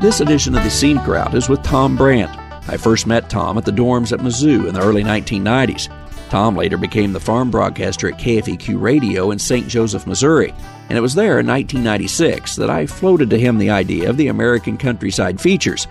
This 0.00 0.20
edition 0.20 0.54
of 0.54 0.62
the 0.62 0.70
Scenic 0.70 1.08
Route 1.08 1.34
is 1.34 1.48
with 1.48 1.60
Tom 1.64 1.96
Brand. 1.96 2.30
I 2.68 2.76
first 2.76 3.08
met 3.08 3.28
Tom 3.28 3.58
at 3.58 3.64
the 3.64 3.72
dorms 3.72 4.12
at 4.12 4.20
Mizzou 4.20 4.68
in 4.68 4.74
the 4.74 4.80
early 4.80 5.02
1990s. 5.02 5.88
Tom 6.28 6.54
later 6.54 6.76
became 6.76 7.12
the 7.12 7.18
farm 7.18 7.50
broadcaster 7.50 8.06
at 8.06 8.20
KFEQ 8.20 8.80
Radio 8.80 9.32
in 9.32 9.40
St. 9.40 9.66
Joseph, 9.66 10.06
Missouri, 10.06 10.54
and 10.88 10.96
it 10.96 11.00
was 11.00 11.16
there 11.16 11.40
in 11.40 11.48
1996 11.48 12.54
that 12.54 12.70
I 12.70 12.86
floated 12.86 13.28
to 13.30 13.40
him 13.40 13.58
the 13.58 13.70
idea 13.70 14.08
of 14.08 14.16
the 14.16 14.28
American 14.28 14.78
Countryside 14.78 15.40
Features. 15.40 15.88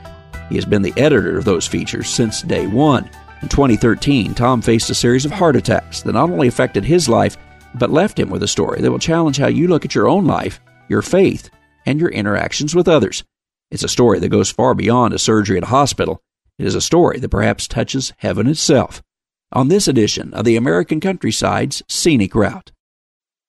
He 0.48 0.56
has 0.56 0.64
been 0.64 0.84
the 0.84 0.94
editor 0.96 1.38
of 1.38 1.44
those 1.44 1.68
features 1.68 2.08
since 2.10 2.44
day 2.44 2.66
one. 2.66 3.10
In 3.42 3.50
2013, 3.50 4.34
Tom 4.34 4.62
faced 4.62 4.90
a 4.90 4.96
series 4.96 5.26
of 5.26 5.32
heart 5.32 5.58
attacks 5.58 6.02
that 6.04 6.14
not 6.14 6.30
only 6.30 6.48
affected 6.48 6.86
his 6.86 7.10
life, 7.10 7.36
but 7.76 7.90
left 7.90 8.18
him 8.18 8.30
with 8.30 8.42
a 8.42 8.48
story 8.48 8.80
that 8.80 8.90
will 8.90 9.00
challenge 9.00 9.36
how 9.36 9.48
you 9.48 9.68
look 9.68 9.84
at 9.84 9.94
your 9.94 10.08
own 10.08 10.24
life, 10.24 10.62
your 10.88 11.02
faith, 11.02 11.50
and 11.86 12.00
your 12.00 12.10
interactions 12.10 12.74
with 12.74 12.88
others. 12.88 13.26
It's 13.70 13.84
a 13.84 13.90
story 13.90 14.20
that 14.20 14.30
goes 14.30 14.50
far 14.50 14.74
beyond 14.74 15.14
a 15.14 15.20
surgery 15.20 15.58
at 15.58 15.64
a 15.64 15.68
hospital. 15.68 16.22
It 16.58 16.66
is 16.66 16.76
a 16.76 16.82
story 16.82 17.20
that 17.20 17.30
perhaps 17.30 17.68
touches 17.68 18.14
heaven 18.18 18.48
itself. 18.48 19.04
On 19.52 19.68
this 19.68 19.88
edition 19.88 20.34
of 20.34 20.46
the 20.46 20.56
American 20.56 21.00
Countryside's 21.00 21.84
Scenic 21.88 22.34
Route. 22.34 22.72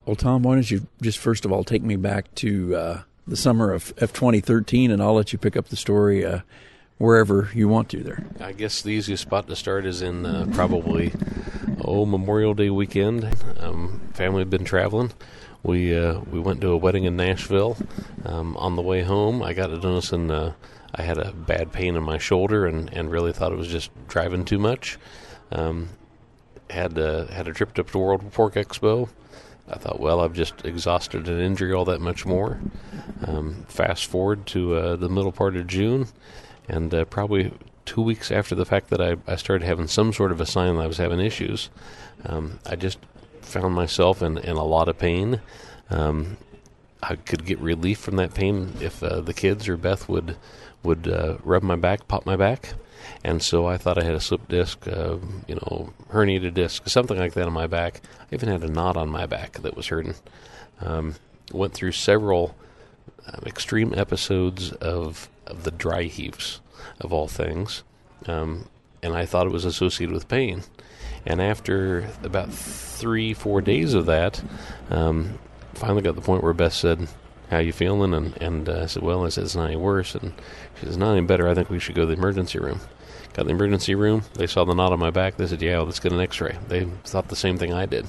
Well, 0.05 0.17
Tom, 0.17 0.43
why 0.43 0.55
don't 0.55 0.71
you 0.71 0.87
just 1.03 1.19
first 1.19 1.45
of 1.45 1.53
all 1.53 1.65
take 1.65 1.83
me 1.83 1.97
back 1.97 2.35
to 2.37 2.75
uh, 2.75 3.03
the 3.27 3.37
summer 3.37 3.73
of, 3.73 3.93
of 3.99 4.13
2013, 4.13 4.91
and 4.91 5.03
I'll 5.03 5.15
let 5.15 5.33
you 5.33 5.39
pick 5.39 5.57
up 5.57 5.69
the 5.69 5.77
story 5.77 6.25
uh, 6.25 6.41
wherever 6.99 7.51
you 7.55 7.69
want 7.69 7.89
to 7.91 8.03
there. 8.03 8.25
I 8.41 8.53
guess 8.53 8.83
the 8.83 8.91
easiest 8.91 9.23
spot 9.23 9.47
to 9.49 9.57
start 9.57 9.87
is 9.87 10.03
in 10.03 10.27
uh, 10.27 10.47
probably 10.53 11.13
oh 11.85 12.07
Memorial 12.07 12.55
Day 12.55 12.71
weekend. 12.71 13.29
Um, 13.61 14.01
family 14.15 14.41
had 14.41 14.51
been 14.51 14.65
traveling. 14.65 15.13
We 15.63 15.97
uh, 15.97 16.21
we 16.31 16.39
went 16.39 16.61
to 16.61 16.71
a 16.71 16.77
wedding 16.77 17.05
in 17.05 17.17
Nashville. 17.17 17.77
Um, 18.25 18.57
on 18.57 18.77
the 18.77 18.83
way 18.83 19.03
home, 19.03 19.43
I 19.43 19.55
got 19.55 19.69
to 19.69 19.79
noticing 19.79 20.31
uh, 20.31 20.53
I 20.95 21.03
had 21.03 21.19
a 21.19 21.33
bad 21.33 21.73
pain 21.73 21.97
in 21.97 22.03
my 22.03 22.19
shoulder, 22.19 22.67
and, 22.67 22.93
and 22.93 23.11
really 23.11 23.33
thought 23.33 23.53
it 23.53 23.59
was 23.59 23.69
just 23.69 23.91
driving 24.09 24.45
too 24.45 24.59
much. 24.59 24.99
Um, 25.51 25.91
had 26.71 26.99
uh, 26.99 27.27
had 27.27 27.49
a 27.49 27.53
trip 27.53 27.79
up 27.79 27.91
to 27.91 27.99
World 27.99 28.31
Pork 28.33 28.55
Expo. 28.55 29.09
I 29.71 29.77
thought, 29.77 30.01
well, 30.01 30.21
I've 30.21 30.33
just 30.33 30.65
exhausted 30.65 31.29
an 31.29 31.41
injury 31.41 31.75
all 31.75 31.85
that 31.87 32.01
much 32.01 32.25
more. 32.25 32.59
Um, 33.27 33.67
fast 33.69 34.07
forward 34.07 34.47
to 34.47 34.75
uh, 34.75 34.97
the 34.97 35.11
middle 35.11 35.33
part 35.33 35.57
of 35.57 35.67
June, 35.67 36.09
and 36.69 36.95
uh, 36.95 37.05
probably 37.05 37.53
two 37.85 38.03
weeks 38.03 38.31
after 38.31 38.55
the 38.55 38.65
fact 38.65 38.91
that 38.91 39.01
I, 39.01 39.17
I 39.27 39.37
started 39.37 39.67
having 39.67 39.87
some 39.87 40.13
sort 40.13 40.33
of 40.33 40.41
a 40.41 40.47
sign 40.47 40.77
that 40.77 40.83
I 40.83 40.87
was 40.87 40.99
having 40.99 41.21
issues, 41.21 41.71
um, 42.25 42.61
I 42.67 42.77
just 42.77 42.99
found 43.49 43.75
myself 43.75 44.23
in, 44.23 44.39
in 44.39 44.57
a 44.57 44.65
lot 44.65 44.89
of 44.89 44.99
pain. 44.99 45.41
Um, 45.91 46.37
I 47.03 47.17
could 47.17 47.45
get 47.45 47.59
relief 47.61 47.99
from 47.99 48.17
that 48.17 48.35
pain 48.35 48.75
if 48.81 49.03
uh, 49.03 49.21
the 49.21 49.35
kids 49.35 49.69
or 49.69 49.77
Beth 49.77 50.09
would 50.09 50.37
would 50.83 51.09
uh, 51.09 51.39
rub 51.43 51.63
my 51.63 51.77
back, 51.77 52.07
pop 52.07 52.25
my 52.25 52.37
back, 52.37 52.75
and 53.25 53.43
so 53.43 53.67
I 53.67 53.77
thought 53.77 53.99
I 53.99 54.05
had 54.05 54.15
a 54.15 54.21
slip 54.21 54.47
disc, 54.49 54.87
uh, 54.87 55.17
you 55.47 55.57
know, 55.57 55.93
herniated 56.11 56.55
disc, 56.55 56.89
something 56.89 57.19
like 57.19 57.35
that 57.35 57.47
on 57.47 57.53
my 57.53 57.67
back. 57.67 58.01
I 58.21 58.35
even 58.35 58.49
had 58.49 58.63
a 58.63 58.69
knot 58.69 58.97
on 58.97 59.09
my 59.09 59.27
back 59.27 59.55
that 59.63 59.77
was 59.77 59.89
hurting. 59.89 60.15
Um, 60.81 61.17
went 61.53 61.73
through 61.73 61.93
several 61.93 62.55
um, 63.27 63.43
extreme 63.47 63.93
episodes 63.97 64.73
of 64.73 65.29
of 65.47 65.65
the 65.65 65.71
dry 65.71 66.05
heaves 66.05 66.61
of 67.01 67.13
all 67.13 67.29
things, 67.29 67.83
um, 68.27 68.69
and 69.03 69.17
I 69.17 69.27
thought 69.27 69.47
it 69.47 69.53
was 69.53 69.65
associated 69.65 70.13
with 70.13 70.29
pain. 70.29 70.63
And 71.27 71.41
after 71.41 72.09
about 72.23 72.53
three, 72.53 73.35
four 73.35 73.61
days 73.61 73.95
of 73.95 74.07
that, 74.07 74.43
um, 74.91 75.39
finally 75.75 76.03
got 76.03 76.11
to 76.11 76.21
the 76.21 76.27
point 76.27 76.43
where 76.43 76.53
Beth 76.53 76.73
said, 76.73 77.09
"How 77.51 77.59
you 77.59 77.73
feeling?" 77.73 78.15
And 78.15 78.37
and 78.41 78.69
uh, 78.69 78.83
I 78.83 78.87
said, 78.87 79.03
"Well," 79.03 79.25
I 79.25 79.29
said, 79.29 79.45
"It's 79.45 79.57
not 79.57 79.67
any 79.67 79.77
worse." 79.77 80.15
And 80.15 80.33
she 80.79 80.87
says, 80.87 80.97
"Not 80.97 81.13
any 81.13 81.27
better. 81.27 81.49
I 81.49 81.55
think 81.55 81.71
we 81.71 81.79
should 81.79 81.95
go 81.95 82.03
to 82.03 82.07
the 82.07 82.15
emergency 82.21 82.59
room." 82.59 82.81
Got 83.35 83.47
the 83.47 83.53
emergency 83.53 83.95
room. 83.95 84.23
They 84.35 84.47
saw 84.47 84.65
the 84.65 84.75
knot 84.75 84.93
on 84.93 84.99
my 84.99 85.11
back. 85.11 85.37
They 85.37 85.47
said, 85.47 85.63
"Yeah, 85.63 85.77
well, 85.79 85.87
let's 85.87 86.01
get 86.01 86.13
an 86.13 86.21
X-ray." 86.21 86.57
They 86.69 86.85
thought 87.05 87.29
the 87.29 87.37
same 87.37 87.59
thing 87.59 87.73
I 87.73 87.87
did, 87.87 88.07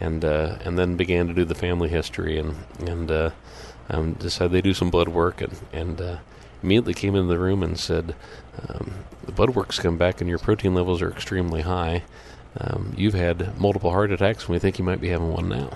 and 0.00 0.24
uh, 0.24 0.56
and 0.64 0.78
then 0.78 0.96
began 0.96 1.28
to 1.28 1.34
do 1.34 1.44
the 1.44 1.54
family 1.54 1.88
history 1.88 2.38
and 2.38 2.56
and 2.86 3.10
uh, 3.10 3.30
um, 3.88 4.14
decided 4.14 4.52
they 4.52 4.60
do 4.60 4.74
some 4.74 4.90
blood 4.90 5.08
work 5.08 5.40
and 5.40 5.56
and 5.72 6.00
uh, 6.00 6.16
immediately 6.62 6.94
came 6.94 7.14
into 7.14 7.28
the 7.28 7.38
room 7.38 7.62
and 7.62 7.78
said, 7.78 8.14
um, 8.68 9.04
"The 9.24 9.32
blood 9.32 9.50
work's 9.50 9.78
come 9.78 9.96
back 9.96 10.20
and 10.20 10.28
your 10.28 10.38
protein 10.38 10.74
levels 10.74 11.00
are 11.00 11.10
extremely 11.10 11.62
high. 11.62 12.02
Um, 12.58 12.94
you've 12.96 13.14
had 13.14 13.58
multiple 13.58 13.90
heart 13.90 14.10
attacks, 14.10 14.44
and 14.44 14.50
we 14.50 14.58
think 14.58 14.78
you 14.78 14.84
might 14.84 15.00
be 15.00 15.08
having 15.08 15.32
one 15.32 15.48
now." 15.48 15.70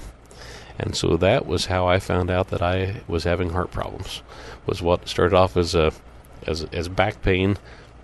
And 0.78 0.96
so 0.96 1.16
that 1.16 1.46
was 1.46 1.66
how 1.66 1.86
I 1.86 2.00
found 2.00 2.30
out 2.30 2.48
that 2.48 2.62
I 2.62 3.02
was 3.06 3.24
having 3.24 3.50
heart 3.50 3.70
problems. 3.70 4.22
Was 4.66 4.82
what 4.82 5.08
started 5.08 5.34
off 5.34 5.56
as 5.56 5.74
a 5.74 5.92
as 6.46 6.64
as 6.72 6.88
back 6.88 7.22
pain, 7.22 7.56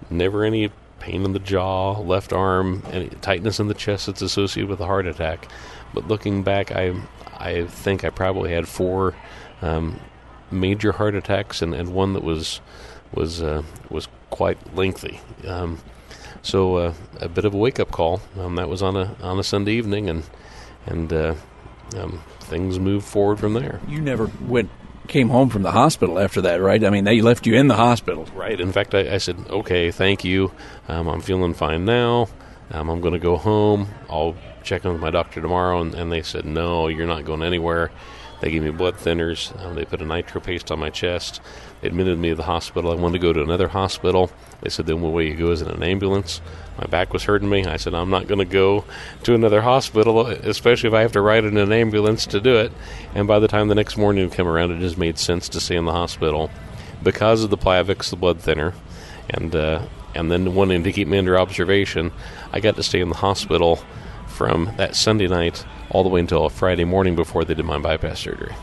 never 0.09 0.45
any 0.45 0.71
pain 1.01 1.25
in 1.25 1.33
the 1.33 1.39
jaw, 1.39 1.99
left 1.99 2.33
arm, 2.33 2.83
any 2.93 3.09
tightness 3.09 3.59
in 3.59 3.69
the 3.69 3.75
chest 3.75 4.07
that's 4.07 4.23
associated 4.23 4.69
with 4.69 4.81
a 4.81 4.87
heart 4.87 5.07
attack. 5.07 5.49
But 5.93 6.07
looking 6.07 6.43
back, 6.43 6.71
I 6.71 6.95
I 7.39 7.65
think 7.67 8.05
I 8.05 8.11
probably 8.11 8.53
had 8.53 8.69
four 8.69 9.15
um, 9.63 9.99
major 10.51 10.93
heart 10.93 11.15
attacks 11.15 11.63
and, 11.63 11.75
and 11.75 11.93
one 11.93 12.13
that 12.13 12.23
was 12.23 12.61
was 13.13 13.43
uh, 13.43 13.63
was 13.89 14.09
quite 14.31 14.77
lengthy. 14.77 15.21
Um, 15.47 15.81
so 16.43 16.77
uh, 16.77 16.95
a 17.21 17.29
bit 17.29 17.45
of 17.45 17.55
a 17.55 17.57
wake 17.57 17.81
up 17.81 17.91
call. 17.91 18.21
Um, 18.39 18.57
that 18.57 18.69
was 18.69 18.83
on 18.83 18.97
a 18.97 19.17
on 19.23 19.39
a 19.39 19.45
Sunday 19.45 19.73
evening, 19.73 20.09
and 20.09 20.25
and 20.87 21.13
uh, 21.13 21.35
um, 21.97 22.23
things 22.41 22.79
moved 22.79 23.07
forward 23.07 23.39
from 23.39 23.55
there. 23.55 23.81
You 23.89 24.01
never 24.01 24.31
went 24.41 24.71
came 25.09 25.29
home 25.29 25.51
from 25.51 25.63
the 25.63 25.73
hospital 25.73 26.19
after 26.19 26.41
that, 26.43 26.61
right? 26.63 26.83
I 26.85 26.91
mean, 26.91 27.05
they 27.05 27.21
left 27.21 27.47
you 27.47 27.55
in 27.55 27.67
the 27.67 27.77
hospital. 27.77 28.27
Right. 28.35 28.59
In 28.59 28.73
fact, 28.73 28.95
I, 28.95 29.15
I 29.15 29.19
said, 29.19 29.37
"Okay, 29.51 29.91
thank 29.91 30.25
you. 30.25 30.53
Um, 30.89 31.09
I'm 31.09 31.21
feeling 31.21 31.53
fine 31.53 31.85
now. 31.85 32.29
Um, 32.71 32.89
I'm 32.89 33.01
going 33.01 33.15
to 33.15 33.21
go 33.21 33.37
home. 33.37 33.89
I'll 34.09 34.37
check 34.63 34.85
in 34.85 34.93
with 34.93 35.01
my 35.01 35.11
doctor 35.11 35.41
tomorrow." 35.41 35.81
And, 35.81 35.95
and, 35.95 36.11
they 36.11 36.23
said, 36.23 36.45
"No, 36.47 36.89
you're 36.89 37.07
not 37.07 37.25
going 37.25 37.43
anywhere." 37.43 37.91
They 38.41 38.51
gave 38.51 38.63
me 38.63 38.71
blood 38.71 38.97
thinners. 38.97 39.59
Um, 39.65 39.75
they 39.75 39.85
put 39.85 40.01
a 40.01 40.05
nitro 40.05 40.41
paste 40.41 40.71
on 40.71 40.79
my 40.79 40.91
chest. 40.91 41.41
They 41.81 41.89
admitted 41.89 42.19
me 42.19 42.31
to 42.31 42.35
the 42.35 42.43
hospital. 42.45 42.91
I 42.91 42.95
wanted 42.95 43.19
to 43.21 43.27
go 43.27 43.33
to 43.33 43.43
another 43.43 43.69
hospital. 43.69 44.31
They 44.63 44.71
said, 44.71 44.87
"Then 44.87 45.01
the 45.01 45.09
way 45.09 45.29
you 45.29 45.37
go 45.37 45.51
is 45.51 45.63
in 45.63 45.69
an 45.69 45.83
ambulance." 45.83 46.41
My 46.81 46.87
back 46.87 47.13
was 47.13 47.25
hurting 47.25 47.51
me. 47.51 47.67
I 47.67 47.77
said, 47.77 47.93
I'm 47.93 48.09
not 48.09 48.27
going 48.27 48.39
to 48.39 48.47
go 48.47 48.85
to 49.25 49.35
another 49.35 49.61
hospital, 49.61 50.27
especially 50.27 50.89
if 50.89 50.95
I 50.95 51.03
have 51.03 51.13
to 51.13 51.21
ride 51.21 51.45
in 51.45 51.59
an 51.59 51.73
ambulance 51.73 52.25
to 52.29 52.41
do 52.41 52.57
it. 52.57 52.73
And 53.15 53.29
by 53.29 53.39
the 53.39 53.49
time 53.49 53.69
the 53.69 53.75
next 53.75 53.99
morning 53.99 54.31
come 54.31 54.49
around, 54.49 54.71
it 54.71 54.79
just 54.79 54.97
made 54.97 55.19
sense 55.19 55.51
to 55.51 55.61
stay 55.61 55.77
in 55.77 55.85
the 55.85 55.93
hospital 55.93 56.51
because 57.03 57.45
of 57.45 57.51
the 57.51 57.59
Plavix, 57.59 58.09
the 58.09 58.17
blood 58.17 58.41
thinner, 58.41 58.73
and 59.29 59.55
uh, 59.55 59.83
and 60.15 60.31
then 60.31 60.55
wanting 60.55 60.83
to 60.85 60.93
keep 60.93 61.07
me 61.07 61.19
under 61.19 61.39
observation. 61.39 62.13
I 62.51 62.61
got 62.61 62.77
to 62.77 62.83
stay 62.83 63.01
in 63.01 63.11
the 63.11 63.17
hospital 63.17 63.81
from 64.41 64.73
that 64.79 64.97
Sunday 64.97 65.29
night 65.29 65.67
all 65.91 66.03
the 66.03 66.09
way 66.09 66.19
until 66.19 66.47
a 66.47 66.49
Friday 66.49 66.87
morning 66.87 67.15
before 67.15 67.45
they 67.45 67.53
did 67.53 67.67
my 67.67 67.77
bypass 67.77 68.21
surgery. 68.21 68.55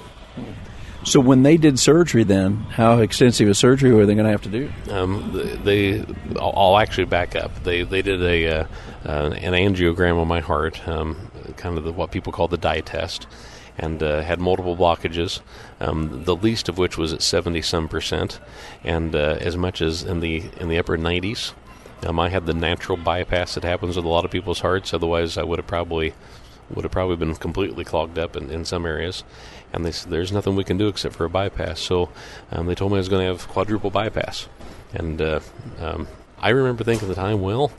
So 1.04 1.20
when 1.20 1.44
they 1.44 1.56
did 1.56 1.78
surgery, 1.78 2.24
then 2.24 2.56
how 2.56 2.98
extensive 2.98 3.48
a 3.48 3.54
surgery 3.54 3.94
were 3.94 4.08
they 4.08 4.16
going 4.16 4.26
to 4.26 4.32
have 4.32 4.42
to 4.42 4.50
do? 4.50 4.72
Um, 4.90 5.62
they, 5.64 6.04
I'll 6.36 6.80
actually 6.80 7.06
back 7.06 7.36
up. 7.36 7.64
They 7.64 7.84
they 7.84 8.02
did 8.02 8.24
a 8.24 8.48
uh, 8.48 8.66
uh, 9.06 9.30
an 9.40 9.54
angiogram 9.54 10.20
on 10.20 10.28
my 10.28 10.40
heart, 10.40 10.76
um, 10.88 11.30
kind 11.58 11.78
of 11.78 11.84
the, 11.84 11.94
what 11.94 12.10
people 12.10 12.34
call 12.34 12.48
the 12.48 12.58
dye 12.58 12.82
test, 12.82 13.28
and 13.78 14.02
uh, 14.02 14.24
had 14.24 14.40
multiple 14.40 14.76
blockages. 14.76 15.42
Um, 15.80 16.24
the 16.24 16.36
least 16.36 16.70
of 16.70 16.80
which 16.80 16.98
was 16.98 17.14
at 17.14 17.22
seventy 17.22 17.62
some 17.62 17.88
percent, 17.88 18.40
and 18.84 19.16
uh, 19.16 19.38
as 19.40 19.56
much 19.56 19.80
as 19.84 20.02
in 20.02 20.22
the 20.22 20.44
in 20.60 20.70
the 20.70 20.80
upper 20.80 20.98
nineties. 20.98 21.54
Um, 22.06 22.20
I 22.20 22.30
had 22.30 22.46
the 22.46 22.54
natural 22.54 22.98
bypass 22.98 23.56
that 23.56 23.64
happens 23.64 23.96
with 23.96 24.06
a 24.06 24.10
lot 24.10 24.26
of 24.26 24.32
people's 24.32 24.60
hearts. 24.60 24.94
Otherwise, 24.94 25.38
I 25.38 25.44
would 25.44 25.60
have 25.60 25.68
probably 25.68 26.14
would 26.70 26.84
have 26.84 26.92
probably 26.92 27.16
been 27.16 27.34
completely 27.36 27.86
clogged 27.86 28.20
up 28.20 28.36
in, 28.36 28.50
in 28.52 28.66
some 28.66 28.86
areas. 28.86 29.24
And 29.72 29.86
they 29.86 29.92
said, 29.92 30.12
there's 30.12 30.32
nothing 30.32 30.56
we 30.56 30.64
can 30.64 30.78
do 30.78 30.88
except 30.88 31.16
for 31.16 31.26
a 31.26 31.30
bypass. 31.30 31.80
So 31.80 32.10
um, 32.52 32.68
they 32.68 32.76
told 32.76 32.92
me 32.92 32.98
I 32.98 33.00
was 33.00 33.10
going 33.10 33.26
to 33.26 33.32
have 33.32 33.48
quadruple 33.48 33.90
bypass. 33.90 34.48
And 34.94 35.22
uh, 35.22 35.40
um, 35.80 36.08
I 36.40 36.50
remember 36.50 36.84
thinking 36.84 37.10
at 37.10 37.16
the 37.16 37.22
time, 37.22 37.42
well, 37.42 37.72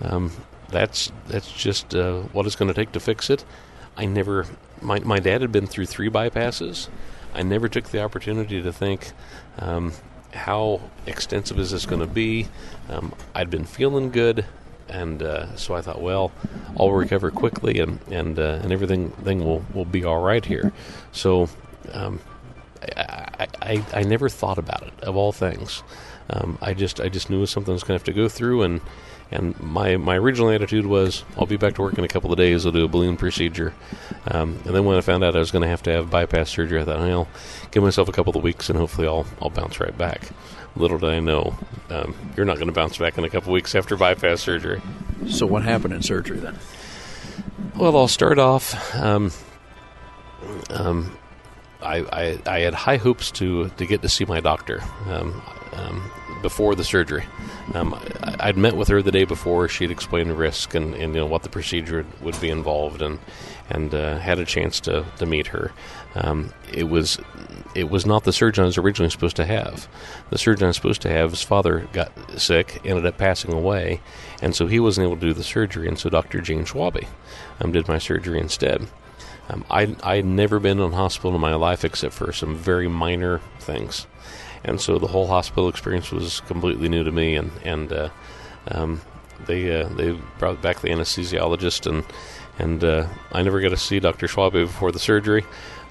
um, 0.00 0.32
that's 0.68 1.12
that's 1.28 1.52
just 1.52 1.94
uh, 1.94 2.20
what 2.32 2.46
it's 2.46 2.56
going 2.56 2.68
to 2.68 2.74
take 2.74 2.92
to 2.92 3.00
fix 3.00 3.30
it. 3.30 3.44
I 3.96 4.06
never, 4.06 4.46
my, 4.80 4.98
my 5.00 5.20
dad 5.20 5.40
had 5.40 5.52
been 5.52 5.66
through 5.66 5.86
three 5.86 6.10
bypasses. 6.10 6.88
I 7.32 7.42
never 7.42 7.68
took 7.68 7.90
the 7.90 8.02
opportunity 8.02 8.62
to 8.62 8.72
think, 8.72 9.12
um, 9.58 9.92
how 10.34 10.80
extensive 11.06 11.58
is 11.58 11.70
this 11.70 11.86
going 11.86 12.00
to 12.00 12.06
be? 12.06 12.48
Um, 12.88 13.14
I'd 13.34 13.50
been 13.50 13.64
feeling 13.64 14.10
good 14.10 14.44
and 14.88 15.22
uh, 15.22 15.54
so 15.56 15.74
I 15.74 15.80
thought, 15.80 16.00
well, 16.00 16.30
I'll 16.78 16.92
recover 16.92 17.30
quickly, 17.30 17.78
and 17.80 17.98
and 18.10 18.38
uh, 18.38 18.60
and 18.62 18.72
everything 18.72 19.10
thing 19.10 19.44
will 19.44 19.64
will 19.72 19.84
be 19.84 20.04
all 20.04 20.22
right 20.22 20.44
here. 20.44 20.72
So. 21.12 21.48
Um, 21.92 22.20
I, 22.96 23.46
I, 23.62 23.84
I 23.94 24.02
never 24.02 24.28
thought 24.28 24.58
about 24.58 24.82
it. 24.82 24.92
Of 25.00 25.16
all 25.16 25.32
things, 25.32 25.82
um, 26.28 26.58
I 26.60 26.74
just 26.74 27.00
I 27.00 27.08
just 27.08 27.30
knew 27.30 27.46
something 27.46 27.72
was 27.72 27.82
going 27.82 27.98
to 27.98 28.00
have 28.00 28.04
to 28.04 28.12
go 28.12 28.28
through, 28.28 28.62
and 28.62 28.82
and 29.30 29.58
my 29.60 29.96
my 29.96 30.16
original 30.16 30.50
attitude 30.50 30.86
was 30.86 31.24
I'll 31.36 31.46
be 31.46 31.56
back 31.56 31.74
to 31.74 31.82
work 31.82 31.98
in 31.98 32.04
a 32.04 32.08
couple 32.08 32.30
of 32.30 32.38
days. 32.38 32.64
I'll 32.66 32.72
do 32.72 32.84
a 32.84 32.88
balloon 32.88 33.16
procedure, 33.16 33.74
um, 34.28 34.60
and 34.64 34.74
then 34.74 34.84
when 34.84 34.96
I 34.96 35.00
found 35.00 35.24
out 35.24 35.36
I 35.36 35.38
was 35.38 35.50
going 35.50 35.62
to 35.62 35.68
have 35.68 35.82
to 35.84 35.92
have 35.92 36.10
bypass 36.10 36.50
surgery, 36.50 36.80
I 36.80 36.84
thought 36.84 36.98
I'll 36.98 37.28
give 37.70 37.82
myself 37.82 38.08
a 38.08 38.12
couple 38.12 38.36
of 38.36 38.42
weeks, 38.42 38.68
and 38.68 38.78
hopefully 38.78 39.06
I'll 39.06 39.26
I'll 39.40 39.50
bounce 39.50 39.80
right 39.80 39.96
back. 39.96 40.30
Little 40.76 40.98
did 40.98 41.10
I 41.10 41.20
know, 41.20 41.56
um, 41.90 42.16
you're 42.36 42.46
not 42.46 42.56
going 42.56 42.66
to 42.66 42.72
bounce 42.72 42.98
back 42.98 43.16
in 43.16 43.24
a 43.24 43.30
couple 43.30 43.50
of 43.50 43.54
weeks 43.54 43.76
after 43.76 43.96
bypass 43.96 44.40
surgery. 44.40 44.82
So 45.28 45.46
what 45.46 45.62
happened 45.62 45.94
in 45.94 46.02
surgery 46.02 46.38
then? 46.38 46.58
Well, 47.76 47.96
I'll 47.96 48.08
start 48.08 48.40
off. 48.40 48.94
Um, 48.96 49.30
um, 50.70 51.16
I, 51.80 51.98
I, 51.98 52.38
I, 52.46 52.58
had 52.60 52.74
high 52.74 52.96
hopes 52.96 53.30
to, 53.32 53.68
to 53.68 53.86
get 53.86 54.02
to 54.02 54.08
see 54.08 54.24
my 54.24 54.40
doctor 54.40 54.82
um, 55.06 55.42
um, 55.72 56.10
before 56.44 56.74
the 56.74 56.84
surgery. 56.84 57.24
Um, 57.72 57.98
I, 58.38 58.48
would 58.48 58.58
met 58.58 58.76
with 58.76 58.88
her 58.88 59.00
the 59.00 59.10
day 59.10 59.24
before. 59.24 59.66
She'd 59.66 59.90
explained 59.90 60.28
the 60.28 60.34
risk 60.34 60.74
and, 60.74 60.94
and 60.94 61.14
you 61.14 61.20
know 61.20 61.26
what 61.26 61.42
the 61.42 61.48
procedure 61.48 62.04
would, 62.20 62.38
be 62.38 62.50
involved, 62.50 63.00
and 63.00 63.18
and 63.70 63.94
uh, 63.94 64.18
had 64.18 64.38
a 64.38 64.44
chance 64.44 64.78
to, 64.80 65.06
to 65.16 65.24
meet 65.24 65.46
her. 65.46 65.72
Um, 66.14 66.52
it 66.70 66.84
was 66.90 67.18
it 67.74 67.88
was 67.88 68.04
not 68.04 68.24
the 68.24 68.32
surgeon 68.32 68.64
I 68.64 68.66
was 68.66 68.76
originally 68.76 69.08
supposed 69.08 69.36
to 69.36 69.46
have. 69.46 69.88
The 70.28 70.36
surgeon 70.36 70.64
I 70.64 70.66
was 70.66 70.76
supposed 70.76 71.00
to 71.02 71.08
have, 71.08 71.30
his 71.30 71.42
father 71.42 71.88
got 71.94 72.12
sick, 72.38 72.82
ended 72.84 73.06
up 73.06 73.16
passing 73.16 73.54
away, 73.54 74.02
and 74.42 74.54
so 74.54 74.66
he 74.66 74.78
wasn't 74.78 75.06
able 75.06 75.16
to 75.16 75.26
do 75.26 75.32
the 75.32 75.42
surgery. 75.42 75.88
And 75.88 75.98
so 75.98 76.10
Dr. 76.10 76.42
Jane 76.42 76.66
Schwabe 76.66 77.06
um, 77.58 77.72
did 77.72 77.88
my 77.88 77.96
surgery 77.96 78.38
instead. 78.38 78.86
Um, 79.48 79.64
I 79.70 79.96
I'd 80.02 80.26
never 80.26 80.60
been 80.60 80.78
in 80.78 80.92
hospital 80.92 81.34
in 81.34 81.40
my 81.40 81.54
life 81.54 81.86
except 81.86 82.12
for 82.12 82.34
some 82.34 82.54
very 82.54 82.86
minor 82.86 83.40
things, 83.60 84.06
and 84.64 84.80
so 84.80 84.98
the 84.98 85.06
whole 85.06 85.26
hospital 85.26 85.68
experience 85.68 86.10
was 86.10 86.40
completely 86.40 86.88
new 86.88 87.04
to 87.04 87.12
me. 87.12 87.36
And 87.36 87.50
and 87.64 87.92
uh, 87.92 88.08
um, 88.68 89.00
they 89.46 89.80
uh, 89.80 89.88
they 89.88 90.18
brought 90.38 90.62
back 90.62 90.80
the 90.80 90.88
anesthesiologist, 90.88 91.86
and 91.86 92.04
and 92.58 92.82
uh, 92.82 93.06
I 93.32 93.42
never 93.42 93.60
got 93.60 93.70
to 93.70 93.76
see 93.76 94.00
Dr. 94.00 94.26
Schwabe 94.26 94.52
before 94.52 94.92
the 94.92 94.98
surgery. 94.98 95.44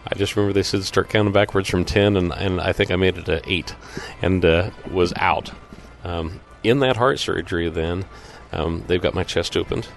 I 0.08 0.16
just 0.16 0.36
remember 0.36 0.54
they 0.54 0.64
said 0.64 0.84
start 0.84 1.10
counting 1.10 1.34
backwards 1.34 1.70
from 1.70 1.86
ten, 1.86 2.18
and, 2.18 2.34
and 2.34 2.60
I 2.60 2.74
think 2.74 2.92
I 2.92 2.96
made 2.96 3.18
it 3.18 3.26
to 3.26 3.42
eight, 3.50 3.76
and 4.22 4.44
uh, 4.44 4.72
was 4.92 5.14
out. 5.16 5.52
Um, 6.04 6.42
in 6.64 6.80
that 6.80 6.98
heart 6.98 7.20
surgery, 7.20 7.70
then 7.70 8.06
um, 8.52 8.84
they've 8.88 9.02
got 9.02 9.14
my 9.14 9.24
chest 9.24 9.56
opened 9.56 9.88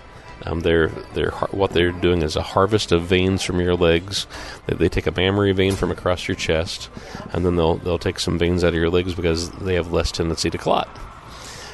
um, 0.45 0.61
they're 0.61 0.89
they're 1.15 1.31
what 1.51 1.73
they're 1.73 1.93
doing 1.93 2.23
is 2.23 2.37
a 2.37 2.43
harvest 2.43 2.93
of 2.93 3.05
veins 3.05 3.43
from 3.43 3.61
your 3.61 3.75
legs. 3.75 4.27
They, 4.67 4.77
they, 4.77 4.89
take 4.89 5.07
a 5.07 5.11
mammary 5.11 5.53
vein 5.53 5.75
from 5.75 5.91
across 5.91 6.29
your 6.29 6.35
chest, 6.35 6.91
and 7.33 7.45
then 7.45 7.57
they'll 7.57 7.77
they'll 7.77 7.99
take 7.99 8.21
some 8.21 8.39
veins 8.39 8.63
out 8.63 8.69
of 8.69 8.75
your 8.75 8.91
legs 8.91 9.15
because 9.15 9.51
they 9.51 9.75
have 9.75 9.93
less 9.93 10.13
tendency 10.13 10.51
to 10.51 10.59
clot, 10.59 10.89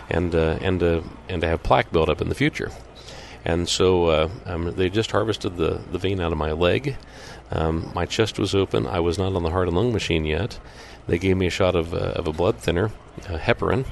and 0.09 0.35
uh, 0.35 0.59
and 0.61 0.81
to 0.81 1.03
and 1.29 1.43
to 1.43 1.49
have 1.49 1.63
plaque 1.63 1.91
build 1.91 2.09
up 2.09 2.21
in 2.21 2.29
the 2.29 2.35
future. 2.35 2.71
And 3.45 3.69
so 3.69 4.07
uh, 4.07 4.29
um, 4.47 4.73
they 4.77 4.89
just 4.89 5.11
harvested 5.11 5.57
the, 5.57 5.81
the 5.91 5.99
vein 5.99 6.21
out 6.21 6.31
of 6.31 6.39
my 6.39 6.53
leg. 6.53 6.97
Um, 7.51 7.91
my 7.93 8.07
chest 8.07 8.39
was 8.39 8.55
open. 8.55 8.87
I 8.87 9.01
was 9.01 9.19
not 9.19 9.35
on 9.35 9.43
the 9.43 9.51
heart 9.51 9.67
and 9.67 9.77
lung 9.77 9.93
machine 9.93 10.25
yet. 10.25 10.61
They 11.09 11.19
gave 11.19 11.37
me 11.37 11.47
a 11.49 11.51
shot 11.51 11.75
of, 11.75 11.93
uh, 11.93 12.13
of 12.15 12.29
a 12.29 12.33
blood 12.33 12.59
thinner, 12.59 12.93
uh, 13.29 13.39
heparin, 13.39 13.85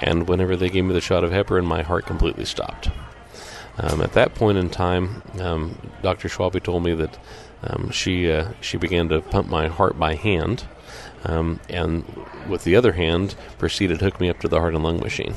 and 0.00 0.28
whenever 0.28 0.54
they 0.54 0.68
gave 0.68 0.84
me 0.84 0.92
the 0.92 1.00
shot 1.00 1.24
of 1.24 1.30
heparin, 1.30 1.64
my 1.64 1.80
heart 1.82 2.04
completely 2.04 2.44
stopped. 2.44 2.90
Um, 3.82 4.02
at 4.02 4.12
that 4.12 4.34
point 4.34 4.58
in 4.58 4.68
time, 4.68 5.22
um, 5.40 5.78
Dr. 6.02 6.28
Schwabe 6.28 6.62
told 6.62 6.84
me 6.84 6.92
that 6.94 7.18
um, 7.62 7.90
she 7.90 8.30
uh, 8.30 8.52
she 8.60 8.76
began 8.76 9.08
to 9.08 9.20
pump 9.20 9.48
my 9.48 9.68
heart 9.68 9.98
by 9.98 10.14
hand, 10.14 10.64
um, 11.24 11.60
and 11.68 12.04
with 12.48 12.64
the 12.64 12.76
other 12.76 12.92
hand 12.92 13.34
proceeded 13.58 13.98
to 13.98 14.04
hook 14.04 14.20
me 14.20 14.28
up 14.28 14.40
to 14.40 14.48
the 14.48 14.58
heart 14.58 14.74
and 14.74 14.84
lung 14.84 15.00
machine. 15.00 15.34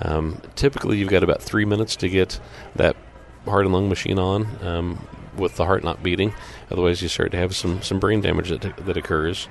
Um, 0.00 0.42
typically, 0.56 0.98
you've 0.98 1.08
got 1.08 1.22
about 1.22 1.42
three 1.42 1.64
minutes 1.64 1.96
to 1.96 2.08
get 2.08 2.38
that 2.76 2.96
heart 3.44 3.64
and 3.64 3.74
lung 3.74 3.88
machine 3.88 4.18
on 4.18 4.46
um, 4.62 5.06
with 5.36 5.56
the 5.56 5.64
heart 5.64 5.84
not 5.84 6.02
beating. 6.02 6.32
Otherwise, 6.70 7.02
you 7.02 7.08
start 7.08 7.30
to 7.32 7.38
have 7.38 7.54
some, 7.54 7.82
some 7.82 7.98
brain 7.98 8.20
damage 8.20 8.50
that, 8.50 8.76
that 8.84 8.96
occurs. 8.96 9.48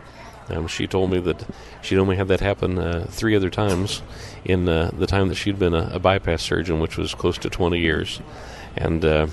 Um, 0.49 0.67
she 0.67 0.87
told 0.87 1.11
me 1.11 1.19
that 1.19 1.45
she'd 1.81 1.97
only 1.97 2.15
had 2.15 2.27
that 2.27 2.39
happen 2.39 2.77
uh, 2.77 3.05
three 3.09 3.35
other 3.35 3.49
times 3.49 4.01
in 4.43 4.67
uh, 4.67 4.91
the 4.93 5.07
time 5.07 5.29
that 5.29 5.35
she'd 5.35 5.59
been 5.59 5.73
a, 5.73 5.91
a, 5.93 5.99
bypass 5.99 6.43
surgeon, 6.43 6.79
which 6.79 6.97
was 6.97 7.15
close 7.15 7.37
to 7.39 7.49
20 7.49 7.79
years. 7.79 8.21
And 8.75 9.05
uh, 9.05 9.27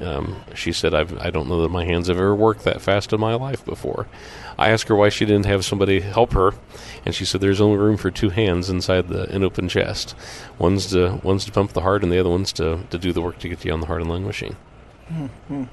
um, 0.00 0.36
she 0.54 0.72
said, 0.72 0.94
I've, 0.94 1.16
I 1.18 1.30
don't 1.30 1.48
know 1.48 1.62
that 1.62 1.70
my 1.70 1.84
hands 1.84 2.08
have 2.08 2.16
ever 2.16 2.34
worked 2.34 2.64
that 2.64 2.80
fast 2.80 3.12
in 3.12 3.20
my 3.20 3.34
life 3.34 3.64
before. 3.64 4.06
I 4.58 4.70
asked 4.70 4.88
her 4.88 4.96
why 4.96 5.08
she 5.08 5.24
didn't 5.24 5.46
have 5.46 5.64
somebody 5.64 6.00
help 6.00 6.32
her, 6.32 6.52
and 7.04 7.14
she 7.14 7.24
said 7.24 7.40
there's 7.40 7.60
only 7.60 7.78
room 7.78 7.96
for 7.96 8.10
two 8.10 8.30
hands 8.30 8.68
inside 8.68 9.08
the 9.08 9.32
an 9.32 9.44
open 9.44 9.68
chest. 9.68 10.16
One's 10.58 10.86
to 10.88 11.20
one's 11.22 11.44
to 11.44 11.52
pump 11.52 11.72
the 11.72 11.82
heart, 11.82 12.02
and 12.02 12.10
the 12.10 12.18
other 12.18 12.30
one's 12.30 12.52
to, 12.54 12.80
to 12.90 12.98
do 12.98 13.12
the 13.12 13.22
work 13.22 13.38
to 13.38 13.48
get 13.48 13.64
you 13.64 13.72
on 13.72 13.80
the 13.80 13.86
heart 13.86 14.00
and 14.00 14.10
lung 14.10 14.26
machine. 14.26 14.56
Mm-hmm. 15.10 15.64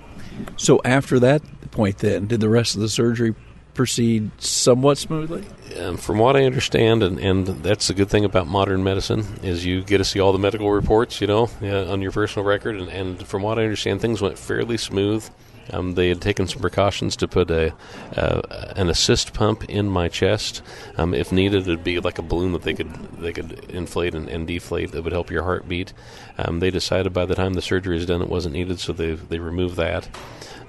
So 0.58 0.82
after 0.86 1.20
that 1.20 1.42
point, 1.72 2.00
then 2.00 2.28
did 2.28 2.42
the 2.42 2.50
rest 2.50 2.76
of 2.76 2.82
the 2.82 2.90
surgery 2.90 3.34
proceed 3.76 4.32
somewhat 4.42 4.98
smoothly? 4.98 5.46
Um, 5.80 5.98
from 5.98 6.18
what 6.18 6.36
I 6.36 6.46
understand, 6.46 7.04
and, 7.04 7.20
and 7.20 7.46
that's 7.46 7.88
the 7.88 7.94
good 7.94 8.10
thing 8.10 8.26
about 8.26 8.48
modern 8.48 8.84
medicine, 8.84 9.26
is 9.44 9.66
you 9.66 9.84
get 9.84 10.00
to 10.00 10.06
see 10.06 10.20
all 10.20 10.32
the 10.32 10.40
medical 10.40 10.72
reports, 10.72 11.22
you 11.22 11.28
know, 11.28 11.50
uh, 11.62 11.92
on 11.92 12.02
your 12.02 12.12
personal 12.12 12.48
record. 12.48 12.78
And, 12.78 12.90
and, 12.90 13.28
from 13.28 13.44
what 13.44 13.60
I 13.60 13.64
understand, 13.64 14.02
things 14.02 14.22
went 14.22 14.40
fairly 14.40 14.78
smooth. 14.78 15.30
Um, 15.72 15.96
they 15.96 16.10
had 16.10 16.22
taken 16.22 16.48
some 16.48 16.62
precautions 16.62 17.16
to 17.18 17.28
put 17.28 17.50
a 17.50 17.74
uh, 18.16 18.42
an 18.76 18.90
assist 18.90 19.34
pump 19.34 19.64
in 19.68 19.90
my 19.90 20.08
chest. 20.08 20.62
Um, 20.96 21.14
if 21.14 21.32
needed, 21.32 21.64
it'd 21.64 21.84
be 21.84 22.00
like 22.00 22.20
a 22.20 22.22
balloon 22.22 22.52
that 22.52 22.62
they 22.62 22.76
could 22.76 22.94
they 23.20 23.34
could 23.34 23.66
inflate 23.72 24.14
and, 24.14 24.30
and 24.30 24.48
deflate 24.48 24.92
that 24.92 25.04
would 25.04 25.14
help 25.14 25.32
your 25.32 25.44
heartbeat. 25.44 25.92
Um, 26.38 26.60
they 26.60 26.70
decided 26.70 27.14
by 27.14 27.26
the 27.26 27.36
time 27.36 27.54
the 27.54 27.64
surgery 27.64 27.98
is 27.98 28.06
done, 28.06 28.22
it 28.22 28.30
wasn't 28.30 28.54
needed, 28.54 28.80
so 28.80 28.94
they 28.94 29.14
they 29.16 29.40
removed 29.40 29.78
that. 29.78 30.08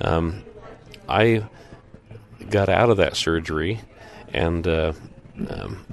Um, 0.00 0.42
I 1.08 1.44
got 2.50 2.68
out 2.68 2.90
of 2.90 2.96
that 2.98 3.16
surgery 3.16 3.80
and 4.32 4.66
uh, 4.66 4.92
um, 5.48 5.84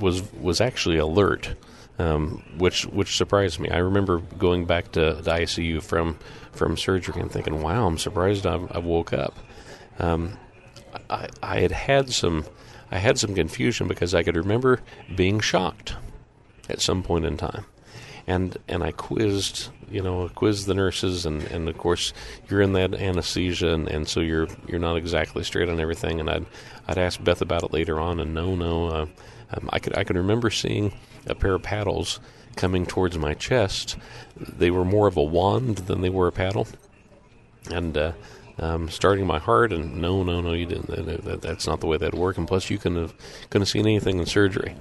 was 0.00 0.30
was 0.34 0.60
actually 0.60 0.98
alert, 0.98 1.54
um, 1.98 2.42
which 2.58 2.84
which 2.86 3.16
surprised 3.16 3.58
me. 3.58 3.70
I 3.70 3.78
remember 3.78 4.18
going 4.38 4.66
back 4.66 4.92
to 4.92 5.14
the 5.14 5.30
ICU 5.30 5.82
from 5.82 6.18
from 6.52 6.76
surgery 6.76 7.20
and 7.20 7.30
thinking, 7.30 7.62
"Wow, 7.62 7.86
I'm 7.86 7.98
surprised 7.98 8.46
I, 8.46 8.56
I 8.70 8.78
woke 8.78 9.12
up." 9.12 9.34
Um, 9.98 10.36
I, 11.10 11.28
I 11.42 11.60
had 11.60 11.72
had 11.72 12.12
some 12.12 12.44
I 12.90 12.98
had 12.98 13.18
some 13.18 13.34
confusion 13.34 13.88
because 13.88 14.14
I 14.14 14.22
could 14.22 14.36
remember 14.36 14.80
being 15.14 15.40
shocked 15.40 15.94
at 16.68 16.80
some 16.80 17.02
point 17.02 17.24
in 17.24 17.36
time, 17.36 17.64
and 18.26 18.56
and 18.68 18.82
I 18.82 18.92
quizzed 18.92 19.68
you 19.90 20.02
know 20.02 20.28
quiz 20.34 20.66
the 20.66 20.74
nurses 20.74 21.26
and, 21.26 21.42
and 21.44 21.68
of 21.68 21.76
course 21.78 22.12
you're 22.48 22.62
in 22.62 22.72
that 22.72 22.94
anesthesia 22.94 23.68
and, 23.68 23.88
and 23.88 24.08
so 24.08 24.20
you're 24.20 24.48
you're 24.66 24.80
not 24.80 24.96
exactly 24.96 25.44
straight 25.44 25.68
on 25.68 25.80
everything. 25.80 26.20
And 26.20 26.30
I'd 26.30 26.46
I'd 26.88 26.98
ask 26.98 27.22
Beth 27.22 27.42
about 27.42 27.62
it 27.62 27.72
later 27.72 28.00
on 28.00 28.20
and 28.20 28.34
no 28.34 28.54
no 28.54 28.86
uh, 28.88 29.06
um, 29.50 29.68
I 29.72 29.78
could 29.78 29.96
I 29.96 30.04
could 30.04 30.16
remember 30.16 30.50
seeing 30.50 30.94
a 31.26 31.34
pair 31.34 31.54
of 31.54 31.62
paddles 31.62 32.20
coming 32.56 32.86
towards 32.86 33.18
my 33.18 33.34
chest. 33.34 33.96
They 34.36 34.70
were 34.70 34.84
more 34.84 35.06
of 35.06 35.16
a 35.16 35.22
wand 35.22 35.78
than 35.78 36.00
they 36.00 36.10
were 36.10 36.28
a 36.28 36.32
paddle. 36.32 36.68
And 37.70 37.96
uh, 37.96 38.12
um, 38.58 38.88
starting 38.88 39.26
my 39.26 39.38
heart 39.38 39.72
and 39.72 40.00
no 40.00 40.22
no 40.22 40.40
no 40.40 40.52
you 40.52 40.66
didn't 40.66 40.86
that, 41.24 41.42
that's 41.42 41.66
not 41.66 41.80
the 41.80 41.86
way 41.86 41.96
that'd 41.96 42.18
work. 42.18 42.38
And 42.38 42.48
plus 42.48 42.70
you 42.70 42.78
couldn't 42.78 43.00
have 43.00 43.14
couldn't 43.50 43.62
have 43.62 43.68
seen 43.68 43.86
anything 43.86 44.18
in 44.18 44.26
surgery 44.26 44.76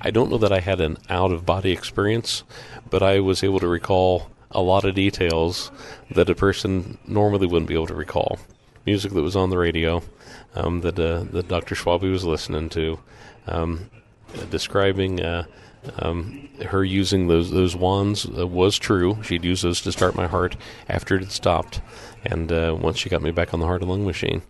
I 0.00 0.10
don't 0.10 0.30
know 0.30 0.38
that 0.38 0.52
I 0.52 0.60
had 0.60 0.80
an 0.80 0.98
out 1.08 1.32
of 1.32 1.46
body 1.46 1.72
experience, 1.72 2.44
but 2.88 3.02
I 3.02 3.20
was 3.20 3.42
able 3.44 3.60
to 3.60 3.68
recall 3.68 4.30
a 4.50 4.62
lot 4.62 4.84
of 4.84 4.94
details 4.94 5.70
that 6.10 6.30
a 6.30 6.34
person 6.34 6.98
normally 7.06 7.46
wouldn't 7.46 7.68
be 7.68 7.74
able 7.74 7.86
to 7.86 7.94
recall. 7.94 8.38
Music 8.84 9.12
that 9.12 9.22
was 9.22 9.36
on 9.36 9.50
the 9.50 9.58
radio 9.58 10.02
um, 10.54 10.80
that 10.80 10.98
uh, 10.98 11.24
that 11.30 11.48
Dr. 11.48 11.74
Schwabe 11.74 12.10
was 12.10 12.24
listening 12.24 12.68
to, 12.70 12.98
um, 13.46 13.90
describing 14.50 15.22
uh, 15.22 15.44
um, 15.98 16.48
her 16.66 16.84
using 16.84 17.28
those 17.28 17.50
those 17.50 17.74
wands 17.76 18.26
uh, 18.26 18.46
was 18.46 18.78
true. 18.78 19.18
She'd 19.22 19.44
use 19.44 19.62
those 19.62 19.80
to 19.82 19.92
start 19.92 20.14
my 20.14 20.26
heart 20.26 20.56
after 20.88 21.16
it 21.16 21.20
had 21.20 21.32
stopped, 21.32 21.80
and 22.24 22.50
uh, 22.52 22.76
once 22.78 22.98
she 22.98 23.08
got 23.08 23.22
me 23.22 23.30
back 23.30 23.54
on 23.54 23.60
the 23.60 23.66
heart 23.66 23.82
and 23.82 23.90
lung 23.90 24.04
machine, 24.04 24.42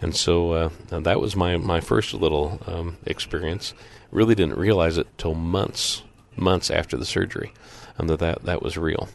and 0.00 0.14
so 0.14 0.52
uh, 0.52 0.70
that 0.88 1.20
was 1.20 1.36
my 1.36 1.56
my 1.56 1.80
first 1.80 2.14
little 2.14 2.60
um, 2.66 2.96
experience. 3.04 3.74
Really 4.10 4.34
didn't 4.34 4.58
realize 4.58 4.96
it 4.98 5.06
till 5.18 5.34
months 5.34 6.02
months 6.36 6.70
after 6.70 6.96
the 6.96 7.04
surgery, 7.04 7.52
um, 7.98 8.06
that 8.08 8.20
that 8.20 8.44
that 8.44 8.62
was 8.62 8.76
real. 8.76 9.08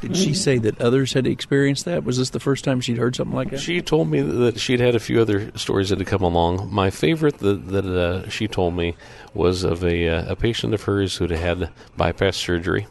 Did 0.00 0.16
she 0.16 0.32
say 0.32 0.58
that 0.58 0.80
others 0.80 1.12
had 1.14 1.26
experienced 1.26 1.84
that? 1.86 2.04
Was 2.04 2.18
this 2.18 2.30
the 2.30 2.38
first 2.38 2.64
time 2.64 2.80
she'd 2.80 2.98
heard 2.98 3.16
something 3.16 3.34
like 3.34 3.50
that? 3.50 3.58
She 3.58 3.82
told 3.82 4.08
me 4.08 4.20
that 4.20 4.60
she'd 4.60 4.78
had 4.78 4.94
a 4.94 5.00
few 5.00 5.20
other 5.20 5.50
stories 5.58 5.88
that 5.88 5.98
had 5.98 6.06
come 6.06 6.22
along. 6.22 6.72
My 6.72 6.90
favorite 6.90 7.38
that, 7.38 7.66
that 7.68 7.84
uh, 7.84 8.28
she 8.28 8.46
told 8.46 8.74
me 8.74 8.94
was 9.34 9.64
of 9.64 9.82
a, 9.82 10.08
uh, 10.08 10.32
a 10.32 10.36
patient 10.36 10.72
of 10.72 10.82
hers 10.82 11.16
who'd 11.16 11.30
had 11.32 11.70
bypass 11.96 12.36
surgery. 12.36 12.86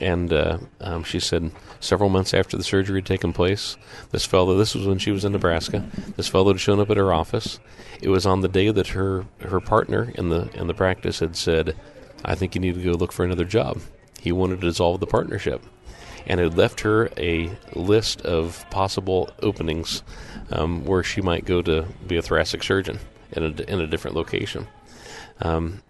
And 0.00 0.32
uh, 0.32 0.58
um, 0.80 1.04
she 1.04 1.20
said 1.20 1.50
several 1.80 2.08
months 2.08 2.34
after 2.34 2.56
the 2.56 2.64
surgery 2.64 2.98
had 2.98 3.06
taken 3.06 3.32
place, 3.32 3.76
this 4.10 4.24
fellow, 4.24 4.56
this 4.56 4.74
was 4.74 4.86
when 4.86 4.98
she 4.98 5.10
was 5.10 5.24
in 5.24 5.32
Nebraska, 5.32 5.84
this 6.16 6.28
fellow 6.28 6.52
had 6.52 6.60
shown 6.60 6.80
up 6.80 6.90
at 6.90 6.96
her 6.96 7.12
office. 7.12 7.58
It 8.00 8.08
was 8.08 8.26
on 8.26 8.40
the 8.40 8.48
day 8.48 8.70
that 8.70 8.88
her, 8.88 9.26
her 9.40 9.60
partner 9.60 10.12
in 10.14 10.28
the 10.28 10.48
in 10.54 10.66
the 10.66 10.74
practice 10.74 11.18
had 11.20 11.36
said, 11.36 11.76
I 12.24 12.34
think 12.34 12.54
you 12.54 12.60
need 12.60 12.74
to 12.74 12.82
go 12.82 12.92
look 12.92 13.12
for 13.12 13.24
another 13.24 13.44
job. 13.44 13.80
He 14.20 14.32
wanted 14.32 14.60
to 14.60 14.68
dissolve 14.68 15.00
the 15.00 15.06
partnership 15.06 15.64
and 16.26 16.40
had 16.40 16.56
left 16.56 16.80
her 16.80 17.10
a 17.16 17.50
list 17.74 18.20
of 18.22 18.64
possible 18.70 19.30
openings 19.42 20.02
um, 20.50 20.84
where 20.84 21.02
she 21.02 21.20
might 21.20 21.44
go 21.44 21.62
to 21.62 21.86
be 22.06 22.16
a 22.16 22.22
thoracic 22.22 22.62
surgeon 22.62 22.98
in 23.32 23.42
a, 23.42 23.62
in 23.62 23.80
a 23.80 23.86
different 23.86 24.16
location. 24.16 24.66
Um, 25.40 25.82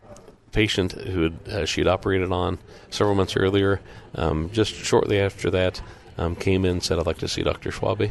patient 0.53 0.93
who 0.93 1.23
had, 1.23 1.39
uh, 1.51 1.67
she 1.67 1.81
had 1.81 1.89
operated 1.89 2.33
on 2.33 2.59
several 2.91 3.15
months 3.15 3.37
earlier, 3.37 3.81
um, 4.15 4.51
just 4.53 4.73
shortly 4.75 5.21
after 5.21 5.51
that, 5.51 5.81
um, 6.17 6.35
came 6.35 6.65
in 6.65 6.73
and 6.73 6.83
said, 6.83 6.99
"I'd 6.99 7.07
like 7.07 7.19
to 7.19 7.29
see 7.29 7.43
Dr. 7.43 7.71
Schwabe. 7.71 8.11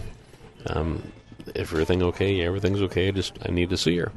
Um, 0.68 1.12
everything 1.56 2.02
okay? 2.04 2.34
Yeah, 2.34 2.46
everything's 2.46 2.82
okay. 2.84 3.08
I 3.08 3.12
Just 3.12 3.38
I 3.46 3.52
need 3.52 3.70
to 3.70 3.78
see 3.78 3.98
her." 3.98 4.12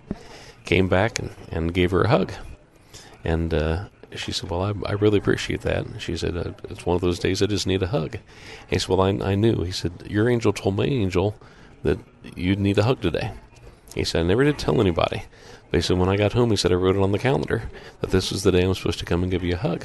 Came 0.65 0.89
back 0.89 1.19
and, 1.19 1.31
and 1.50 1.75
gave 1.75 1.91
her 1.91 2.03
a 2.03 2.09
hug, 2.09 2.33
and 3.25 3.53
uh, 3.55 3.85
she 4.15 4.33
said, 4.33 4.50
"Well, 4.50 4.62
I, 4.62 4.73
I 4.87 4.93
really 4.93 5.19
appreciate 5.19 5.62
that." 5.62 5.87
She 5.99 6.17
said, 6.17 6.37
uh, 6.37 6.53
"It's 6.69 6.85
one 6.87 6.95
of 6.97 7.00
those 7.00 7.19
days 7.19 7.43
I 7.43 7.47
just 7.47 7.67
need 7.67 7.83
a 7.83 7.89
hug." 7.89 8.15
And 8.15 8.71
he 8.71 8.79
said, 8.79 8.89
"Well, 8.89 9.00
I, 9.00 9.11
I 9.33 9.35
knew." 9.35 9.62
He 9.62 9.73
said, 9.73 9.93
"Your 10.09 10.29
angel 10.29 10.53
told 10.53 10.77
my 10.77 10.85
angel 10.85 11.37
that 11.83 11.99
you'd 12.37 12.61
need 12.61 12.79
a 12.79 12.85
hug 12.85 13.00
today." 13.00 13.33
He 13.95 14.05
said, 14.05 14.21
"I 14.21 14.29
never 14.29 14.45
did 14.45 14.59
tell 14.59 14.81
anybody." 14.81 15.25
He 15.73 15.81
said, 15.81 15.99
"When 15.99 16.09
I 16.09 16.17
got 16.17 16.33
home, 16.33 16.50
he 16.50 16.57
said 16.57 16.73
I 16.73 16.77
wrote 16.77 16.97
it 16.97 17.03
on 17.03 17.12
the 17.12 17.19
calendar 17.19 17.71
that 18.00 18.11
this 18.11 18.31
was 18.31 18.43
the 18.43 18.53
day 18.53 18.62
I'm 18.62 18.75
supposed 18.75 18.99
to 19.00 19.05
come 19.05 19.23
and 19.23 19.31
give 19.31 19.45
you 19.45 19.55
a 19.55 19.59
hug." 19.59 19.85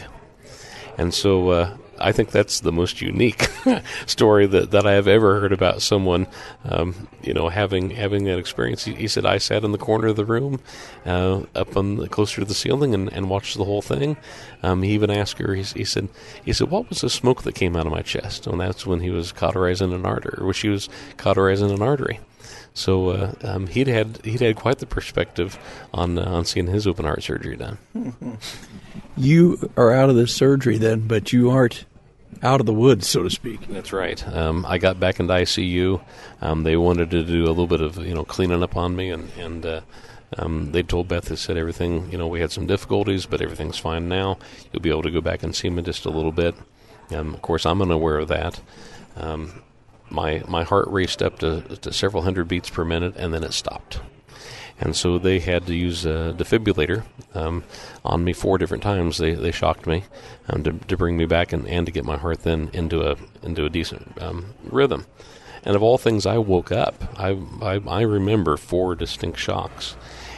And 0.97 1.13
so 1.13 1.49
uh, 1.49 1.77
I 1.99 2.11
think 2.11 2.31
that's 2.31 2.59
the 2.59 2.71
most 2.71 3.01
unique 3.01 3.47
story 4.05 4.45
that, 4.47 4.71
that 4.71 4.85
I 4.85 4.93
have 4.93 5.07
ever 5.07 5.39
heard 5.39 5.53
about 5.53 5.81
someone, 5.81 6.27
um, 6.63 7.07
you 7.21 7.33
know, 7.33 7.49
having 7.49 7.91
having 7.91 8.25
that 8.25 8.37
experience. 8.37 8.85
He, 8.85 8.93
he, 8.95 9.07
said 9.07 9.25
I 9.25 9.37
sat 9.37 9.63
in 9.63 9.71
the 9.71 9.77
corner 9.77 10.07
of 10.07 10.15
the 10.15 10.25
room, 10.25 10.59
uh, 11.05 11.43
up 11.53 11.75
on 11.77 11.97
the, 11.97 12.09
closer 12.09 12.41
to 12.41 12.45
the 12.45 12.53
ceiling, 12.53 12.93
and, 12.93 13.11
and 13.11 13.29
watched 13.29 13.57
the 13.57 13.65
whole 13.65 13.81
thing. 13.81 14.17
Um, 14.63 14.83
he 14.83 14.91
even 14.91 15.09
asked 15.09 15.37
her. 15.39 15.55
He, 15.55 15.63
he, 15.63 15.85
said, 15.85 16.09
he 16.43 16.53
said, 16.53 16.69
what 16.69 16.89
was 16.89 17.01
the 17.01 17.09
smoke 17.09 17.43
that 17.43 17.55
came 17.55 17.75
out 17.75 17.85
of 17.85 17.91
my 17.91 18.01
chest? 18.01 18.47
And 18.47 18.59
that's 18.59 18.85
when 18.85 18.99
he 19.01 19.09
was 19.09 19.31
cauterizing 19.31 19.93
an 19.93 20.05
artery, 20.05 20.39
or 20.41 20.53
she 20.53 20.69
was 20.69 20.89
cauterizing 21.17 21.71
an 21.71 21.81
artery. 21.81 22.19
So 22.75 23.09
uh, 23.09 23.33
um, 23.41 23.67
he'd 23.67 23.87
had 23.87 24.19
he'd 24.23 24.41
had 24.41 24.57
quite 24.57 24.77
the 24.79 24.85
perspective 24.85 25.57
on 25.93 26.19
uh, 26.19 26.25
on 26.25 26.45
seeing 26.45 26.67
his 26.67 26.85
open 26.85 27.05
heart 27.05 27.23
surgery 27.23 27.55
done. 27.57 27.77
You 29.17 29.71
are 29.77 29.93
out 29.93 30.09
of 30.09 30.15
the 30.17 30.27
surgery 30.27 30.77
then, 30.77 31.07
but 31.07 31.31
you 31.31 31.49
aren't 31.49 31.85
out 32.43 32.59
of 32.59 32.65
the 32.65 32.73
woods, 32.73 33.07
so 33.07 33.23
to 33.23 33.29
speak. 33.29 33.65
That's 33.69 33.93
right. 33.93 34.25
Um, 34.27 34.65
I 34.65 34.77
got 34.77 34.99
back 34.99 35.19
into 35.21 35.33
ICU. 35.33 36.01
Um, 36.41 36.63
they 36.63 36.75
wanted 36.75 37.11
to 37.11 37.23
do 37.23 37.45
a 37.45 37.47
little 37.47 37.67
bit 37.67 37.79
of 37.81 37.97
you 37.97 38.13
know 38.13 38.25
cleaning 38.25 38.61
up 38.61 38.75
on 38.75 38.95
me, 38.95 39.09
and 39.09 39.29
and 39.37 39.65
uh, 39.65 39.81
um, 40.37 40.71
they 40.73 40.83
told 40.83 41.07
Beth 41.07 41.25
they 41.25 41.35
said 41.37 41.55
everything. 41.57 42.11
You 42.11 42.17
know, 42.17 42.27
we 42.27 42.41
had 42.41 42.51
some 42.51 42.67
difficulties, 42.67 43.25
but 43.25 43.41
everything's 43.41 43.77
fine 43.77 44.09
now. 44.09 44.37
You'll 44.71 44.81
be 44.81 44.89
able 44.89 45.03
to 45.03 45.11
go 45.11 45.21
back 45.21 45.43
and 45.43 45.55
see 45.55 45.69
me 45.69 45.81
just 45.81 46.05
a 46.05 46.09
little 46.09 46.33
bit. 46.33 46.55
Um, 47.11 47.33
of 47.33 47.41
course, 47.41 47.65
I'm 47.65 47.81
unaware 47.81 48.17
of 48.17 48.27
that. 48.29 48.59
My 50.09 50.43
my 50.47 50.63
heart 50.63 50.87
raced 50.89 51.21
up 51.21 51.39
to, 51.39 51.61
to 51.77 51.91
several 51.91 52.23
hundred 52.23 52.47
beats 52.47 52.69
per 52.69 52.85
minute, 52.85 53.15
and 53.17 53.33
then 53.33 53.43
it 53.43 53.53
stopped. 53.53 53.99
And 54.79 54.95
so 54.95 55.17
they 55.17 55.39
had 55.39 55.67
to 55.67 55.73
use 55.73 56.05
a 56.05 56.35
defibrillator 56.37 57.05
um, 57.33 57.63
on 58.03 58.23
me 58.25 58.33
four 58.33 58.57
different 58.57 58.83
times. 58.83 59.17
They 59.17 59.33
they 59.33 59.51
shocked 59.51 59.87
me 59.87 60.03
um, 60.49 60.63
to, 60.63 60.73
to 60.73 60.97
bring 60.97 61.17
me 61.17 61.25
back 61.25 61.53
and, 61.53 61.67
and 61.67 61.85
to 61.85 61.91
get 61.91 62.05
my 62.05 62.17
heart 62.17 62.43
then 62.43 62.69
into 62.73 63.01
a 63.09 63.15
into 63.41 63.65
a 63.65 63.69
decent 63.69 64.21
um, 64.21 64.53
rhythm. 64.63 65.05
And 65.63 65.75
of 65.75 65.81
all 65.81 65.97
things, 65.97 66.27
I 66.27 66.37
woke 66.37 66.71
up. 66.71 67.19
I, 67.19 67.39
I, 67.59 67.81
I 67.87 68.01
remember 68.01 68.55
four 68.55 68.93
distinct 68.93 69.39
shocks. 69.39 69.95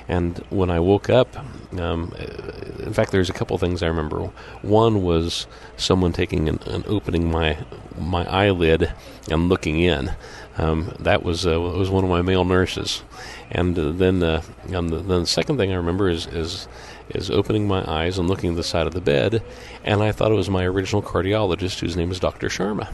And 0.07 0.37
when 0.49 0.69
I 0.69 0.79
woke 0.79 1.09
up, 1.09 1.35
um, 1.77 2.13
in 2.79 2.93
fact, 2.93 3.11
there's 3.11 3.29
a 3.29 3.33
couple 3.33 3.57
things 3.57 3.83
I 3.83 3.87
remember. 3.87 4.31
One 4.61 5.03
was 5.03 5.47
someone 5.75 6.13
taking 6.13 6.47
and, 6.47 6.65
and 6.67 6.85
opening 6.87 7.29
my 7.29 7.57
my 7.97 8.25
eyelid 8.29 8.93
and 9.29 9.49
looking 9.49 9.79
in. 9.79 10.11
Um, 10.57 10.93
that 10.99 11.23
was 11.23 11.45
uh, 11.45 11.59
was 11.59 11.89
one 11.89 12.03
of 12.03 12.09
my 12.09 12.21
male 12.21 12.45
nurses, 12.45 13.03
and 13.51 13.77
uh, 13.77 13.91
then 13.91 14.23
uh, 14.23 14.41
and 14.69 14.89
the, 14.89 14.97
then 14.97 15.21
the 15.21 15.27
second 15.27 15.57
thing 15.57 15.71
I 15.71 15.75
remember 15.75 16.09
is 16.09 16.25
is 16.27 16.67
is 17.09 17.29
opening 17.29 17.67
my 17.67 17.83
eyes 17.89 18.17
and 18.17 18.27
looking 18.27 18.51
at 18.51 18.55
the 18.55 18.63
side 18.63 18.87
of 18.87 18.93
the 18.93 19.01
bed, 19.01 19.43
and 19.83 20.01
I 20.01 20.11
thought 20.11 20.31
it 20.31 20.35
was 20.35 20.49
my 20.49 20.63
original 20.65 21.01
cardiologist, 21.01 21.79
whose 21.79 21.95
name 21.95 22.11
is 22.11 22.19
Dr. 22.19 22.47
Sharma. 22.47 22.93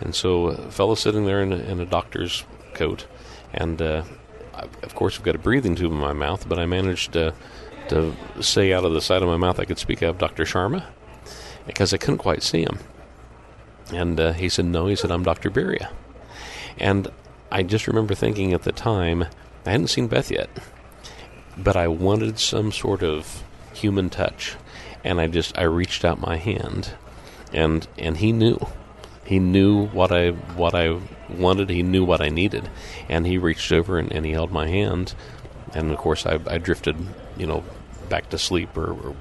And 0.00 0.14
so, 0.14 0.46
a 0.46 0.70
fellow 0.70 0.94
sitting 0.94 1.26
there 1.26 1.42
in 1.42 1.52
a, 1.52 1.56
in 1.56 1.80
a 1.80 1.86
doctor's 1.86 2.44
coat, 2.72 3.06
and 3.52 3.80
uh, 3.82 4.04
of 4.82 4.94
course, 4.94 5.16
I've 5.16 5.24
got 5.24 5.34
a 5.34 5.38
breathing 5.38 5.74
tube 5.74 5.92
in 5.92 5.98
my 5.98 6.12
mouth, 6.12 6.48
but 6.48 6.58
I 6.58 6.66
managed 6.66 7.12
to, 7.12 7.34
to 7.88 8.14
say 8.40 8.72
out 8.72 8.84
of 8.84 8.92
the 8.92 9.00
side 9.00 9.22
of 9.22 9.28
my 9.28 9.36
mouth 9.36 9.60
I 9.60 9.64
could 9.64 9.78
speak 9.78 10.02
of 10.02 10.18
Dr. 10.18 10.44
Sharma 10.44 10.84
because 11.66 11.92
I 11.92 11.98
couldn't 11.98 12.18
quite 12.18 12.42
see 12.42 12.62
him. 12.62 12.78
And 13.92 14.18
uh, 14.20 14.32
he 14.32 14.48
said, 14.48 14.66
No, 14.66 14.86
he 14.86 14.96
said, 14.96 15.10
I'm 15.10 15.22
Dr. 15.22 15.50
Beria. 15.50 15.90
And 16.78 17.08
I 17.50 17.62
just 17.62 17.86
remember 17.86 18.14
thinking 18.14 18.52
at 18.52 18.62
the 18.62 18.72
time, 18.72 19.24
I 19.66 19.70
hadn't 19.70 19.88
seen 19.88 20.06
Beth 20.06 20.30
yet, 20.30 20.48
but 21.56 21.76
I 21.76 21.88
wanted 21.88 22.38
some 22.38 22.72
sort 22.72 23.02
of 23.02 23.42
human 23.74 24.10
touch. 24.10 24.56
And 25.02 25.20
I 25.20 25.26
just, 25.26 25.56
I 25.58 25.62
reached 25.62 26.04
out 26.04 26.20
my 26.20 26.36
hand, 26.36 26.90
and 27.52 27.86
and 27.96 28.18
he 28.18 28.32
knew, 28.32 28.58
he 29.24 29.38
knew 29.38 29.86
what 29.86 30.12
I 30.12 30.30
what 30.30 30.74
I 30.74 30.98
wanted. 31.38 31.70
He 31.70 31.82
knew 31.82 32.04
what 32.04 32.20
I 32.20 32.28
needed, 32.28 32.68
and 33.08 33.26
he 33.26 33.38
reached 33.38 33.72
over 33.72 33.98
and, 33.98 34.12
and 34.12 34.24
he 34.24 34.32
held 34.32 34.52
my 34.52 34.68
hand, 34.68 35.14
and 35.74 35.90
of 35.90 35.98
course 35.98 36.26
I, 36.26 36.38
I 36.46 36.58
drifted, 36.58 36.96
you 37.36 37.46
know, 37.46 37.64
back 38.08 38.30
to 38.30 38.38
sleep 38.38 38.76
or, 38.76 38.92
or, 38.92 39.16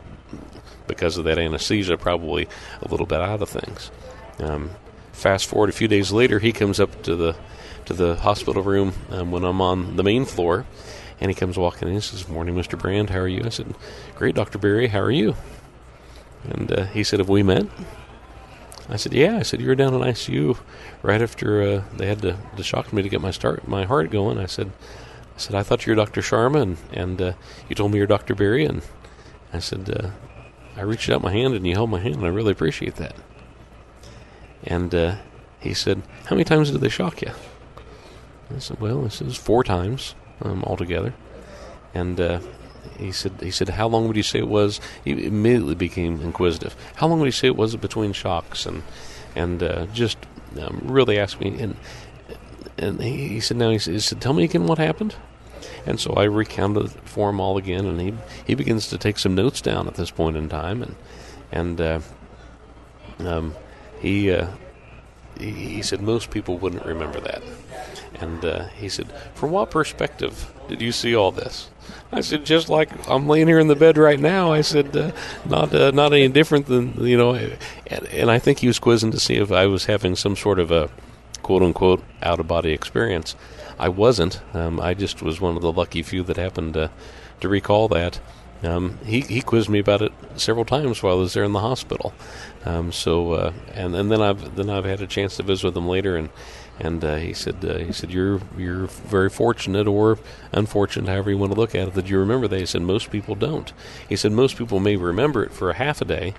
because 0.88 1.18
of 1.18 1.26
that 1.26 1.38
anesthesia, 1.38 1.98
probably 1.98 2.48
a 2.82 2.88
little 2.88 3.06
bit 3.06 3.22
out 3.22 3.42
of 3.42 3.50
things. 3.50 3.92
Um, 4.40 4.72
fast 5.12 5.48
forward 5.48 5.70
a 5.70 5.74
few 5.74 5.88
days 5.88 6.12
later, 6.12 6.40
he 6.40 6.52
comes 6.52 6.80
up 6.80 7.04
to 7.04 7.16
the 7.16 7.36
to 7.86 7.94
the 7.94 8.16
hospital 8.16 8.62
room 8.62 8.94
um, 9.10 9.32
when 9.32 9.44
I'm 9.44 9.62
on 9.62 9.96
the 9.96 10.04
main 10.04 10.26
floor, 10.26 10.66
and 11.20 11.32
he 11.32 11.36
comes 11.36 11.58
walking 11.58 11.88
in. 11.88 11.96
He 11.96 12.02
says, 12.02 12.28
"Morning, 12.28 12.56
Mr. 12.56 12.78
Brand. 12.78 13.10
How 13.10 13.20
are 13.20 13.28
you?" 13.28 13.44
I 13.46 13.50
said, 13.50 13.74
"Great, 14.16 14.36
Doctor 14.36 14.58
Berry. 14.58 14.88
How 14.88 15.00
are 15.00 15.12
you?" 15.12 15.36
And 16.44 16.72
uh, 16.72 16.86
he 16.86 17.04
said, 17.04 17.20
"Have 17.20 17.30
we 17.30 17.44
met?" 17.44 17.66
I 18.90 18.96
said, 18.96 19.14
"Yeah." 19.14 19.38
I 19.38 19.44
said, 19.44 19.62
"You 19.62 19.68
were 19.68 19.76
down 19.76 19.94
in 19.94 20.02
ICU 20.02 20.58
right 21.04 21.22
after 21.22 21.62
uh, 21.62 21.84
they 21.96 22.08
had 22.08 22.22
to, 22.24 22.38
shock 22.64 22.92
me 22.92 23.02
to 23.02 23.10
get 23.10 23.22
my 23.22 23.32
start 23.32 23.68
my 23.68 23.86
heart 23.86 24.10
going." 24.10 24.38
I 24.38 24.48
said, 24.48 24.72
"I 25.36 25.40
said 25.40 25.56
I 25.56 25.64
thought 25.64 25.86
you 25.86 25.92
were 25.92 25.96
Doctor 25.96 26.22
Sharma, 26.22 26.62
and, 26.62 26.78
and 26.92 27.22
uh, 27.22 27.34
you 27.68 27.76
told 27.76 27.92
me 27.92 28.00
you're 28.00 28.08
Doctor 28.08 28.34
Berry." 28.34 28.66
And 28.66 28.82
I 29.54 29.60
said, 29.60 29.90
uh, 29.90 30.10
"I 30.76 30.82
reached 30.82 31.10
out 31.10 31.22
my 31.22 31.32
hand 31.32 31.54
and 31.54 31.66
you 31.68 31.76
held 31.76 31.92
my 31.92 32.00
hand, 32.00 32.16
and 32.16 32.26
I 32.26 32.30
really 32.30 32.52
appreciate 32.52 32.96
that." 32.96 33.16
And 34.64 34.94
uh, 34.96 35.16
he 35.60 35.74
said, 35.74 36.02
"How 36.26 36.36
many 36.36 36.44
times 36.44 36.72
did 36.72 36.82
they 36.82 36.90
shock 36.90 37.22
you?" 37.22 37.32
I 38.54 38.60
said, 38.60 38.80
"Well, 38.82 39.04
this 39.04 39.22
is 39.22 39.38
four 39.38 39.64
times 39.64 40.16
um, 40.42 40.64
altogether." 40.64 41.14
And 41.94 42.20
uh, 42.20 42.40
he 42.98 43.12
said, 43.12 43.34
"He 43.42 43.52
said, 43.52 43.70
how 43.70 43.88
long 43.88 44.08
would 44.08 44.18
you 44.18 44.24
say 44.24 44.40
it 44.40 44.48
was?" 44.48 44.80
He 45.04 45.12
immediately 45.26 45.76
became 45.76 46.22
inquisitive. 46.22 46.76
How 46.96 47.08
long 47.08 47.20
would 47.20 47.26
you 47.26 47.32
say 47.32 47.48
it 47.48 47.56
was 47.56 47.76
between 47.76 48.14
shocks? 48.14 48.66
And 48.66 48.84
and 49.36 49.64
uh, 49.64 49.86
just 49.88 50.18
um, 50.60 50.82
really 50.84 51.18
asked 51.20 51.40
me. 51.40 51.60
And 51.60 51.76
and 52.78 53.02
he, 53.02 53.28
he 53.28 53.40
said, 53.40 53.58
"Now 53.58 53.70
he 53.70 53.80
said, 53.80 53.94
he 53.94 54.00
said, 54.00 54.22
tell 54.22 54.34
me 54.34 54.44
again 54.44 54.68
what 54.68 54.78
happened." 54.78 55.16
And 55.86 56.00
so 56.00 56.14
I 56.14 56.24
recounted 56.24 56.92
for 57.04 57.30
him 57.30 57.40
all 57.40 57.58
again, 57.58 57.86
and 57.86 58.00
he 58.00 58.14
he 58.46 58.56
begins 58.56 58.88
to 58.90 58.98
take 58.98 59.20
some 59.20 59.36
notes 59.36 59.62
down 59.62 59.88
at 59.88 59.96
this 59.96 60.12
point 60.12 60.38
in 60.38 60.50
time, 60.50 60.82
and 60.84 60.96
and 61.52 61.82
uh, 61.82 62.00
um, 63.20 63.56
he, 64.00 64.32
uh, 64.32 64.48
he 65.38 65.52
he 65.52 65.82
said 65.82 66.02
most 66.02 66.32
people 66.32 66.58
wouldn't 66.58 66.86
remember 66.86 67.20
that, 67.20 67.42
and 68.20 68.44
uh, 68.46 68.68
he 68.70 68.90
said, 68.90 69.12
from 69.34 69.52
what 69.52 69.72
perspective 69.72 70.54
did 70.68 70.82
you 70.82 70.92
see 70.92 71.16
all 71.16 71.32
this? 71.32 71.70
I 72.12 72.22
said, 72.22 72.46
just 72.46 72.70
like 72.70 72.90
I'm 73.10 73.28
laying 73.28 73.48
here 73.48 73.60
in 73.60 73.68
the 73.68 73.76
bed 73.76 73.98
right 73.98 74.20
now. 74.20 74.52
I 74.52 74.62
said, 74.62 74.96
uh, 74.96 75.12
not 75.46 75.74
uh, 75.74 75.92
not 75.92 76.14
any 76.14 76.28
different 76.28 76.66
than 76.66 77.06
you 77.06 77.18
know. 77.18 77.34
And, 77.36 78.06
and, 78.08 78.32
I 78.32 78.40
think 78.40 78.60
he 78.60 78.68
was 78.68 78.80
quizzing 78.80 79.12
to 79.12 79.20
see 79.20 79.36
if 79.36 79.52
I 79.52 79.68
was 79.68 79.86
having 79.86 80.16
some 80.16 80.36
sort 80.36 80.60
of 80.60 80.72
a 80.72 80.90
quote 81.44 81.62
unquote 81.62 82.04
out 82.22 82.40
of 82.40 82.48
body 82.48 82.72
experience. 82.72 83.36
I 83.78 83.90
wasn't. 83.90 84.42
Um, 84.54 84.80
I 84.80 84.94
just 84.94 85.22
was 85.22 85.40
one 85.40 85.56
of 85.56 85.62
the 85.62 85.72
lucky 85.72 86.04
few 86.04 86.24
that 86.24 86.38
happened 86.38 86.74
to 86.74 87.48
recall 87.48 87.88
that. 87.90 88.20
Um, 88.62 88.98
he 89.06 89.22
he 89.22 89.42
quizzed 89.42 89.70
me 89.70 89.80
about 89.80 90.02
it 90.02 90.12
several 90.36 90.66
times 90.66 91.02
while 91.02 91.14
I 91.14 91.20
was 91.20 91.34
there 91.34 91.46
in 91.46 91.54
the 91.54 91.62
hospital. 91.62 92.14
Um, 92.66 92.92
so 92.92 93.34
uh, 93.34 93.54
and 93.74 93.96
and 93.96 94.12
then 94.12 94.22
I've 94.22 94.56
then 94.56 94.70
I've 94.70 94.86
had 94.86 95.02
a 95.02 95.08
chance 95.08 95.38
to 95.38 95.44
visit 95.44 95.68
with 95.68 95.78
him 95.78 95.88
later 95.88 96.18
and 96.18 96.30
And 96.80 97.04
uh, 97.04 97.18
he 97.18 97.34
said, 97.34 97.64
uh, 97.66 97.80
he 97.80 97.92
said, 97.92 98.10
you're 98.10 98.40
you're 98.58 98.88
very 98.88 99.30
fortunate 99.30 99.86
or 99.86 100.18
unfortunate, 100.54 101.10
however 101.10 101.30
you 101.30 101.38
want 101.38 101.52
to 101.52 101.60
look 101.60 101.76
at 101.76 101.90
it, 101.90 101.94
that 101.96 102.10
you 102.10 102.18
remember 102.18 102.48
that. 102.48 102.60
He 102.60 102.66
said, 102.66 102.82
most 102.82 103.12
people 103.12 103.36
don't. 103.36 103.74
He 104.08 104.16
said, 104.16 104.32
most 104.32 104.58
people 104.58 104.80
may 104.80 104.96
remember 104.96 105.44
it 105.44 105.52
for 105.52 105.70
a 105.70 105.74
half 105.74 106.02
a 106.02 106.06
day, 106.06 106.34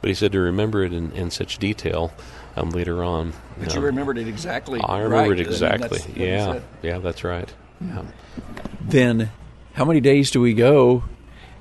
but 0.00 0.08
he 0.08 0.14
said 0.14 0.32
to 0.32 0.40
remember 0.40 0.82
it 0.82 0.92
in, 0.92 1.12
in 1.12 1.30
such 1.30 1.58
detail 1.58 2.12
um, 2.56 2.70
later 2.70 3.04
on. 3.04 3.34
But 3.58 3.72
you 3.72 3.78
um, 3.78 3.84
remembered 3.84 4.18
it 4.18 4.26
exactly. 4.26 4.80
I 4.80 4.98
remember 4.98 5.30
right. 5.30 5.30
it 5.30 5.32
I 5.32 5.44
mean, 5.44 5.52
exactly. 5.52 5.98
that's 5.98 6.08
yeah, 6.08 6.60
yeah, 6.82 6.98
that's 6.98 7.22
right. 7.22 7.52
Yeah. 7.80 8.02
Then, 8.80 9.30
how 9.74 9.84
many 9.84 10.00
days 10.00 10.30
do 10.30 10.40
we 10.40 10.54
go, 10.54 11.04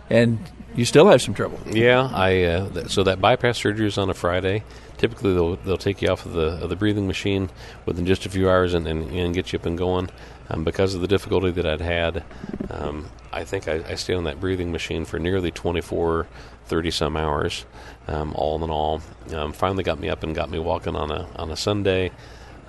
and 0.09 0.39
you 0.75 0.85
still 0.85 1.07
have 1.07 1.21
some 1.21 1.33
trouble? 1.35 1.59
Yeah, 1.71 2.09
I 2.11 2.43
uh, 2.43 2.69
th- 2.69 2.89
so 2.89 3.03
that 3.03 3.21
bypass 3.21 3.57
surgery 3.59 3.87
is 3.87 3.97
on 3.97 4.09
a 4.09 4.13
Friday. 4.13 4.63
Typically, 5.03 5.33
they'll 5.33 5.57
they'll 5.57 5.75
take 5.75 6.01
you 6.01 6.07
off 6.07 6.25
of 6.25 6.31
the 6.31 6.63
of 6.63 6.69
the 6.69 6.77
breathing 6.77 7.07
machine 7.07 7.49
within 7.85 8.05
just 8.05 8.25
a 8.25 8.29
few 8.29 8.49
hours 8.49 8.73
and, 8.73 8.87
and, 8.87 9.11
and 9.11 9.33
get 9.33 9.51
you 9.51 9.59
up 9.59 9.65
and 9.65 9.77
going. 9.77 10.09
Um, 10.49 10.63
because 10.63 10.95
of 10.95 11.01
the 11.01 11.09
difficulty 11.09 11.51
that 11.51 11.65
I'd 11.65 11.81
had, 11.81 12.23
um, 12.69 13.09
I 13.29 13.43
think 13.43 13.67
I, 13.67 13.83
I 13.85 13.95
stayed 13.95 14.13
on 14.13 14.23
that 14.23 14.39
breathing 14.39 14.71
machine 14.71 15.03
for 15.03 15.19
nearly 15.19 15.51
24, 15.51 16.25
30 16.67 16.91
some 16.91 17.17
hours, 17.17 17.65
um, 18.07 18.31
all 18.37 18.63
in 18.63 18.69
all. 18.69 19.01
Um, 19.33 19.51
finally, 19.51 19.83
got 19.83 19.99
me 19.99 20.07
up 20.07 20.23
and 20.23 20.33
got 20.33 20.49
me 20.49 20.57
walking 20.57 20.95
on 20.95 21.11
a 21.11 21.27
on 21.35 21.51
a 21.51 21.57
Sunday. 21.57 22.11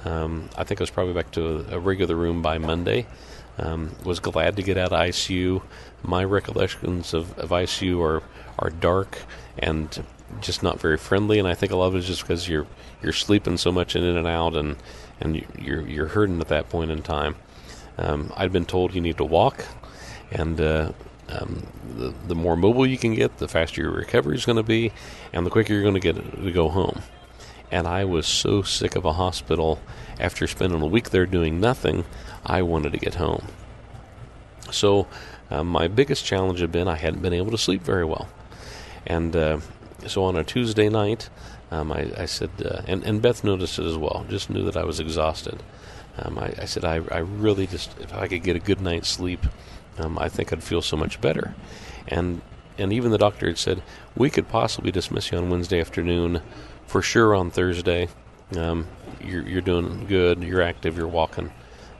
Um, 0.05 0.50
I 0.59 0.64
think 0.64 0.81
I 0.81 0.83
was 0.83 0.91
probably 0.91 1.14
back 1.14 1.31
to 1.33 1.64
a, 1.71 1.76
a 1.76 1.79
regular 1.79 2.17
room 2.17 2.43
by 2.43 2.59
Monday. 2.59 3.07
Um, 3.59 3.95
was 4.05 4.19
glad 4.19 4.57
to 4.57 4.64
get 4.64 4.76
out 4.76 4.93
of 4.93 4.99
ICU. 4.99 5.62
My 6.03 6.25
recollections 6.25 7.14
of, 7.14 7.38
of 7.38 7.50
ICU 7.50 8.03
are 8.03 8.25
are 8.59 8.71
dark 8.71 9.19
and 9.57 10.05
just 10.40 10.62
not 10.62 10.81
very 10.81 10.97
friendly, 10.97 11.38
and 11.38 11.47
I 11.49 11.54
think 11.54 11.73
a 11.73 11.76
lot 11.76 11.87
of 11.88 11.95
it 11.97 11.99
is 11.99 12.07
just 12.07 12.23
because 12.23 12.49
you're 12.49 12.66
you're 13.02 13.12
sleeping 13.12 13.57
so 13.57 13.71
much 13.71 13.95
in 13.97 14.02
and 14.04 14.26
out, 14.26 14.54
and 14.54 14.76
and 15.21 15.37
you- 15.37 15.47
you're 15.59 15.87
you're 15.87 16.09
hurting 16.09 16.40
at 16.40 16.49
that 16.49 16.69
point 16.71 16.90
in 16.90 17.02
time. 17.02 17.37
Um, 17.99 18.33
I'd 18.37 18.52
been 18.52 18.66
told 18.66 18.95
you 18.95 19.00
need 19.00 19.19
to 19.19 19.25
walk, 19.25 19.64
and 20.33 20.61
uh, 20.61 20.93
um, 21.28 21.66
the 21.97 22.12
the 22.26 22.35
more 22.35 22.57
mobile 22.57 22.87
you 22.87 22.99
can 22.99 23.14
get, 23.14 23.38
the 23.38 23.49
faster 23.49 23.83
your 23.83 23.93
recovery 23.93 24.37
is 24.37 24.45
going 24.47 24.57
to 24.57 24.62
be, 24.62 24.93
and 25.33 25.47
the 25.47 25.50
quicker 25.50 25.73
you're 25.73 25.83
going 25.83 25.95
to 25.95 26.00
get 26.00 26.16
to 26.43 26.52
go 26.52 26.69
home 26.69 27.02
and 27.71 27.88
I 27.88 28.04
was 28.04 28.26
so 28.26 28.62
sick 28.62 28.95
of 28.95 29.04
a 29.04 29.14
hospital 29.14 29.81
after 30.21 30.47
spending 30.47 30.81
a 30.81 30.87
week 30.87 31.11
there 31.11 31.26
doing 31.26 31.59
nothing, 31.61 32.04
I 32.47 32.62
wanted 32.62 32.93
to 32.93 32.99
get 32.99 33.16
home. 33.16 33.47
So, 34.71 35.07
uh, 35.50 35.64
my 35.64 35.88
biggest 35.88 36.25
challenge 36.25 36.61
had 36.61 36.71
been 36.71 36.87
I 36.88 36.97
hadn't 36.97 37.23
been 37.23 37.33
able 37.33 37.50
to 37.50 37.59
sleep 37.59 37.83
very 37.83 38.04
well. 38.04 38.28
And 39.07 39.35
uh, 39.35 39.59
so 40.06 40.25
on 40.25 40.37
a 40.37 40.44
Tuesday 40.44 40.88
night, 40.88 41.30
um, 41.70 41.92
I, 41.92 42.11
I 42.16 42.26
said, 42.26 42.50
uh, 42.64 42.82
and, 42.87 43.02
and 43.04 43.23
Beth 43.23 43.44
noticed 43.44 43.78
it 43.78 43.84
as 43.84 43.96
well, 43.96 44.25
just 44.28 44.50
knew 44.50 44.64
that 44.64 44.76
I 44.76 44.84
was 44.84 45.00
exhausted. 45.00 45.62
Um, 46.18 46.38
I, 46.38 46.54
I 46.58 46.64
said, 46.66 46.84
I, 46.84 47.00
I 47.11 47.18
really 47.18 47.66
just, 47.66 47.99
if 48.00 48.14
I 48.14 48.28
could 48.28 48.42
get 48.42 48.56
a 48.56 48.61
good 48.61 48.80
night's 48.80 49.08
sleep, 49.08 49.46
um, 49.99 50.18
I 50.18 50.28
think 50.28 50.52
I'd 50.52 50.62
feel 50.62 50.82
so 50.82 50.96
much 50.96 51.20
better. 51.20 51.54
And 52.08 52.42
and 52.76 52.92
even 52.92 53.12
the 53.12 53.18
doctor 53.18 53.46
had 53.46 53.58
said 53.58 53.82
we 54.16 54.30
could 54.30 54.49
possibly 54.49 54.90
dismiss 54.90 55.30
you 55.30 55.38
on 55.38 55.49
Wednesday 55.49 55.80
afternoon, 55.80 56.42
for 56.87 57.02
sure 57.02 57.34
on 57.34 57.50
Thursday. 57.50 58.08
Um, 58.56 58.87
you're 59.20 59.46
you're 59.49 59.61
doing 59.61 60.06
good. 60.06 60.42
You're 60.42 60.62
active. 60.62 60.96
You're 60.96 61.08
walking. 61.08 61.52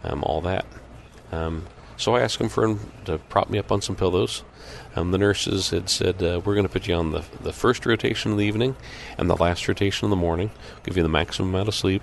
Um, 0.03 0.23
all 0.25 0.41
that. 0.43 0.67
Um, 1.33 1.67
so 1.97 2.15
I 2.15 2.21
asked 2.21 2.41
him 2.41 2.49
for 2.49 2.65
him 2.65 2.81
to 3.05 3.19
prop 3.19 3.51
me 3.51 3.59
up 3.59 3.71
on 3.71 3.81
some 3.81 3.97
pillows. 3.97 4.43
Um, 4.97 5.11
the 5.11 5.19
nurses 5.19 5.71
had 5.71 5.89
said 5.89 6.23
uh, 6.23 6.41
we're 6.45 6.55
going 6.55 6.67
to 6.67 6.73
put 6.73 6.89
you 6.89 6.95
on 6.95 7.11
the 7.11 7.25
the 7.41 7.53
first 7.53 7.85
rotation 7.85 8.33
in 8.33 8.39
the 8.39 8.45
evening 8.45 8.77
and 9.19 9.29
the 9.29 9.37
last 9.37 9.67
rotation 9.69 10.07
in 10.07 10.11
the 10.11 10.17
morning. 10.17 10.51
Give 10.85 10.97
you 10.97 11.03
the 11.03 11.09
maximum 11.09 11.51
amount 11.51 11.69
of 11.69 11.75
sleep. 11.75 12.03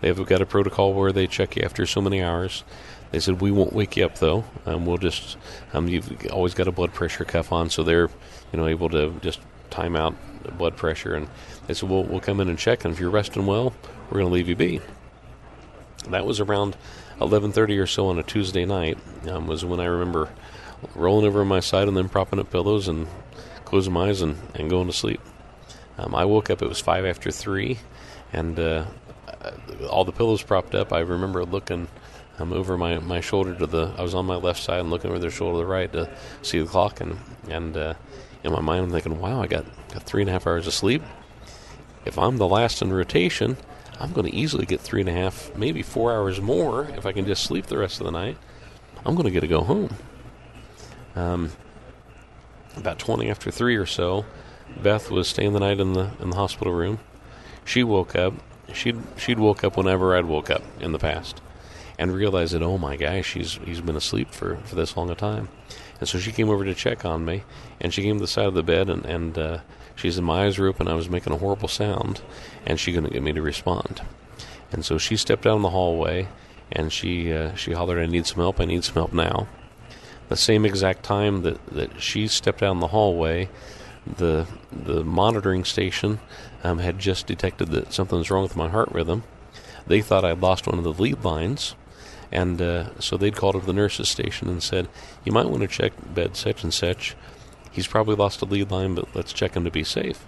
They've 0.00 0.26
got 0.26 0.40
a 0.40 0.46
protocol 0.46 0.94
where 0.94 1.12
they 1.12 1.26
check 1.26 1.56
you 1.56 1.62
after 1.62 1.86
so 1.86 2.00
many 2.00 2.22
hours. 2.22 2.64
They 3.10 3.18
said 3.20 3.40
we 3.40 3.50
won't 3.50 3.72
wake 3.72 3.96
you 3.96 4.04
up 4.04 4.18
though. 4.18 4.44
Um, 4.66 4.86
we'll 4.86 4.98
just 4.98 5.36
um, 5.72 5.88
you've 5.88 6.26
always 6.32 6.54
got 6.54 6.68
a 6.68 6.72
blood 6.72 6.94
pressure 6.94 7.24
cuff 7.24 7.52
on, 7.52 7.70
so 7.70 7.82
they're 7.82 8.08
you 8.52 8.58
know 8.58 8.66
able 8.66 8.88
to 8.90 9.12
just 9.20 9.40
time 9.70 9.96
out 9.96 10.14
the 10.44 10.52
blood 10.52 10.76
pressure. 10.76 11.14
And 11.14 11.28
they 11.66 11.74
said 11.74 11.88
we'll 11.88 12.04
we'll 12.04 12.20
come 12.20 12.40
in 12.40 12.48
and 12.48 12.58
check, 12.58 12.84
and 12.84 12.94
if 12.94 13.00
you're 13.00 13.10
resting 13.10 13.46
well, 13.46 13.72
we're 14.10 14.20
going 14.20 14.30
to 14.30 14.34
leave 14.34 14.48
you 14.48 14.56
be. 14.56 14.80
That 16.08 16.24
was 16.24 16.40
around 16.40 16.76
11:30 17.20 17.78
or 17.78 17.86
so 17.86 18.08
on 18.08 18.18
a 18.18 18.22
Tuesday 18.22 18.64
night. 18.64 18.98
Um, 19.28 19.46
was 19.46 19.64
when 19.64 19.80
I 19.80 19.84
remember 19.84 20.30
rolling 20.94 21.26
over 21.26 21.42
on 21.42 21.48
my 21.48 21.60
side 21.60 21.88
and 21.88 21.96
then 21.96 22.08
propping 22.08 22.38
up 22.38 22.50
pillows 22.50 22.88
and 22.88 23.06
closing 23.64 23.92
my 23.92 24.08
eyes 24.08 24.22
and, 24.22 24.36
and 24.54 24.70
going 24.70 24.86
to 24.86 24.92
sleep. 24.92 25.20
Um, 25.98 26.14
I 26.14 26.24
woke 26.24 26.50
up. 26.50 26.62
It 26.62 26.68
was 26.68 26.80
five 26.80 27.04
after 27.04 27.30
three, 27.30 27.78
and 28.32 28.58
uh, 28.58 28.86
all 29.88 30.04
the 30.04 30.12
pillows 30.12 30.42
propped 30.42 30.74
up. 30.74 30.92
I 30.92 31.00
remember 31.00 31.44
looking 31.44 31.88
um, 32.38 32.52
over 32.52 32.78
my, 32.78 32.98
my 32.98 33.20
shoulder 33.20 33.54
to 33.54 33.66
the. 33.66 33.92
I 33.98 34.02
was 34.02 34.14
on 34.14 34.24
my 34.24 34.36
left 34.36 34.62
side 34.62 34.80
and 34.80 34.90
looking 34.90 35.10
over 35.10 35.18
their 35.18 35.30
shoulder 35.30 35.58
to 35.58 35.66
the 35.66 35.70
right 35.70 35.92
to 35.92 36.10
see 36.42 36.58
the 36.58 36.66
clock, 36.66 37.00
and 37.00 37.18
and 37.48 37.76
uh, 37.76 37.94
in 38.42 38.52
my 38.52 38.60
mind 38.60 38.84
I'm 38.84 38.90
thinking, 38.90 39.20
wow, 39.20 39.42
I 39.42 39.46
got, 39.46 39.66
got 39.92 40.02
three 40.04 40.22
and 40.22 40.30
a 40.30 40.32
half 40.32 40.46
hours 40.46 40.66
of 40.66 40.72
sleep. 40.72 41.02
If 42.04 42.18
I'm 42.18 42.38
the 42.38 42.48
last 42.48 42.80
in 42.80 42.92
rotation, 42.92 43.58
I'm 44.00 44.12
going 44.12 44.26
to 44.26 44.34
easily 44.34 44.64
get 44.64 44.80
three 44.80 45.00
and 45.00 45.10
a 45.10 45.12
half, 45.12 45.54
maybe 45.54 45.82
four 45.82 46.12
hours 46.12 46.40
more 46.40 46.84
if 46.96 47.04
I 47.04 47.12
can 47.12 47.26
just 47.26 47.44
sleep 47.44 47.66
the 47.66 47.76
rest 47.76 48.00
of 48.00 48.06
the 48.06 48.12
night. 48.12 48.38
I'm 49.04 49.14
going 49.14 49.26
to 49.26 49.30
get 49.30 49.40
to 49.40 49.46
go 49.46 49.60
home. 49.60 49.94
Um, 51.14 51.52
about 52.76 52.98
20 52.98 53.30
after 53.30 53.50
3 53.50 53.76
or 53.76 53.86
so, 53.86 54.24
Beth 54.82 55.10
was 55.10 55.28
staying 55.28 55.52
the 55.52 55.60
night 55.60 55.80
in 55.80 55.92
the 55.92 56.10
in 56.20 56.30
the 56.30 56.36
hospital 56.36 56.72
room. 56.72 56.98
She 57.64 57.82
woke 57.82 58.14
up. 58.14 58.34
She'd 58.72 58.98
she'd 59.16 59.38
woke 59.38 59.64
up 59.64 59.76
whenever 59.76 60.16
I'd 60.16 60.26
woke 60.26 60.48
up 60.48 60.62
in 60.80 60.92
the 60.92 60.98
past, 60.98 61.40
and 61.98 62.14
realized 62.14 62.54
that 62.54 62.62
oh 62.62 62.78
my 62.78 62.96
gosh, 62.96 63.34
he's 63.34 63.54
he's 63.64 63.80
been 63.80 63.96
asleep 63.96 64.30
for, 64.30 64.56
for 64.58 64.76
this 64.76 64.96
long 64.96 65.10
a 65.10 65.16
time, 65.16 65.48
and 65.98 66.08
so 66.08 66.18
she 66.18 66.30
came 66.30 66.48
over 66.48 66.64
to 66.64 66.74
check 66.74 67.04
on 67.04 67.24
me, 67.24 67.42
and 67.80 67.92
she 67.92 68.02
came 68.02 68.16
to 68.16 68.20
the 68.20 68.28
side 68.28 68.46
of 68.46 68.54
the 68.54 68.62
bed, 68.62 68.88
and 68.88 69.04
and 69.04 69.36
uh, 69.36 69.58
she 70.00 70.10
said 70.10 70.24
my 70.24 70.44
eyes 70.44 70.58
were 70.58 70.68
open, 70.68 70.88
I 70.88 70.94
was 70.94 71.10
making 71.10 71.32
a 71.32 71.38
horrible 71.38 71.68
sound, 71.68 72.22
and 72.66 72.80
she 72.80 72.92
couldn't 72.92 73.12
get 73.12 73.22
me 73.22 73.32
to 73.32 73.42
respond, 73.42 74.02
and 74.72 74.84
so 74.84 74.98
she 74.98 75.16
stepped 75.16 75.46
in 75.46 75.62
the 75.62 75.70
hallway, 75.70 76.28
and 76.72 76.92
she 76.92 77.32
uh, 77.32 77.54
she 77.54 77.72
hollered, 77.72 78.02
I 78.02 78.06
need 78.06 78.26
some 78.26 78.38
help, 78.38 78.60
I 78.60 78.64
need 78.64 78.84
some 78.84 78.94
help 78.94 79.12
now. 79.12 79.46
The 80.28 80.36
same 80.36 80.64
exact 80.64 81.02
time 81.02 81.42
that, 81.42 81.64
that 81.66 82.00
she 82.00 82.28
stepped 82.28 82.62
in 82.62 82.80
the 82.80 82.88
hallway, 82.88 83.48
the 84.06 84.46
the 84.72 85.04
monitoring 85.04 85.64
station 85.64 86.20
um, 86.64 86.78
had 86.78 86.98
just 86.98 87.26
detected 87.26 87.70
that 87.70 87.92
something 87.92 88.18
was 88.18 88.30
wrong 88.30 88.42
with 88.42 88.56
my 88.56 88.68
heart 88.68 88.90
rhythm. 88.92 89.24
They 89.86 90.00
thought 90.00 90.24
I'd 90.24 90.40
lost 90.40 90.66
one 90.66 90.78
of 90.78 90.84
the 90.84 90.92
lead 90.92 91.24
lines, 91.24 91.74
and 92.30 92.62
uh, 92.62 92.98
so 93.00 93.16
they'd 93.16 93.36
called 93.36 93.56
up 93.56 93.66
the 93.66 93.72
nurses 93.72 94.08
station 94.08 94.48
and 94.48 94.62
said, 94.62 94.88
"You 95.24 95.32
might 95.32 95.48
want 95.48 95.62
to 95.62 95.68
check 95.68 95.92
bed 96.14 96.36
such 96.36 96.62
and 96.62 96.72
such. 96.72 97.16
He's 97.70 97.86
probably 97.86 98.16
lost 98.16 98.42
a 98.42 98.44
lead 98.44 98.70
line, 98.70 98.94
but 98.94 99.14
let's 99.14 99.32
check 99.32 99.54
him 99.54 99.64
to 99.64 99.70
be 99.70 99.84
safe." 99.84 100.24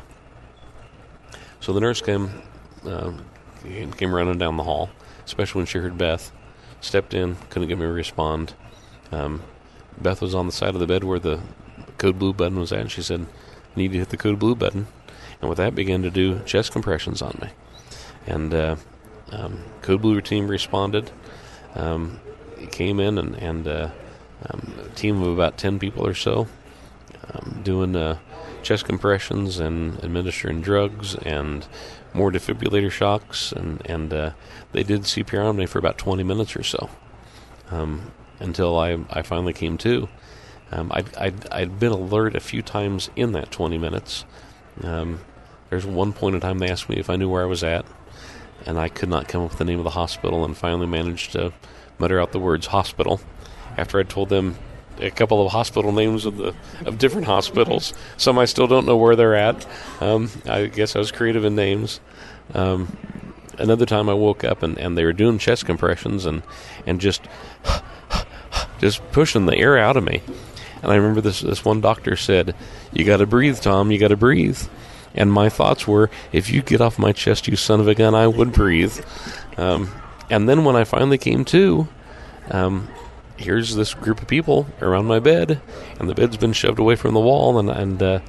So 1.61 1.73
the 1.73 1.81
nurse 1.81 2.01
came 2.01 2.43
uh, 2.87 3.13
came 3.97 4.15
running 4.15 4.39
down 4.39 4.57
the 4.57 4.65
hall, 4.65 4.91
especially 5.25 5.61
when 5.61 5.67
she 5.67 5.79
heard 5.79 5.99
Beth. 5.99 6.33
Stepped 6.81 7.15
in, 7.15 7.37
couldn't 7.51 7.69
get 7.69 7.79
me 7.79 7.85
to 7.85 7.93
respond. 7.93 8.55
Um, 9.13 9.43
Beth 10.01 10.21
was 10.21 10.35
on 10.35 10.47
the 10.47 10.53
side 10.53 10.75
of 10.75 10.81
the 10.81 10.87
bed 10.87 11.05
where 11.05 11.21
the 11.21 11.41
code 11.99 12.19
blue 12.19 12.33
button 12.33 12.59
was 12.59 12.73
at, 12.73 12.81
and 12.81 12.91
she 12.91 13.03
said, 13.03 13.27
"Need 13.77 13.93
to 13.93 13.99
hit 13.99 14.09
the 14.09 14.17
code 14.17 14.39
blue 14.39 14.57
button." 14.57 14.89
And 15.41 15.49
with 15.49 15.59
that, 15.59 15.75
began 15.75 16.03
to 16.03 16.11
do 16.11 16.41
chest 16.41 16.73
compressions 16.73 17.23
on 17.23 17.39
me. 17.41 17.49
And 18.27 18.55
uh, 18.55 18.77
um, 19.31 19.63
code 19.83 20.03
blue 20.03 20.21
team 20.21 20.49
responded. 20.49 21.11
Um, 21.75 22.21
came 22.71 23.01
in 23.01 23.19
and, 23.19 23.35
and 23.37 23.67
uh, 23.67 23.91
um, 24.49 24.75
a 24.85 24.89
team 24.95 25.21
of 25.23 25.29
about 25.29 25.57
ten 25.59 25.79
people 25.79 26.07
or 26.07 26.15
so, 26.15 26.47
um, 27.33 27.61
doing 27.63 27.97
uh, 27.97 28.19
chest 28.63 28.85
compressions 28.85 29.59
and 29.59 30.03
administering 30.05 30.61
drugs 30.61 31.15
and 31.17 31.67
more 32.15 32.31
defibrillator 32.31 32.91
shocks, 32.91 33.53
and 33.53 33.83
and 33.87 34.13
uh, 34.13 34.31
they 34.73 34.83
did 34.83 35.03
CPR 35.03 35.47
on 35.49 35.57
me 35.57 35.67
for 35.67 35.79
about 35.79 35.99
20 35.99 36.23
minutes 36.23 36.57
or 36.57 36.63
so, 36.63 36.91
um, 37.71 38.13
until 38.39 38.79
I 38.79 38.99
I 39.11 39.23
finally 39.23 39.53
came 39.53 39.79
to. 39.79 40.09
Um, 40.71 40.91
I'd, 40.95 41.15
I'd 41.17 41.53
I'd 41.53 41.79
been 41.79 41.93
alert 41.93 42.35
a 42.35 42.41
few 42.41 42.63
times 42.63 43.11
in 43.17 43.33
that 43.33 43.51
20 43.51 43.79
minutes. 43.79 44.25
Um, 44.83 45.21
there's 45.71 45.87
one 45.87 46.13
point 46.13 46.35
in 46.35 46.41
time 46.41 46.59
they 46.59 46.71
asked 46.71 46.89
me 46.89 46.97
if 46.97 47.09
I 47.09 47.17
knew 47.17 47.29
where 47.29 47.43
I 47.43 47.47
was 47.47 47.65
at, 47.65 47.87
and 48.67 48.79
I 48.79 48.89
could 48.89 49.09
not 49.09 49.29
come 49.29 49.43
up 49.43 49.51
with 49.51 49.59
the 49.59 49.65
name 49.65 49.79
of 49.79 49.85
the 49.85 49.91
hospital, 49.91 50.45
and 50.45 50.57
finally 50.57 50.87
managed 50.87 51.33
to 51.33 51.53
mutter 51.99 52.21
out 52.21 52.33
the 52.33 52.39
words 52.39 52.67
hospital 52.67 53.21
after 53.77 53.99
I 53.99 54.03
told 54.03 54.29
them 54.29 54.57
a 55.01 55.11
couple 55.11 55.45
of 55.45 55.53
hospital 55.53 55.93
names 55.93 56.27
of 56.27 56.37
the 56.37 56.55
of 56.85 56.99
different 56.99 57.27
hospitals. 57.27 57.95
Some 58.17 58.39
I 58.39 58.45
still 58.45 58.67
don't 58.67 58.87
know 58.87 58.97
where 58.97 59.17
they're 59.17 59.35
at. 59.35 59.67
Um, 60.01 60.31
I 60.47 60.67
guess 60.67 60.97
I 60.97 60.99
was 60.99 61.13
creative 61.13 61.45
in 61.45 61.55
names. 61.55 62.01
Um, 62.55 62.97
another 63.59 63.87
time 63.87 64.09
I 64.09 64.15
woke 64.15 64.45
up 64.45 64.63
and, 64.63 64.79
and 64.79 64.97
they 64.97 65.05
were 65.05 65.13
doing 65.13 65.39
chest 65.39 65.67
compressions 65.67 66.27
and 66.27 66.43
and 66.87 67.01
just 67.01 67.23
just 68.81 69.03
pushing 69.13 69.47
the 69.47 69.57
air 69.57 69.79
out 69.79 69.97
of 69.97 70.05
me. 70.05 70.23
And 70.83 70.91
I 70.91 70.97
remember 70.97 71.21
this 71.21 71.41
this 71.41 71.65
one 71.65 71.81
doctor 71.81 72.17
said, 72.17 72.55
"You 72.93 73.05
got 73.05 73.19
to 73.19 73.27
breathe, 73.27 73.61
Tom. 73.61 73.91
You 73.91 73.99
got 73.99 74.09
to 74.09 74.17
breathe." 74.17 74.61
And 75.15 75.33
my 75.33 75.49
thoughts 75.49 75.87
were, 75.87 76.11
"If 76.33 76.51
you 76.51 76.63
get 76.63 76.81
off 76.81 76.99
my 76.99 77.13
chest, 77.13 77.47
you 77.47 77.57
son 77.57 77.81
of 77.81 77.89
a 77.89 77.95
gun, 77.95 78.15
I 78.15 78.27
would 78.27 78.53
breathe." 78.53 78.99
Um, 79.57 79.93
and 80.31 80.49
then 80.49 80.65
when 80.65 80.77
I 80.77 80.85
finally 80.85 81.19
came 81.19 81.45
to, 81.47 81.87
um, 82.51 82.89
here's 83.37 83.75
this 83.75 83.95
group 83.95 84.23
of 84.23 84.29
people 84.29 84.67
around 84.81 85.07
my 85.07 85.19
bed, 85.19 85.61
and 85.99 86.09
the 86.09 86.15
bed's 86.15 86.37
been 86.37 86.53
shoved 86.53 86.79
away 86.79 86.97
from 86.97 87.15
the 87.15 87.21
wall, 87.21 87.59
and 87.59 87.71
and 87.71 88.03
uh, 88.03 88.21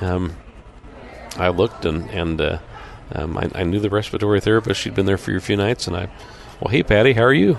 um, 0.00 0.36
I 1.36 1.48
looked 1.48 1.84
and 1.84 2.08
and 2.10 2.40
uh, 2.40 2.58
um, 3.14 3.38
I, 3.38 3.50
I, 3.54 3.64
knew 3.64 3.80
the 3.80 3.90
respiratory 3.90 4.40
therapist. 4.40 4.80
She'd 4.80 4.94
been 4.94 5.06
there 5.06 5.18
for 5.18 5.34
a 5.34 5.40
few 5.40 5.56
nights, 5.56 5.86
and 5.86 5.96
I, 5.96 6.10
well, 6.60 6.70
hey 6.70 6.82
Patty, 6.82 7.14
how 7.14 7.22
are 7.22 7.32
you? 7.32 7.58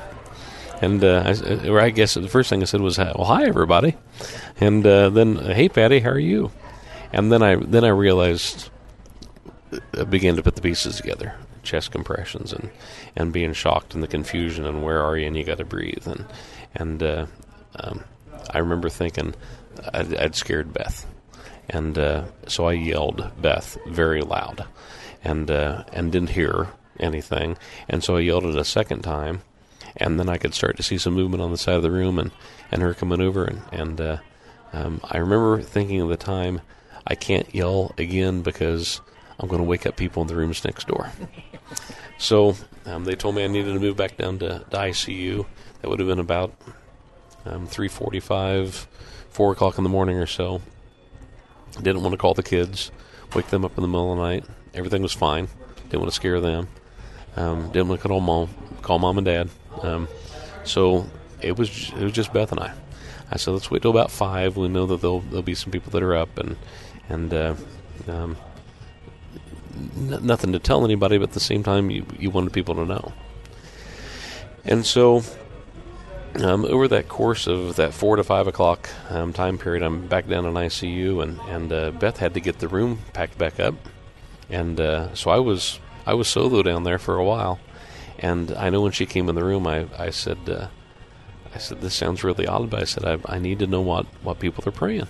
And 0.81 1.03
uh, 1.03 1.23
I, 1.25 1.67
or 1.67 1.79
I 1.79 1.89
guess 1.89 2.13
the 2.13 2.27
first 2.27 2.49
thing 2.49 2.61
I 2.61 2.65
said 2.65 2.81
was, 2.81 2.97
"Well, 2.97 3.25
hi 3.25 3.45
everybody," 3.45 3.97
and 4.59 4.85
uh, 4.85 5.09
then, 5.09 5.35
"Hey 5.37 5.69
Patty, 5.69 5.99
how 5.99 6.11
are 6.11 6.19
you?" 6.19 6.51
And 7.11 7.31
then 7.31 7.41
I 7.41 7.55
then 7.55 7.83
I 7.83 7.89
realized, 7.89 8.69
I 9.97 10.03
began 10.03 10.35
to 10.35 10.43
put 10.43 10.55
the 10.55 10.61
pieces 10.61 10.97
together, 10.97 11.35
chest 11.63 11.91
compressions 11.91 12.53
and 12.53 12.69
and 13.15 13.33
being 13.33 13.53
shocked 13.53 13.93
and 13.93 14.03
the 14.03 14.07
confusion 14.07 14.65
and 14.65 14.83
where 14.83 15.01
are 15.01 15.17
you 15.17 15.27
and 15.27 15.37
you 15.37 15.43
got 15.43 15.57
to 15.57 15.65
breathe. 15.65 16.07
And 16.07 16.25
and 16.75 17.03
uh, 17.03 17.25
um, 17.75 18.03
I 18.51 18.59
remember 18.59 18.89
thinking 18.89 19.35
I'd, 19.93 20.15
I'd 20.15 20.35
scared 20.35 20.73
Beth, 20.73 21.05
and 21.69 21.97
uh, 21.97 22.25
so 22.47 22.65
I 22.65 22.73
yelled 22.73 23.31
Beth 23.41 23.77
very 23.87 24.21
loud, 24.21 24.65
and 25.23 25.49
uh, 25.49 25.83
and 25.93 26.11
didn't 26.11 26.31
hear 26.31 26.67
anything, 26.99 27.57
and 27.87 28.03
so 28.03 28.17
I 28.17 28.21
yelled 28.21 28.45
it 28.45 28.55
a 28.55 28.65
second 28.65 29.01
time, 29.01 29.41
and 29.95 30.19
then 30.19 30.29
I 30.29 30.37
could 30.37 30.53
start 30.53 30.77
to 30.77 30.83
see 30.83 30.97
some 30.97 31.13
movement 31.13 31.41
on 31.41 31.51
the 31.51 31.57
side 31.57 31.75
of 31.75 31.83
the 31.83 31.91
room 31.91 32.19
and, 32.19 32.31
and 32.71 32.81
her 32.81 32.93
coming 32.93 33.21
over 33.21 33.45
and 33.45 33.61
and 33.71 34.01
uh, 34.01 34.17
um, 34.73 35.01
I 35.03 35.17
remember 35.17 35.61
thinking 35.61 36.01
at 36.01 36.07
the 36.09 36.17
time 36.17 36.61
I 37.07 37.15
can't 37.15 37.53
yell 37.53 37.93
again 37.97 38.41
because 38.41 39.01
I'm 39.39 39.47
going 39.47 39.61
to 39.61 39.67
wake 39.67 39.85
up 39.85 39.95
people 39.95 40.21
in 40.21 40.27
the 40.27 40.35
rooms 40.35 40.63
next 40.63 40.87
door. 40.87 41.11
so 42.17 42.55
um, 42.85 43.05
they 43.05 43.15
told 43.15 43.35
me 43.35 43.43
I 43.43 43.47
needed 43.47 43.73
to 43.73 43.79
move 43.79 43.97
back 43.97 44.17
down 44.17 44.39
to, 44.39 44.65
to 44.69 44.77
ICU. 44.77 45.45
That 45.81 45.89
would 45.89 45.99
have 45.99 46.07
been 46.07 46.19
about 46.19 46.53
um, 47.45 47.67
3:45, 47.67 48.87
4 49.29 49.51
o'clock 49.51 49.77
in 49.77 49.83
the 49.83 49.89
morning 49.89 50.17
or 50.17 50.27
so. 50.27 50.61
Didn't 51.81 52.01
want 52.01 52.13
to 52.13 52.17
call 52.17 52.33
the 52.33 52.43
kids, 52.43 52.91
wake 53.35 53.47
them 53.47 53.63
up 53.63 53.77
in 53.77 53.81
the 53.81 53.87
middle 53.87 54.11
of 54.11 54.17
the 54.17 54.23
night. 54.23 54.45
Everything 54.73 55.01
was 55.01 55.13
fine. 55.13 55.47
Didn't 55.83 56.01
want 56.01 56.11
to 56.11 56.15
scare 56.15 56.41
them. 56.41 56.67
Um, 57.35 57.71
didn't 57.71 57.87
want 57.87 58.01
to 58.01 58.07
call 58.07 58.19
mom, 58.19 58.49
call 58.81 58.99
mom 58.99 59.17
and 59.17 59.25
dad. 59.25 59.49
Um, 59.81 60.07
so 60.63 61.09
it 61.41 61.57
was 61.57 61.91
it 61.93 62.03
was 62.03 62.11
just 62.11 62.33
Beth 62.33 62.51
and 62.51 62.59
I. 62.59 62.73
I 63.31 63.37
said, 63.37 63.51
let's 63.51 63.69
wait 63.69 63.83
till 63.83 63.91
about 63.91 64.09
five. 64.09 64.57
We 64.57 64.67
know 64.67 64.85
that 64.87 65.01
there'll 65.01 65.21
there'll 65.21 65.43
be 65.43 65.55
some 65.55 65.71
people 65.71 65.91
that 65.91 66.03
are 66.03 66.15
up 66.15 66.37
and 66.37 66.57
and 67.07 67.33
uh, 67.33 67.55
um, 68.07 68.37
n- 69.79 70.19
nothing 70.21 70.51
to 70.53 70.59
tell 70.59 70.85
anybody, 70.85 71.17
but 71.17 71.29
at 71.29 71.33
the 71.33 71.39
same 71.39 71.63
time, 71.63 71.89
you 71.89 72.05
you 72.17 72.29
wanted 72.29 72.53
people 72.53 72.75
to 72.75 72.85
know. 72.85 73.13
And 74.65 74.85
so 74.85 75.23
um, 76.35 76.65
over 76.65 76.87
that 76.87 77.07
course 77.07 77.47
of 77.47 77.75
that 77.77 77.93
four 77.93 78.15
to 78.15 78.23
five 78.23 78.47
o'clock 78.47 78.89
um, 79.09 79.33
time 79.33 79.57
period, 79.57 79.83
I'm 79.83 80.07
back 80.07 80.27
down 80.27 80.45
in 80.45 80.53
ICU, 80.53 81.23
and 81.23 81.39
and 81.49 81.73
uh, 81.73 81.91
Beth 81.91 82.17
had 82.17 82.33
to 82.35 82.39
get 82.39 82.59
the 82.59 82.67
room 82.67 82.99
packed 83.13 83.37
back 83.37 83.59
up, 83.59 83.75
and 84.49 84.79
uh, 84.79 85.13
so 85.15 85.31
I 85.31 85.39
was 85.39 85.79
I 86.05 86.13
was 86.13 86.27
solo 86.27 86.61
down 86.61 86.83
there 86.83 86.99
for 86.99 87.17
a 87.17 87.25
while, 87.25 87.59
and 88.19 88.51
I 88.51 88.69
know 88.69 88.81
when 88.81 88.91
she 88.91 89.05
came 89.05 89.29
in 89.29 89.35
the 89.35 89.43
room, 89.43 89.67
I 89.67 89.87
I 89.97 90.11
said 90.11 90.37
uh, 90.47 90.67
I 91.53 91.57
said 91.57 91.81
this 91.81 91.95
sounds 91.95 92.23
really 92.23 92.45
odd, 92.47 92.69
but 92.69 92.81
I 92.81 92.85
said 92.85 93.05
I 93.05 93.17
I 93.25 93.39
need 93.39 93.59
to 93.59 93.67
know 93.67 93.81
what 93.81 94.05
what 94.23 94.39
people 94.39 94.63
are 94.67 94.71
praying, 94.71 95.07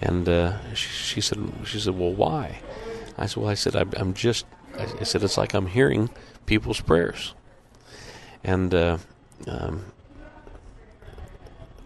and 0.00 0.28
uh, 0.28 0.74
she, 0.74 0.88
she 0.88 1.20
said 1.20 1.38
she 1.64 1.78
said 1.78 1.96
well 1.96 2.12
why, 2.12 2.60
I 3.22 3.26
said 3.26 3.42
well 3.42 3.50
I 3.50 3.54
said 3.54 3.76
I, 3.76 3.84
am 3.98 4.14
just 4.14 4.46
I 4.78 5.04
said 5.04 5.22
it's 5.22 5.38
like 5.38 5.54
I'm 5.54 5.66
hearing 5.66 6.10
people's 6.46 6.80
prayers, 6.80 7.34
and. 8.44 8.74
Uh, 8.74 8.98
um, 9.46 9.84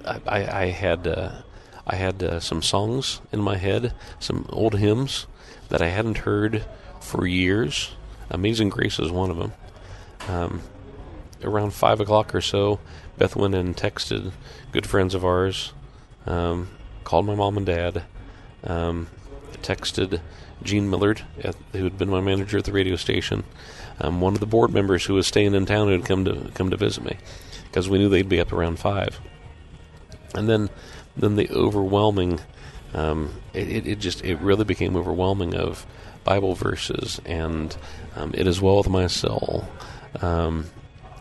I, 0.06 0.62
I, 0.62 0.66
had 0.66 1.06
uh, 1.06 1.42
I 1.86 1.96
had 1.96 2.22
uh, 2.22 2.40
some 2.40 2.62
songs 2.62 3.20
in 3.32 3.40
my 3.40 3.56
head, 3.56 3.92
some 4.20 4.46
old 4.50 4.74
hymns 4.78 5.26
that 5.68 5.82
I 5.82 5.88
hadn't 5.88 6.18
heard 6.18 6.64
for 7.00 7.26
years. 7.26 7.92
Amazing 8.30 8.68
Grace 8.68 8.98
is 8.98 9.10
one 9.10 9.30
of 9.30 9.36
them. 9.36 9.52
Um, 10.28 10.62
around 11.42 11.74
five 11.74 12.00
o'clock 12.00 12.34
or 12.34 12.40
so, 12.40 12.78
Beth 13.18 13.36
went 13.36 13.54
and 13.54 13.76
texted 13.76 14.32
good 14.72 14.86
friends 14.86 15.14
of 15.14 15.24
ours, 15.24 15.72
um, 16.24 16.68
called 17.04 17.26
my 17.26 17.34
mom 17.34 17.56
and 17.56 17.66
dad, 17.66 18.04
um, 18.64 19.08
texted 19.62 20.20
Gene 20.62 20.88
Millard, 20.88 21.22
at, 21.42 21.56
who 21.72 21.84
had 21.84 21.98
been 21.98 22.10
my 22.10 22.20
manager 22.20 22.58
at 22.58 22.64
the 22.64 22.72
radio 22.72 22.96
station, 22.96 23.44
um, 24.00 24.20
one 24.20 24.34
of 24.34 24.40
the 24.40 24.46
board 24.46 24.72
members 24.72 25.04
who 25.04 25.14
was 25.14 25.26
staying 25.26 25.54
in 25.54 25.66
town 25.66 25.86
who 25.88 25.92
had 25.92 26.04
come 26.04 26.24
to 26.24 26.50
come 26.54 26.70
to 26.70 26.76
visit 26.76 27.04
me, 27.04 27.16
because 27.64 27.88
we 27.88 27.98
knew 27.98 28.08
they'd 28.08 28.28
be 28.28 28.40
up 28.40 28.52
around 28.52 28.78
five 28.78 29.20
and 30.36 30.48
then 30.48 30.70
then 31.16 31.36
the 31.36 31.50
overwhelming 31.50 32.40
um, 32.94 33.34
it, 33.52 33.86
it 33.86 33.98
just 33.98 34.24
it 34.24 34.36
really 34.36 34.64
became 34.64 34.96
overwhelming 34.96 35.54
of 35.54 35.86
Bible 36.24 36.54
verses 36.54 37.20
and 37.24 37.76
um, 38.14 38.32
it 38.34 38.46
is 38.46 38.60
well 38.60 38.78
with 38.78 38.88
my 38.88 39.06
soul 39.06 39.66
um, 40.20 40.66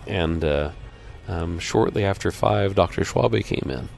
and 0.08 0.44
uh, 0.44 0.72
um, 1.28 1.60
shortly 1.60 2.04
after 2.04 2.32
five 2.32 2.76
Dr. 2.76 3.02
Schwabe 3.02 3.44
came 3.44 3.70
in 3.70 3.90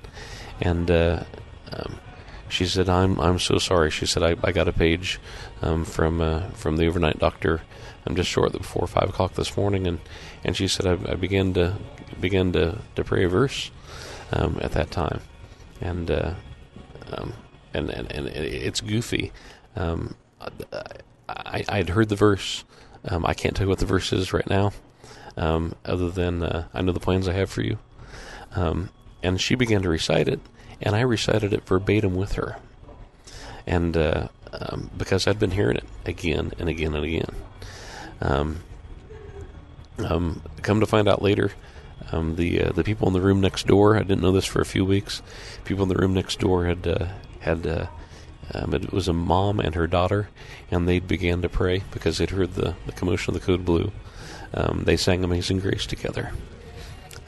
and 0.61 0.89
uh, 0.89 1.23
um, 1.71 1.99
she 2.49 2.65
said 2.65 2.89
I'm 2.89 3.19
I'm 3.19 3.39
so 3.39 3.57
sorry 3.57 3.91
she 3.91 4.05
said 4.05 4.23
I, 4.23 4.35
I 4.43 4.51
got 4.51 4.67
a 4.67 4.73
page 4.73 5.19
um, 5.61 5.85
from 5.85 6.21
uh, 6.21 6.49
from 6.49 6.77
the 6.77 6.87
overnight 6.87 7.19
doctor 7.19 7.61
I'm 8.05 8.15
just 8.15 8.29
short 8.29 8.53
before 8.53 8.87
five 8.87 9.09
o'clock 9.09 9.33
this 9.33 9.57
morning 9.57 9.85
and, 9.87 9.99
and 10.43 10.55
she 10.55 10.67
said 10.67 10.85
I, 10.85 11.11
I 11.11 11.15
began 11.15 11.53
to 11.55 11.75
began 12.19 12.51
to, 12.53 12.79
to 12.95 13.03
pray 13.03 13.23
a 13.23 13.29
verse 13.29 13.71
um, 14.31 14.59
at 14.61 14.71
that 14.71 14.91
time, 14.91 15.21
and, 15.81 16.09
uh, 16.09 16.33
um, 17.11 17.33
and 17.73 17.89
and 17.89 18.11
and 18.11 18.27
it's 18.27 18.81
goofy. 18.81 19.31
Um, 19.75 20.15
I 21.29 21.65
I'd 21.69 21.89
heard 21.89 22.09
the 22.09 22.15
verse. 22.15 22.63
Um, 23.05 23.25
I 23.25 23.33
can't 23.33 23.55
tell 23.55 23.65
you 23.65 23.69
what 23.69 23.79
the 23.79 23.85
verse 23.85 24.11
is 24.11 24.33
right 24.33 24.49
now, 24.49 24.73
um, 25.37 25.75
other 25.85 26.09
than 26.09 26.43
uh, 26.43 26.67
I 26.73 26.81
know 26.81 26.91
the 26.91 26.99
plans 26.99 27.27
I 27.27 27.33
have 27.33 27.49
for 27.49 27.61
you. 27.61 27.77
And 29.23 29.41
she 29.41 29.55
began 29.55 29.81
to 29.81 29.89
recite 29.89 30.27
it, 30.27 30.39
and 30.81 30.95
I 30.95 31.01
recited 31.01 31.53
it 31.53 31.65
verbatim 31.65 32.15
with 32.15 32.33
her, 32.33 32.57
and 33.65 33.95
uh, 33.95 34.27
because 34.97 35.27
I'd 35.27 35.39
been 35.39 35.51
hearing 35.51 35.77
it 35.77 35.85
again 36.05 36.53
and 36.59 36.69
again 36.69 36.93
and 36.93 37.05
again. 37.05 37.35
Um, 38.21 38.59
come 40.61 40.79
to 40.79 40.85
find 40.85 41.07
out 41.07 41.21
later, 41.21 41.51
um, 42.11 42.35
the 42.35 42.63
uh, 42.63 42.71
the 42.71 42.83
people 42.83 43.07
in 43.07 43.13
the 43.13 43.21
room 43.21 43.41
next 43.41 43.67
door, 43.67 43.95
I 43.95 44.03
didn't 44.03 44.21
know 44.21 44.31
this 44.31 44.45
for 44.45 44.61
a 44.61 44.65
few 44.65 44.85
weeks. 44.85 45.21
People 45.65 45.83
in 45.83 45.89
the 45.89 45.95
room 45.95 46.13
next 46.13 46.39
door 46.39 46.65
had 46.65 46.87
uh, 46.87 47.07
had 47.39 47.65
uh, 47.65 47.87
um, 48.53 48.73
it 48.73 48.93
was 48.93 49.07
a 49.07 49.13
mom 49.13 49.59
and 49.59 49.75
her 49.75 49.87
daughter, 49.87 50.29
and 50.71 50.87
they 50.87 50.99
began 50.99 51.41
to 51.41 51.49
pray 51.49 51.83
because 51.91 52.17
they'd 52.17 52.29
heard 52.29 52.53
the, 52.53 52.75
the 52.85 52.91
commotion 52.93 53.33
of 53.33 53.39
the 53.41 53.45
code 53.45 53.65
blue. 53.65 53.91
Um, 54.53 54.83
they 54.85 54.95
sang 54.95 55.23
Amazing 55.23 55.59
Grace 55.59 55.85
together. 55.85 56.31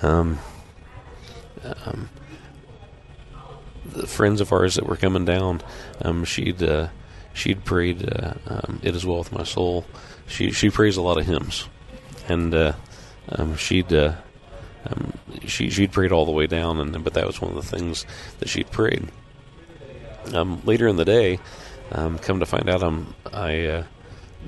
Um, 0.01 0.39
um, 1.85 2.09
the 3.93 4.07
friends 4.07 4.41
of 4.41 4.51
ours 4.51 4.75
that 4.75 4.85
were 4.85 4.97
coming 4.97 5.25
down, 5.25 5.61
um, 6.01 6.23
she'd 6.23 6.61
uh, 6.63 6.89
she'd 7.33 7.65
prayed 7.65 8.07
uh, 8.11 8.33
"It 8.81 8.95
Is 8.95 9.05
Well 9.05 9.19
with 9.19 9.31
My 9.31 9.43
Soul." 9.43 9.85
She 10.27 10.51
she 10.51 10.69
prays 10.69 10.97
a 10.97 11.01
lot 11.01 11.17
of 11.17 11.25
hymns, 11.25 11.67
and 12.27 12.53
uh, 12.53 12.73
she'd 13.57 13.91
um, 14.85 15.13
she 15.45 15.69
she'd 15.69 15.91
prayed 15.91 16.11
all 16.11 16.25
the 16.25 16.31
way 16.31 16.47
down, 16.47 16.79
and 16.79 17.03
but 17.03 17.13
that 17.13 17.27
was 17.27 17.41
one 17.41 17.55
of 17.55 17.55
the 17.55 17.77
things 17.77 18.05
that 18.39 18.49
she'd 18.49 18.71
prayed. 18.71 19.07
Um, 20.33 20.61
later 20.65 20.87
in 20.87 20.95
the 20.95 21.05
day, 21.05 21.39
um, 21.91 22.17
come 22.19 22.39
to 22.39 22.45
find 22.45 22.69
out, 22.69 22.83
I'm 22.83 23.13
I 23.33 23.65
uh, 23.65 23.83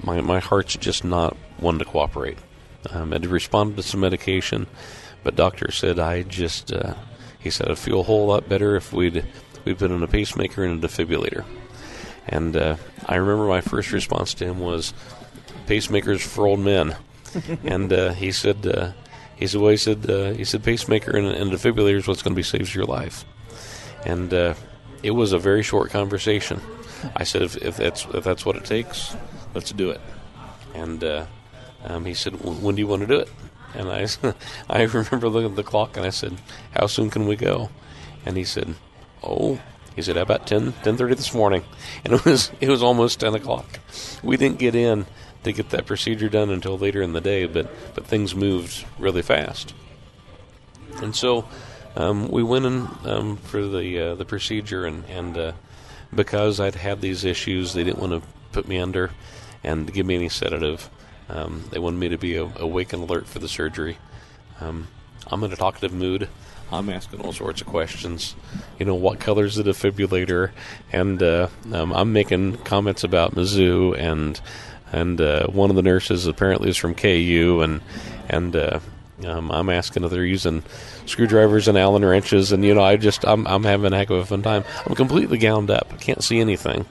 my 0.03 0.21
my 0.21 0.39
heart's 0.39 0.75
just 0.77 1.03
not 1.03 1.35
one 1.57 1.79
to 1.79 1.85
cooperate. 1.85 2.37
Um, 2.89 3.13
I'd 3.13 3.25
responded 3.25 3.77
to 3.77 3.83
some 3.83 3.99
medication, 3.99 4.67
but 5.23 5.35
doctor 5.35 5.71
said 5.71 5.99
I 5.99 6.23
just 6.23 6.71
uh, 6.73 6.95
he 7.41 7.49
said 7.49 7.69
I'd 7.69 7.77
feel 7.77 8.01
a 8.01 8.03
whole 8.03 8.27
lot 8.27 8.47
better 8.47 8.75
if 8.75 8.93
we'd 8.93 9.25
we'd 9.65 9.79
put 9.79 9.91
in 9.91 10.03
a 10.03 10.07
pacemaker 10.07 10.63
and 10.63 10.83
a 10.83 10.87
defibrillator. 10.87 11.45
And 12.27 12.55
uh, 12.55 12.77
I 13.05 13.15
remember 13.15 13.47
my 13.47 13.61
first 13.61 13.91
response 13.91 14.33
to 14.35 14.45
him 14.45 14.59
was, 14.59 14.93
"Pacemakers 15.67 16.21
for 16.21 16.47
old 16.47 16.59
men." 16.59 16.95
and 17.63 17.91
uh, 17.93 18.11
he 18.11 18.31
said, 18.31 18.67
uh, 18.67 18.91
he 19.35 19.47
said, 19.47 19.61
"Well, 19.61 19.71
he 19.71 19.77
said, 19.77 20.09
uh, 20.09 20.33
he 20.33 20.43
said, 20.43 20.63
pacemaker 20.63 21.15
and, 21.15 21.27
and 21.27 21.51
defibrillator 21.51 21.95
is 21.95 22.07
what's 22.07 22.21
going 22.21 22.33
to 22.33 22.39
be 22.39 22.43
saves 22.43 22.75
your 22.75 22.85
life." 22.85 23.25
And 24.05 24.33
uh, 24.33 24.53
it 25.01 25.11
was 25.11 25.33
a 25.33 25.39
very 25.39 25.63
short 25.63 25.91
conversation. 25.91 26.61
I 27.15 27.23
said, 27.23 27.41
if, 27.41 27.57
if, 27.57 27.77
that's 27.77 28.05
if 28.13 28.23
that's 28.23 28.45
what 28.45 28.55
it 28.55 28.65
takes, 28.65 29.15
let's 29.55 29.71
do 29.71 29.89
it." 29.89 30.01
And 30.73 31.03
uh, 31.03 31.25
um, 31.83 32.05
he 32.05 32.13
said, 32.13 32.33
"When 32.43 32.75
do 32.75 32.81
you 32.81 32.87
want 32.87 33.01
to 33.01 33.07
do 33.07 33.19
it?" 33.19 33.29
And 33.75 33.89
I, 33.89 34.07
I 34.69 34.83
remember 34.83 35.29
looking 35.29 35.51
at 35.51 35.55
the 35.55 35.63
clock 35.63 35.97
and 35.97 36.05
I 36.05 36.09
said, 36.09 36.37
"How 36.71 36.87
soon 36.87 37.09
can 37.09 37.27
we 37.27 37.35
go?" 37.35 37.69
And 38.25 38.37
he 38.37 38.43
said, 38.43 38.75
"Oh." 39.23 39.59
He 39.93 40.01
said, 40.01 40.15
about 40.15 40.47
10, 40.47 40.71
10.30 40.71 41.17
this 41.17 41.33
morning. 41.33 41.65
And 42.05 42.13
it 42.13 42.23
was, 42.23 42.49
it 42.61 42.69
was 42.69 42.81
almost 42.81 43.19
10 43.19 43.35
o'clock. 43.35 43.81
We 44.23 44.37
didn't 44.37 44.57
get 44.57 44.73
in 44.73 45.05
to 45.43 45.51
get 45.51 45.69
that 45.71 45.85
procedure 45.85 46.29
done 46.29 46.49
until 46.49 46.77
later 46.77 47.01
in 47.01 47.13
the 47.13 47.21
day, 47.21 47.45
but 47.45 47.69
but 47.95 48.05
things 48.05 48.35
moved 48.35 48.85
really 48.99 49.21
fast, 49.21 49.73
and 51.01 51.15
so 51.15 51.47
um, 51.95 52.27
we 52.29 52.43
went 52.43 52.65
in 52.65 52.87
um, 53.05 53.37
for 53.37 53.65
the 53.65 53.99
uh, 53.99 54.15
the 54.15 54.25
procedure, 54.25 54.85
and 54.85 55.03
and 55.05 55.37
uh, 55.37 55.51
because 56.13 56.59
I'd 56.59 56.75
had 56.75 57.01
these 57.01 57.23
issues, 57.25 57.73
they 57.73 57.83
didn't 57.83 57.99
want 57.99 58.21
to 58.21 58.29
put 58.51 58.67
me 58.67 58.77
under 58.77 59.11
and 59.63 59.91
give 59.91 60.05
me 60.05 60.15
any 60.15 60.29
sedative. 60.29 60.89
Um, 61.31 61.63
they 61.71 61.79
wanted 61.79 61.97
me 61.97 62.09
to 62.09 62.17
be 62.17 62.35
awake 62.35 62.91
and 62.91 63.03
alert 63.03 63.25
for 63.25 63.39
the 63.39 63.47
surgery. 63.47 63.97
Um, 64.59 64.89
I'm 65.27 65.43
in 65.43 65.53
a 65.53 65.55
talkative 65.55 65.93
mood. 65.93 66.27
I'm 66.71 66.89
asking 66.89 67.21
all 67.21 67.33
sorts 67.33 67.61
of 67.61 67.67
questions. 67.67 68.35
You 68.79 68.85
know, 68.85 68.95
what 68.95 69.19
color 69.19 69.45
is 69.45 69.55
the 69.55 69.63
defibrillator? 69.63 70.51
And 70.91 71.21
uh, 71.23 71.47
um, 71.71 71.91
I'm 71.93 72.13
making 72.13 72.57
comments 72.57 73.03
about 73.03 73.35
Mizzou, 73.35 73.97
and 73.97 74.39
and 74.91 75.19
uh, 75.21 75.47
one 75.47 75.69
of 75.69 75.75
the 75.75 75.81
nurses 75.81 76.27
apparently 76.27 76.69
is 76.69 76.77
from 76.77 76.95
KU, 76.95 77.61
and 77.63 77.81
and 78.29 78.55
uh, 78.55 78.79
um, 79.25 79.51
I'm 79.51 79.69
asking 79.69 80.03
if 80.03 80.11
they're 80.11 80.25
using 80.25 80.63
screwdrivers 81.05 81.67
and 81.67 81.77
Allen 81.77 82.03
wrenches, 82.03 82.51
and 82.51 82.63
you 82.63 82.73
know, 82.73 82.83
I 82.83 82.97
just 82.97 83.25
I'm 83.25 83.45
I'm 83.47 83.63
having 83.63 83.93
a 83.93 83.97
heck 83.97 84.09
of 84.09 84.17
a 84.17 84.25
fun 84.25 84.41
time. 84.41 84.63
I'm 84.85 84.95
completely 84.95 85.37
gowned 85.37 85.69
up. 85.69 85.87
I 85.91 85.97
can't 85.97 86.23
see 86.23 86.39
anything. 86.39 86.85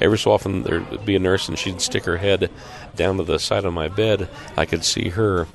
Every 0.00 0.18
so 0.18 0.32
often 0.32 0.62
there'd 0.62 1.04
be 1.04 1.16
a 1.16 1.20
nurse, 1.20 1.48
and 1.48 1.58
she'd 1.58 1.80
stick 1.80 2.04
her 2.04 2.16
head 2.16 2.50
down 2.94 3.18
to 3.18 3.24
the 3.24 3.38
side 3.38 3.64
of 3.64 3.72
my 3.72 3.88
bed. 3.88 4.28
I 4.56 4.66
could 4.66 4.84
see 4.84 5.10
her. 5.10 5.46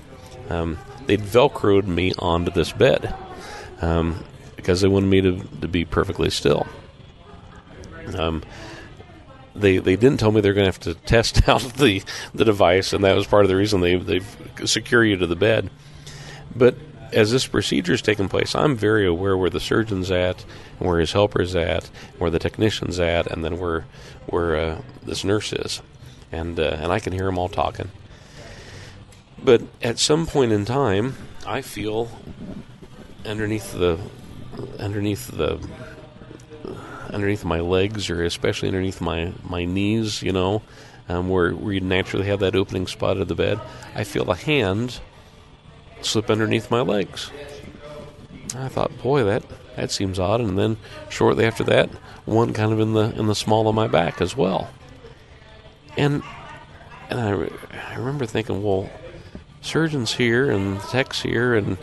Um, 0.49 0.77
they'd 1.05 1.21
velcroed 1.21 1.87
me 1.87 2.13
onto 2.19 2.51
this 2.51 2.71
bed 2.71 3.13
um, 3.81 4.23
because 4.55 4.81
they 4.81 4.87
wanted 4.87 5.07
me 5.07 5.21
to 5.21 5.39
to 5.61 5.67
be 5.67 5.85
perfectly 5.85 6.29
still. 6.29 6.67
Um, 8.15 8.43
they 9.55 9.77
they 9.77 9.95
didn't 9.95 10.19
tell 10.19 10.31
me 10.31 10.41
they're 10.41 10.53
going 10.53 10.71
to 10.71 10.71
have 10.71 10.79
to 10.81 10.93
test 11.05 11.47
out 11.47 11.61
the 11.75 12.03
the 12.33 12.45
device, 12.45 12.93
and 12.93 13.03
that 13.03 13.15
was 13.15 13.27
part 13.27 13.43
of 13.43 13.49
the 13.49 13.55
reason 13.55 13.81
they 13.81 13.95
they 13.95 14.21
secure 14.65 15.03
you 15.03 15.17
to 15.17 15.27
the 15.27 15.35
bed. 15.35 15.69
But 16.55 16.75
as 17.13 17.31
this 17.31 17.47
procedure 17.47 17.93
is 17.93 18.01
taking 18.01 18.29
place, 18.29 18.55
I'm 18.55 18.75
very 18.75 19.05
aware 19.05 19.37
where 19.37 19.49
the 19.49 19.59
surgeon's 19.59 20.11
at, 20.11 20.45
and 20.79 20.87
where 20.87 20.99
his 20.99 21.11
helper's 21.11 21.55
at, 21.55 21.89
where 22.17 22.29
the 22.29 22.39
technician's 22.39 22.99
at, 22.99 23.27
and 23.27 23.43
then 23.43 23.59
where 23.59 23.85
where 24.27 24.55
uh, 24.55 24.81
this 25.03 25.23
nurse 25.23 25.53
is, 25.53 25.81
and 26.31 26.59
uh, 26.59 26.77
and 26.79 26.91
I 26.91 26.99
can 26.99 27.13
hear 27.13 27.25
them 27.25 27.37
all 27.37 27.49
talking. 27.49 27.91
But 29.43 29.63
at 29.81 29.97
some 29.99 30.27
point 30.27 30.51
in 30.51 30.65
time, 30.65 31.15
I 31.45 31.61
feel 31.61 32.11
underneath 33.25 33.73
the 33.73 33.99
underneath 34.79 35.27
the 35.27 35.59
underneath 37.09 37.43
my 37.43 37.59
legs, 37.59 38.09
or 38.09 38.23
especially 38.23 38.69
underneath 38.69 39.01
my 39.01 39.33
my 39.43 39.65
knees, 39.65 40.21
you 40.21 40.31
know, 40.31 40.61
um, 41.09 41.29
where 41.29 41.51
where 41.51 41.73
you 41.73 41.81
naturally 41.81 42.27
have 42.27 42.39
that 42.39 42.55
opening 42.55 42.87
spot 42.87 43.17
of 43.17 43.27
the 43.27 43.35
bed. 43.35 43.59
I 43.95 44.03
feel 44.03 44.31
a 44.31 44.35
hand 44.35 45.01
slip 46.01 46.29
underneath 46.29 46.71
my 46.71 46.81
legs. 46.81 47.31
I 48.55 48.67
thought, 48.67 48.97
boy, 49.01 49.23
that 49.23 49.43
that 49.75 49.91
seems 49.91 50.19
odd. 50.19 50.41
And 50.41 50.57
then 50.57 50.77
shortly 51.09 51.45
after 51.45 51.63
that, 51.65 51.89
one 52.25 52.53
kind 52.53 52.71
of 52.71 52.79
in 52.79 52.93
the 52.93 53.17
in 53.17 53.27
the 53.27 53.35
small 53.35 53.67
of 53.67 53.75
my 53.75 53.87
back 53.87 54.21
as 54.21 54.35
well. 54.35 54.69
And 55.97 56.23
and 57.09 57.19
I, 57.19 57.91
I 57.91 57.95
remember 57.95 58.25
thinking, 58.25 58.63
well, 58.63 58.89
surgeons 59.61 60.13
here 60.13 60.49
and 60.49 60.79
techs 60.81 61.21
here, 61.21 61.55
and 61.55 61.77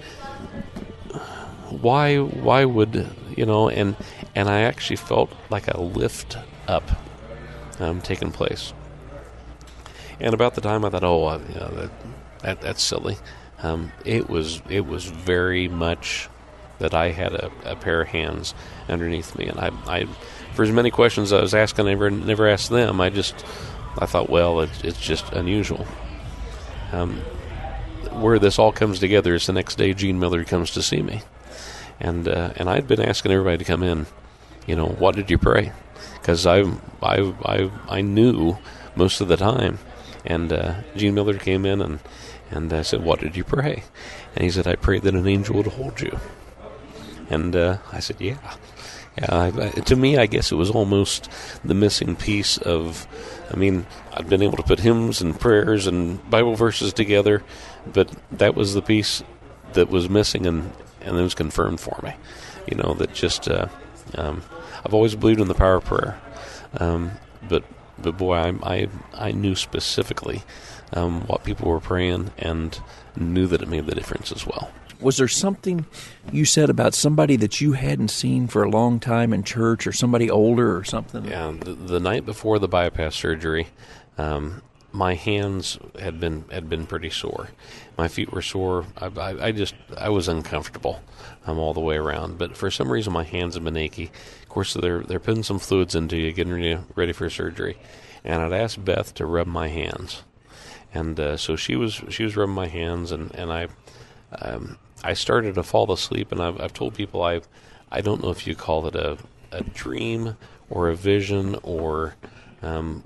why 1.70 2.18
why 2.18 2.64
would 2.64 3.09
you 3.37 3.46
know? 3.46 3.68
And 3.68 3.96
and 4.35 4.48
I 4.48 4.61
actually 4.61 4.96
felt 4.96 5.33
like 5.50 5.68
a 5.68 5.81
lift 5.81 6.37
up 6.66 6.90
um, 7.81 8.00
taking 8.00 8.33
place. 8.33 8.72
And 10.20 10.35
about 10.35 10.54
the 10.54 10.61
time 10.61 10.85
I 10.85 10.90
thought, 10.90 11.04
oh, 11.04 11.26
uh, 11.26 11.40
you 11.48 11.61
know, 11.61 11.68
that, 11.68 11.90
that 12.40 12.61
that's 12.61 12.83
silly. 12.83 13.16
Um, 13.62 13.92
it 14.04 14.28
was 14.28 14.62
it 14.68 14.86
was 14.86 15.06
very 15.06 15.68
much 15.68 16.28
that 16.78 16.94
I 16.94 17.10
had 17.10 17.34
a, 17.34 17.50
a, 17.64 17.74
pair 17.74 18.02
of 18.02 18.08
hands 18.08 18.54
underneath 18.88 19.36
me, 19.36 19.46
and 19.48 19.58
I, 19.58 19.70
I, 19.86 20.04
for 20.54 20.62
as 20.62 20.70
many 20.70 20.92
questions 20.92 21.32
I 21.32 21.40
was 21.40 21.54
asking, 21.54 21.86
I 21.86 21.90
never 21.90 22.10
never 22.10 22.48
asked 22.48 22.70
them. 22.70 23.00
I 23.00 23.10
just 23.10 23.44
I 23.98 24.06
thought, 24.06 24.30
well, 24.30 24.60
it, 24.60 24.70
it's 24.84 25.00
just 25.00 25.32
unusual. 25.32 25.86
Um, 26.92 27.16
where 28.12 28.38
this 28.38 28.58
all 28.58 28.72
comes 28.72 29.00
together 29.00 29.34
is 29.34 29.46
the 29.46 29.52
next 29.52 29.76
day 29.76 29.92
Gene 29.92 30.18
Miller 30.18 30.44
comes 30.44 30.70
to 30.72 30.82
see 30.82 31.02
me, 31.02 31.22
and 31.98 32.28
uh, 32.28 32.52
and 32.56 32.70
I'd 32.70 32.86
been 32.86 33.02
asking 33.02 33.32
everybody 33.32 33.58
to 33.58 33.64
come 33.64 33.82
in. 33.82 34.06
You 34.66 34.76
know, 34.76 34.86
what 34.86 35.16
did 35.16 35.30
you 35.30 35.38
pray? 35.38 35.72
Because 36.14 36.46
I 36.46 36.60
I 37.02 37.34
I 37.44 37.70
I 37.88 38.00
knew 38.02 38.56
most 38.94 39.20
of 39.20 39.26
the 39.26 39.36
time, 39.36 39.78
and 40.24 40.52
uh, 40.52 40.74
Gene 40.94 41.14
Miller 41.14 41.38
came 41.38 41.66
in 41.66 41.82
and 41.82 41.98
and 42.50 42.72
I 42.72 42.82
said, 42.82 43.02
What 43.02 43.20
did 43.20 43.37
you 43.37 43.44
pray? 43.44 43.84
And 44.34 44.44
he 44.44 44.50
said, 44.50 44.66
I 44.66 44.76
prayed 44.76 45.02
that 45.02 45.14
an 45.14 45.26
angel 45.26 45.56
would 45.56 45.66
hold 45.66 46.00
you. 46.00 46.18
And 47.30 47.54
uh, 47.54 47.78
I 47.92 48.00
said, 48.00 48.16
Yeah. 48.20 48.38
Yeah, 49.18 49.34
I, 49.34 49.46
I, 49.48 49.68
to 49.70 49.96
me, 49.96 50.16
I 50.16 50.26
guess 50.26 50.52
it 50.52 50.54
was 50.54 50.70
almost 50.70 51.28
the 51.64 51.74
missing 51.74 52.14
piece 52.14 52.56
of. 52.58 53.06
I 53.52 53.56
mean, 53.56 53.87
I'd 54.12 54.28
been 54.28 54.42
able 54.42 54.58
to 54.58 54.62
put 54.62 54.78
hymns 54.78 55.20
and 55.20 55.38
prayers 55.38 55.88
and 55.88 56.28
Bible 56.30 56.54
verses 56.54 56.92
together, 56.92 57.42
but 57.92 58.12
that 58.30 58.54
was 58.54 58.74
the 58.74 58.82
piece 58.82 59.24
that 59.72 59.88
was 59.88 60.08
missing, 60.08 60.46
and 60.46 60.72
and 61.00 61.16
it 61.18 61.22
was 61.22 61.34
confirmed 61.34 61.80
for 61.80 61.98
me. 62.04 62.14
You 62.68 62.76
know 62.76 62.94
that 62.94 63.12
just 63.12 63.48
uh, 63.48 63.66
um, 64.14 64.42
I've 64.84 64.94
always 64.94 65.16
believed 65.16 65.40
in 65.40 65.48
the 65.48 65.54
power 65.54 65.76
of 65.76 65.84
prayer, 65.84 66.20
um, 66.78 67.12
but 67.48 67.64
but 67.98 68.16
boy, 68.16 68.34
I 68.37 68.48
I, 68.62 68.88
I 69.14 69.32
knew 69.32 69.56
specifically 69.56 70.42
um, 70.92 71.22
what 71.27 71.44
people 71.44 71.68
were 71.68 71.81
praying 71.81 72.31
and 72.38 72.79
knew 73.16 73.46
that 73.46 73.62
it 73.62 73.68
made 73.68 73.87
the 73.87 73.94
difference 73.94 74.33
as 74.33 74.46
well. 74.46 74.70
Was 75.01 75.16
there 75.16 75.29
something 75.29 75.87
you 76.33 76.44
said 76.44 76.70
about 76.70 76.92
somebody 76.92 77.37
that 77.37 77.61
you 77.61 77.72
hadn't 77.72 78.09
seen 78.09 78.48
for 78.48 78.64
a 78.64 78.70
long 78.70 78.98
time 78.98 79.33
in 79.33 79.44
church, 79.44 79.87
or 79.87 79.92
somebody 79.92 80.29
older, 80.29 80.77
or 80.77 80.83
something? 80.83 81.24
Yeah, 81.24 81.53
the, 81.59 81.72
the 81.72 82.01
night 82.01 82.27
before 82.27 82.59
the 82.59 82.66
bypass 82.66 83.14
surgery, 83.14 83.68
um, 84.16 84.61
my 84.90 85.14
hands 85.14 85.79
had 86.01 86.18
been 86.18 86.44
had 86.51 86.68
been 86.68 86.85
pretty 86.85 87.11
sore. 87.11 87.51
My 87.96 88.09
feet 88.09 88.33
were 88.33 88.42
sore. 88.42 88.87
I, 88.96 89.07
I, 89.07 89.46
I 89.46 89.53
just 89.53 89.74
I 89.96 90.09
was 90.09 90.27
uncomfortable 90.27 91.01
um, 91.46 91.59
all 91.59 91.74
the 91.74 91.81
way 91.81 91.96
around. 91.96 92.38
But 92.38 92.57
for 92.57 92.68
some 92.68 92.90
reason, 92.90 93.12
my 93.12 93.24
hands 93.24 93.55
have 93.55 93.62
been 93.62 93.77
achy. 93.77 94.11
Of 94.42 94.48
course, 94.48 94.74
they're 94.74 95.03
they're 95.03 95.20
putting 95.20 95.44
some 95.44 95.61
fluids 95.61 95.94
into 95.94 96.16
you, 96.16 96.33
getting 96.33 96.53
ready, 96.53 96.79
ready 96.96 97.12
for 97.12 97.31
surgery. 97.31 97.79
And 98.24 98.42
I'd 98.42 98.53
asked 98.53 98.85
Beth 98.85 99.14
to 99.14 99.27
rub 99.27 99.46
my 99.46 99.68
hands 99.68 100.24
and 100.98 101.20
uh, 101.20 101.37
so 101.37 101.56
she 101.56 101.76
was 101.76 102.02
she 102.11 102.24
was 102.24 102.37
rubbing 102.37 102.54
my 102.54 102.66
hands, 102.66 103.12
and 103.12 103.34
and 103.34 103.52
I 103.52 103.68
um, 104.40 104.78
I 105.04 105.14
started 105.14 105.54
to 105.54 105.62
fall 105.62 105.90
asleep, 105.92 106.32
and 106.32 106.42
I've, 106.42 106.61
I've 106.61 106.74
told 106.74 106.94
people 106.94 107.22
I 107.22 107.40
I 107.90 108.00
don't 108.00 108.22
know 108.22 108.30
if 108.30 108.46
you 108.46 108.54
call 108.54 108.87
it 108.87 108.94
a 108.94 109.18
a 109.52 109.62
dream 109.62 110.37
or 110.68 110.88
a 110.88 110.96
vision 110.96 111.56
or 111.62 112.16
um, 112.62 113.04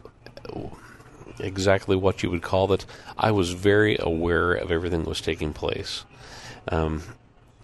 exactly 1.38 1.94
what 1.94 2.22
you 2.22 2.31
would 2.31 2.42
call 2.42 2.72
it. 2.72 2.85
I 3.16 3.31
was 3.31 3.52
very 3.52 3.96
aware 4.00 4.55
of 4.55 4.72
everything 4.72 5.02
that 5.02 5.09
was 5.09 5.20
taking 5.20 5.52
place. 5.52 6.05
Um, 6.68 7.02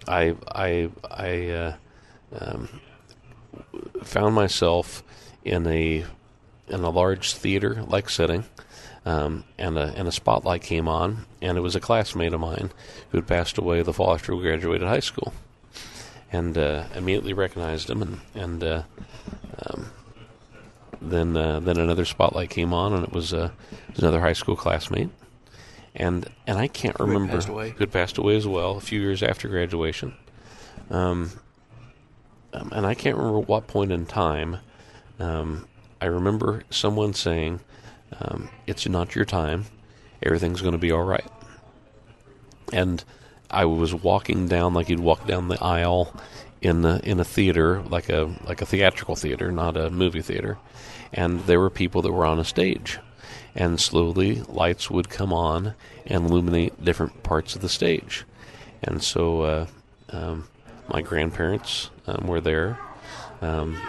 I 0.07 0.37
I 0.55 0.91
I 1.11 1.49
uh, 1.49 1.77
um, 2.39 2.69
found 4.03 4.35
myself 4.35 5.03
in 5.45 5.67
a 5.67 6.05
in 6.69 6.81
a 6.81 6.91
large 6.91 7.33
theater 7.33 7.83
like 7.89 8.11
setting 8.11 8.45
um, 9.09 9.45
and 9.57 9.79
a 9.79 9.95
and 9.97 10.07
a 10.07 10.13
spotlight 10.13 10.61
came 10.61 10.87
on, 10.87 11.25
and 11.41 11.57
it 11.57 11.63
was 11.63 11.75
a 11.75 11.81
classmate 11.81 12.35
of 12.35 12.41
mine 12.41 12.71
who 13.09 13.17
had 13.17 13.27
passed 13.27 13.57
away 13.57 13.81
the 13.81 13.93
fall 13.95 14.13
after 14.13 14.37
we 14.37 14.43
graduated 14.43 14.87
high 14.87 15.01
school, 15.01 15.33
and 16.31 16.59
uh, 16.59 16.85
immediately 16.95 17.33
recognized 17.33 17.89
him, 17.89 18.03
and 18.03 18.21
and 18.35 18.63
uh, 18.63 18.83
um, 19.65 19.91
then 21.01 21.35
uh, 21.39 21.59
then 21.59 21.79
another 21.79 22.05
spotlight 22.05 22.51
came 22.51 22.75
on, 22.75 22.93
and 22.93 23.03
it 23.03 23.11
was, 23.11 23.33
uh, 23.33 23.51
another 23.97 24.21
high 24.21 24.35
school 24.35 24.57
classmate, 24.57 25.09
and 25.95 26.29
and 26.47 26.59
I 26.59 26.69
can't 26.69 27.01
remember 27.01 27.41
who 27.41 27.59
had, 27.59 27.71
who 27.71 27.79
had 27.79 27.93
passed 27.93 28.19
away 28.19 28.37
as 28.37 28.47
well 28.47 28.77
a 28.77 28.81
few 28.81 29.01
years 29.01 29.23
after 29.23 29.49
graduation, 29.49 30.13
um, 30.91 31.31
um, 32.53 32.73
and 32.75 32.85
I 32.85 32.93
can't 32.93 33.17
remember 33.17 33.41
what 33.41 33.69
point 33.69 33.91
in 33.91 34.05
time. 34.05 34.59
Um, 35.19 35.67
I 35.99 36.07
remember 36.07 36.63
someone 36.69 37.15
saying 37.15 37.61
um, 38.21 38.49
it's 38.67 38.89
not 38.89 39.15
your 39.15 39.25
time. 39.25 39.67
Everything's 40.23 40.61
going 40.61 40.73
to 40.73 40.79
be 40.79 40.91
all 40.91 41.05
right. 41.05 41.27
And 42.73 43.03
I 43.51 43.65
was 43.65 43.95
walking 43.95 44.49
down 44.49 44.75
like 44.75 44.89
you'd 44.89 45.01
walk 45.01 45.27
down 45.27 45.49
the 45.49 45.63
aisle 45.63 46.15
in 46.61 46.83
the, 46.83 47.01
in 47.05 47.21
a 47.21 47.25
theater, 47.25 47.83
like 47.83 48.09
a 48.09 48.35
like 48.45 48.61
a 48.61 48.67
theatrical 48.67 49.17
theater, 49.17 49.51
not 49.51 49.77
a 49.77 49.91
movie 49.91 50.23
theater. 50.23 50.59
And 51.13 51.41
there 51.41 51.61
were 51.61 51.71
people 51.71 52.03
that 52.03 52.13
were 52.13 52.27
on 52.27 52.39
a 52.39 52.45
stage, 52.45 52.99
and 53.55 53.81
slowly 53.81 54.43
lights 54.43 54.91
would 54.91 55.09
come 55.09 55.33
on 55.33 55.75
and 56.07 56.27
illuminate 56.27 56.85
different 56.85 57.23
parts 57.23 57.55
of 57.55 57.63
the 57.63 57.69
stage. 57.69 58.25
And 58.83 59.03
so 59.03 59.43
uh, 59.43 59.67
um, 60.11 60.49
my 60.89 61.01
grandparents 61.01 61.91
um, 62.07 62.27
were 62.27 62.41
there. 62.41 62.79
Um, 63.41 63.81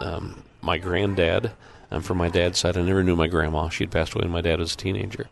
um 0.00 0.42
my 0.62 0.78
granddad 0.78 1.52
um, 1.94 2.02
from 2.02 2.18
my 2.18 2.28
dad's 2.28 2.58
side, 2.58 2.76
I 2.76 2.82
never 2.82 3.04
knew 3.04 3.14
my 3.14 3.28
grandma. 3.28 3.68
She 3.68 3.84
had 3.84 3.92
passed 3.92 4.14
away 4.14 4.22
when 4.22 4.32
my 4.32 4.40
dad 4.40 4.58
was 4.58 4.74
a 4.74 4.76
teenager. 4.76 5.28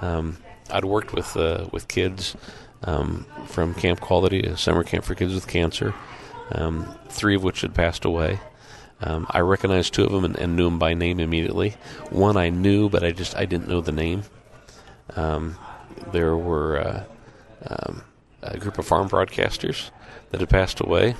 Um, 0.00 0.38
I'd 0.70 0.84
worked 0.84 1.12
with 1.12 1.36
uh, 1.36 1.66
with 1.72 1.88
kids 1.88 2.36
um, 2.84 3.26
from 3.46 3.74
Camp 3.74 4.00
Quality, 4.00 4.42
a 4.42 4.56
summer 4.56 4.84
camp 4.84 5.04
for 5.04 5.16
kids 5.16 5.34
with 5.34 5.48
cancer, 5.48 5.94
um, 6.52 6.94
three 7.08 7.34
of 7.34 7.42
which 7.42 7.62
had 7.62 7.74
passed 7.74 8.04
away. 8.04 8.38
Um, 9.00 9.26
I 9.30 9.40
recognized 9.40 9.94
two 9.94 10.04
of 10.04 10.12
them 10.12 10.24
and, 10.24 10.36
and, 10.36 10.56
knew 10.56 10.64
them 10.64 10.78
by 10.78 10.94
name 10.94 11.20
immediately. 11.20 11.76
One 12.10 12.36
I 12.36 12.48
knew, 12.48 12.88
but 12.88 13.04
I 13.04 13.12
just 13.12 13.36
I 13.36 13.44
didn't 13.44 13.68
know 13.68 13.80
the 13.80 13.92
name. 13.92 14.22
Um, 15.16 15.56
there 16.12 16.36
were 16.36 16.78
uh, 16.78 17.04
um, 17.68 18.02
a 18.42 18.58
group 18.58 18.78
of 18.78 18.86
farm 18.86 19.08
broadcasters 19.08 19.90
that 20.30 20.40
had 20.40 20.48
passed 20.48 20.80
away. 20.80 21.16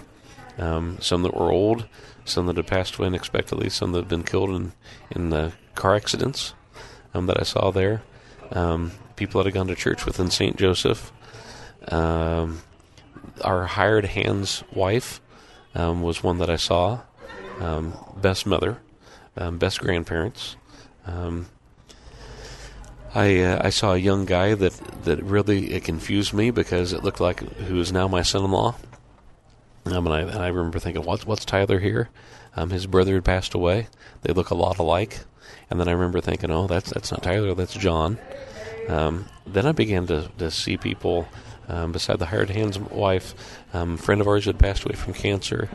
Some 0.56 1.22
that 1.22 1.34
were 1.34 1.52
old, 1.52 1.86
some 2.28 2.46
that 2.46 2.56
had 2.56 2.66
passed 2.66 2.96
away 2.96 3.06
unexpectedly, 3.06 3.70
some 3.70 3.92
that 3.92 4.00
had 4.00 4.08
been 4.08 4.24
killed 4.24 4.50
in 4.50 4.72
in 5.10 5.52
car 5.74 5.94
accidents 5.94 6.54
um, 7.14 7.26
that 7.26 7.40
I 7.40 7.44
saw 7.44 7.70
there. 7.70 8.02
Um, 8.52 8.92
people 9.16 9.38
that 9.38 9.46
had 9.46 9.54
gone 9.54 9.66
to 9.68 9.74
church 9.74 10.06
within 10.06 10.30
St. 10.30 10.56
Joseph. 10.56 11.12
Um, 11.88 12.62
our 13.42 13.66
hired 13.66 14.06
hand's 14.06 14.64
wife 14.72 15.20
um, 15.74 16.02
was 16.02 16.22
one 16.22 16.38
that 16.38 16.50
I 16.50 16.56
saw. 16.56 17.00
Um, 17.60 17.94
best 18.16 18.46
mother, 18.46 18.78
best 19.34 19.80
grandparents. 19.80 20.56
I 23.14 23.40
uh, 23.40 23.60
I 23.64 23.70
saw 23.70 23.94
a 23.94 23.98
young 23.98 24.26
guy 24.26 24.54
that 24.54 24.72
that 25.04 25.22
really 25.22 25.80
confused 25.80 26.32
me 26.34 26.50
because 26.50 26.92
it 26.92 27.02
looked 27.02 27.20
like 27.20 27.40
who 27.40 27.80
is 27.80 27.90
now 27.90 28.06
my 28.06 28.22
son-in-law. 28.22 28.76
Um, 29.92 30.06
and 30.06 30.14
I 30.14 30.20
and 30.20 30.42
I 30.42 30.48
remember 30.48 30.78
thinking, 30.78 31.04
what's 31.04 31.26
what's 31.26 31.44
Tyler 31.44 31.78
here? 31.78 32.08
Um, 32.56 32.70
his 32.70 32.86
brother 32.86 33.14
had 33.14 33.24
passed 33.24 33.54
away. 33.54 33.88
They 34.22 34.32
look 34.32 34.50
a 34.50 34.54
lot 34.54 34.78
alike. 34.78 35.20
And 35.70 35.78
then 35.78 35.88
I 35.88 35.92
remember 35.92 36.20
thinking, 36.20 36.50
oh, 36.50 36.66
that's 36.66 36.90
that's 36.90 37.10
not 37.10 37.22
Tyler, 37.22 37.54
that's 37.54 37.74
John. 37.74 38.18
Um, 38.88 39.26
then 39.46 39.66
I 39.66 39.72
began 39.72 40.06
to 40.06 40.30
to 40.38 40.50
see 40.50 40.76
people. 40.76 41.28
Um, 41.70 41.92
beside 41.92 42.18
the 42.18 42.24
hired 42.24 42.48
hand's 42.48 42.78
wife, 42.78 43.34
um, 43.74 43.98
friend 43.98 44.22
of 44.22 44.26
ours 44.26 44.46
had 44.46 44.58
passed 44.58 44.84
away 44.84 44.94
from 44.94 45.12
cancer. 45.12 45.68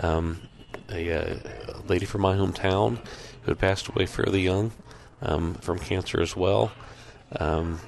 Um, 0.00 0.40
a, 0.90 1.10
a 1.10 1.38
lady 1.86 2.06
from 2.06 2.22
my 2.22 2.34
hometown 2.34 2.98
who 3.42 3.52
had 3.52 3.58
passed 3.58 3.86
away 3.86 4.06
fairly 4.06 4.40
young 4.40 4.72
um, 5.22 5.54
from 5.54 5.78
cancer 5.78 6.20
as 6.20 6.34
well. 6.34 6.72
Um, 7.38 7.80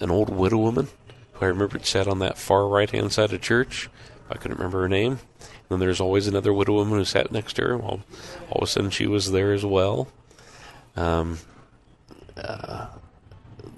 an 0.00 0.10
old 0.10 0.30
widow 0.30 0.58
woman 0.58 0.88
who 1.32 1.44
I 1.44 1.48
remembered 1.48 1.86
sat 1.86 2.06
on 2.06 2.18
that 2.20 2.38
far 2.38 2.68
right 2.68 2.90
hand 2.90 3.12
side 3.12 3.32
of 3.32 3.40
church. 3.40 3.88
I 4.30 4.34
couldn't 4.34 4.58
remember 4.58 4.82
her 4.82 4.88
name. 4.88 5.12
And 5.12 5.20
then 5.68 5.78
there's 5.78 6.00
always 6.00 6.26
another 6.26 6.52
widow 6.52 6.74
woman 6.74 6.98
who 6.98 7.04
sat 7.04 7.32
next 7.32 7.54
to 7.54 7.62
her. 7.62 7.76
Well, 7.76 8.00
all 8.50 8.62
of 8.62 8.62
a 8.62 8.66
sudden 8.66 8.90
she 8.90 9.06
was 9.06 9.32
there 9.32 9.52
as 9.52 9.64
well. 9.64 10.08
Um, 10.96 11.38
uh, 12.36 12.88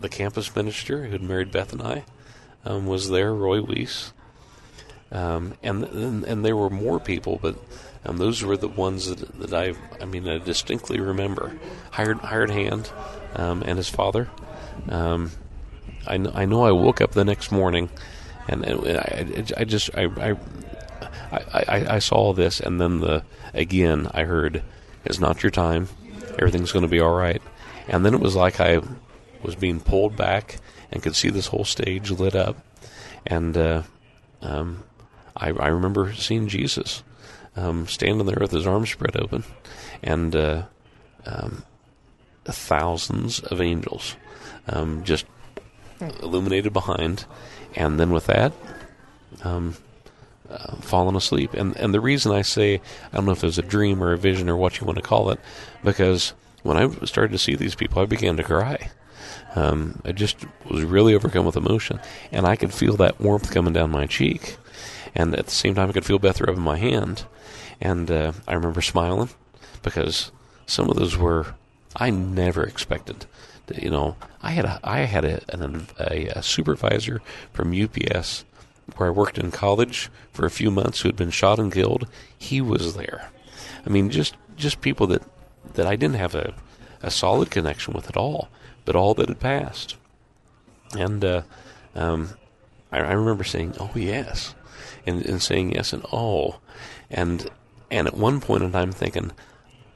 the 0.00 0.08
campus 0.08 0.54
minister 0.54 1.04
who 1.04 1.12
had 1.12 1.22
married 1.22 1.52
Beth 1.52 1.72
and 1.72 1.82
I 1.82 2.04
um, 2.64 2.86
was 2.86 3.10
there, 3.10 3.34
Roy 3.34 3.62
Weiss. 3.62 4.12
Um, 5.12 5.54
and, 5.62 5.84
and 5.84 6.24
and 6.24 6.44
there 6.44 6.56
were 6.56 6.70
more 6.70 7.00
people, 7.00 7.40
but 7.42 7.56
and 8.04 8.18
those 8.18 8.42
were 8.42 8.56
the 8.56 8.68
ones 8.68 9.08
that, 9.08 9.40
that 9.40 9.52
I, 9.52 9.74
I 10.00 10.06
mean, 10.06 10.26
I 10.28 10.38
distinctly 10.38 11.00
remember. 11.00 11.58
Hired, 11.90 12.18
hired 12.18 12.50
hand, 12.50 12.90
um, 13.34 13.62
and 13.66 13.76
his 13.76 13.88
father. 13.88 14.30
Um, 14.88 15.32
I, 16.06 16.14
I 16.14 16.44
know 16.46 16.64
I 16.64 16.70
woke 16.70 17.00
up 17.00 17.12
the 17.12 17.24
next 17.24 17.52
morning, 17.52 17.90
and, 18.50 18.64
and 18.64 18.98
I, 18.98 19.60
I 19.60 19.64
just 19.64 19.90
I, 19.96 20.04
I 20.04 20.36
I, 21.32 21.94
I 21.96 21.98
saw 21.98 22.32
this, 22.32 22.60
and 22.60 22.80
then 22.80 23.00
the 23.00 23.22
again 23.54 24.08
I 24.12 24.24
heard, 24.24 24.62
"It's 25.04 25.20
not 25.20 25.42
your 25.42 25.50
time. 25.50 25.88
Everything's 26.38 26.72
going 26.72 26.84
to 26.84 26.88
be 26.88 27.00
all 27.00 27.14
right." 27.14 27.42
And 27.88 28.04
then 28.04 28.14
it 28.14 28.20
was 28.20 28.36
like 28.36 28.60
I 28.60 28.80
was 29.42 29.54
being 29.54 29.80
pulled 29.80 30.16
back 30.16 30.58
and 30.90 31.02
could 31.02 31.16
see 31.16 31.30
this 31.30 31.46
whole 31.46 31.64
stage 31.64 32.10
lit 32.10 32.34
up, 32.34 32.56
and 33.26 33.56
uh, 33.56 33.82
um, 34.42 34.82
I, 35.36 35.50
I 35.50 35.68
remember 35.68 36.12
seeing 36.14 36.48
Jesus 36.48 37.02
um, 37.56 37.86
standing 37.86 38.26
there 38.26 38.38
with 38.40 38.50
his 38.50 38.66
arms 38.66 38.90
spread 38.90 39.16
open, 39.16 39.44
and 40.02 40.34
uh, 40.34 40.64
um, 41.26 41.64
thousands 42.44 43.40
of 43.40 43.60
angels 43.60 44.16
um, 44.68 45.04
just 45.04 45.26
illuminated 46.22 46.72
behind, 46.72 47.24
and 47.74 47.98
then 47.98 48.10
with 48.10 48.26
that, 48.26 48.52
um, 49.44 49.76
uh, 50.50 50.76
fallen 50.76 51.16
asleep. 51.16 51.54
And 51.54 51.76
and 51.76 51.94
the 51.94 52.00
reason 52.00 52.32
I 52.32 52.42
say 52.42 52.80
I 53.12 53.16
don't 53.16 53.26
know 53.26 53.32
if 53.32 53.42
it 53.42 53.46
was 53.46 53.58
a 53.58 53.62
dream 53.62 54.02
or 54.02 54.12
a 54.12 54.18
vision 54.18 54.48
or 54.48 54.56
what 54.56 54.80
you 54.80 54.86
want 54.86 54.96
to 54.96 55.02
call 55.02 55.30
it, 55.30 55.40
because 55.84 56.32
when 56.62 56.76
I 56.76 56.88
started 57.06 57.32
to 57.32 57.38
see 57.38 57.54
these 57.54 57.74
people, 57.74 58.02
I 58.02 58.06
began 58.06 58.36
to 58.36 58.42
cry. 58.42 58.90
Um, 59.54 60.00
I 60.04 60.12
just 60.12 60.36
was 60.68 60.84
really 60.84 61.14
overcome 61.14 61.44
with 61.44 61.56
emotion, 61.56 62.00
and 62.30 62.46
I 62.46 62.56
could 62.56 62.72
feel 62.72 62.96
that 62.96 63.20
warmth 63.20 63.50
coming 63.50 63.72
down 63.72 63.90
my 63.90 64.06
cheek, 64.06 64.56
and 65.14 65.34
at 65.34 65.46
the 65.46 65.50
same 65.50 65.74
time, 65.74 65.88
I 65.88 65.92
could 65.92 66.04
feel 66.04 66.18
Beth 66.18 66.40
rubbing 66.40 66.62
my 66.62 66.78
hand, 66.78 67.24
and 67.80 68.10
uh, 68.10 68.32
I 68.46 68.54
remember 68.54 68.80
smiling 68.80 69.30
because 69.82 70.30
some 70.66 70.88
of 70.88 70.96
those 70.96 71.16
were 71.16 71.54
I 71.96 72.10
never 72.10 72.62
expected. 72.62 73.26
You 73.76 73.90
know, 73.90 74.16
I 74.42 74.50
had 74.50 74.64
a 74.64 74.80
I 74.82 75.00
had 75.00 75.24
a, 75.24 75.40
an, 75.48 75.86
a, 75.98 76.26
a 76.28 76.42
supervisor 76.42 77.20
from 77.52 77.72
UPS 77.72 78.44
where 78.96 79.08
I 79.08 79.12
worked 79.12 79.38
in 79.38 79.50
college 79.50 80.10
for 80.32 80.46
a 80.46 80.50
few 80.50 80.70
months 80.70 81.00
who 81.00 81.08
had 81.08 81.16
been 81.16 81.30
shot 81.30 81.58
and 81.58 81.72
killed. 81.72 82.08
He 82.36 82.60
was 82.60 82.94
there. 82.94 83.30
I 83.86 83.90
mean, 83.90 84.10
just 84.10 84.34
just 84.56 84.80
people 84.80 85.06
that 85.08 85.22
that 85.74 85.86
I 85.86 85.96
didn't 85.96 86.16
have 86.16 86.34
a 86.34 86.54
a 87.02 87.10
solid 87.10 87.50
connection 87.50 87.94
with 87.94 88.08
at 88.08 88.16
all, 88.16 88.48
but 88.84 88.96
all 88.96 89.14
that 89.14 89.28
had 89.28 89.40
passed. 89.40 89.96
And 90.98 91.24
uh, 91.24 91.42
um, 91.94 92.30
I, 92.92 92.98
I 92.98 93.12
remember 93.12 93.44
saying, 93.44 93.74
"Oh 93.78 93.92
yes," 93.94 94.54
and, 95.06 95.24
and 95.24 95.40
saying 95.40 95.72
yes 95.72 95.92
and 95.92 96.04
oh, 96.12 96.60
and 97.10 97.48
and 97.90 98.06
at 98.06 98.16
one 98.16 98.40
point 98.40 98.62
in 98.62 98.72
time, 98.72 98.92
thinking, 98.92 99.32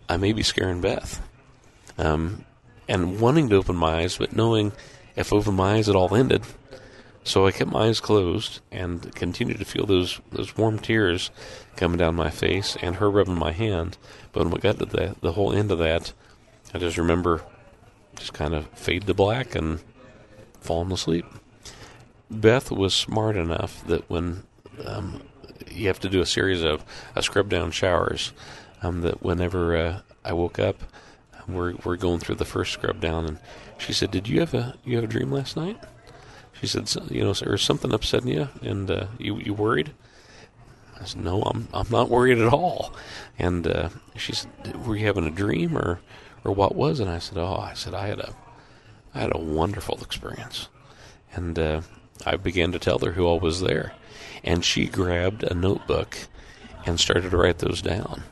I 0.08 0.16
may 0.16 0.32
be 0.32 0.42
scaring 0.42 0.80
Beth. 0.80 1.20
Um, 1.98 2.44
and 2.88 3.20
wanting 3.20 3.48
to 3.48 3.56
open 3.56 3.76
my 3.76 4.00
eyes, 4.00 4.18
but 4.18 4.34
knowing 4.34 4.72
if 5.16 5.32
I 5.32 5.36
opened 5.36 5.56
my 5.56 5.74
eyes, 5.74 5.88
it 5.88 5.96
all 5.96 6.14
ended. 6.14 6.42
So 7.22 7.46
I 7.46 7.52
kept 7.52 7.70
my 7.70 7.86
eyes 7.86 8.00
closed 8.00 8.60
and 8.70 9.14
continued 9.14 9.58
to 9.58 9.64
feel 9.64 9.86
those 9.86 10.20
those 10.30 10.56
warm 10.56 10.78
tears 10.78 11.30
coming 11.76 11.96
down 11.96 12.14
my 12.14 12.30
face 12.30 12.76
and 12.82 12.96
her 12.96 13.10
rubbing 13.10 13.38
my 13.38 13.52
hand. 13.52 13.96
But 14.32 14.44
when 14.44 14.52
we 14.52 14.60
got 14.60 14.78
to 14.78 14.84
the 14.84 15.16
the 15.22 15.32
whole 15.32 15.52
end 15.52 15.70
of 15.70 15.78
that, 15.78 16.12
I 16.74 16.78
just 16.78 16.98
remember 16.98 17.42
just 18.16 18.34
kind 18.34 18.54
of 18.54 18.66
fade 18.68 19.06
to 19.06 19.14
black 19.14 19.54
and 19.54 19.80
falling 20.60 20.92
asleep. 20.92 21.24
Beth 22.30 22.70
was 22.70 22.94
smart 22.94 23.36
enough 23.36 23.84
that 23.86 24.08
when 24.10 24.42
um, 24.84 25.22
you 25.70 25.86
have 25.88 26.00
to 26.00 26.08
do 26.08 26.20
a 26.20 26.26
series 26.26 26.62
of 26.62 26.84
uh, 27.16 27.20
scrub 27.20 27.48
down 27.48 27.70
showers. 27.70 28.32
Um, 28.82 29.00
that 29.00 29.22
whenever 29.22 29.74
uh, 29.74 30.00
I 30.26 30.34
woke 30.34 30.58
up, 30.58 30.82
we're 31.48 31.74
we're 31.84 31.96
going 31.96 32.20
through 32.20 32.36
the 32.36 32.44
first 32.44 32.72
scrub 32.72 33.00
down, 33.00 33.26
and 33.26 33.38
she 33.78 33.92
said, 33.92 34.10
"Did 34.10 34.28
you 34.28 34.40
have 34.40 34.54
a 34.54 34.76
you 34.84 34.96
have 34.96 35.04
a 35.04 35.08
dream 35.08 35.30
last 35.30 35.56
night?" 35.56 35.78
She 36.52 36.66
said, 36.66 36.90
"You 37.10 37.24
know, 37.24 37.34
or 37.46 37.58
something 37.58 37.92
upsetting 37.92 38.28
you, 38.28 38.48
and 38.62 38.90
uh, 38.90 39.06
you 39.18 39.38
you 39.38 39.54
worried." 39.54 39.92
I 41.00 41.04
said, 41.04 41.22
"No, 41.22 41.42
I'm 41.42 41.68
I'm 41.72 41.90
not 41.90 42.10
worried 42.10 42.38
at 42.38 42.52
all." 42.52 42.94
And 43.38 43.66
uh, 43.66 43.88
she 44.16 44.34
said, 44.34 44.86
"Were 44.86 44.96
you 44.96 45.06
having 45.06 45.26
a 45.26 45.30
dream, 45.30 45.76
or 45.76 46.00
or 46.44 46.52
what 46.52 46.74
was?" 46.74 47.00
And 47.00 47.10
I 47.10 47.18
said, 47.18 47.38
"Oh, 47.38 47.56
I 47.56 47.74
said 47.74 47.94
I 47.94 48.06
had 48.06 48.20
a 48.20 48.34
I 49.14 49.20
had 49.20 49.34
a 49.34 49.38
wonderful 49.38 49.98
experience." 50.02 50.68
And 51.32 51.58
uh, 51.58 51.80
I 52.24 52.36
began 52.36 52.70
to 52.72 52.78
tell 52.78 53.00
her 53.00 53.12
who 53.12 53.26
all 53.26 53.40
was 53.40 53.60
there 53.60 53.92
and 54.44 54.64
she 54.64 54.86
grabbed 54.86 55.42
a 55.42 55.54
notebook 55.54 56.16
and 56.86 57.00
started 57.00 57.30
to 57.30 57.36
write 57.36 57.58
those 57.58 57.80
down. 57.80 58.22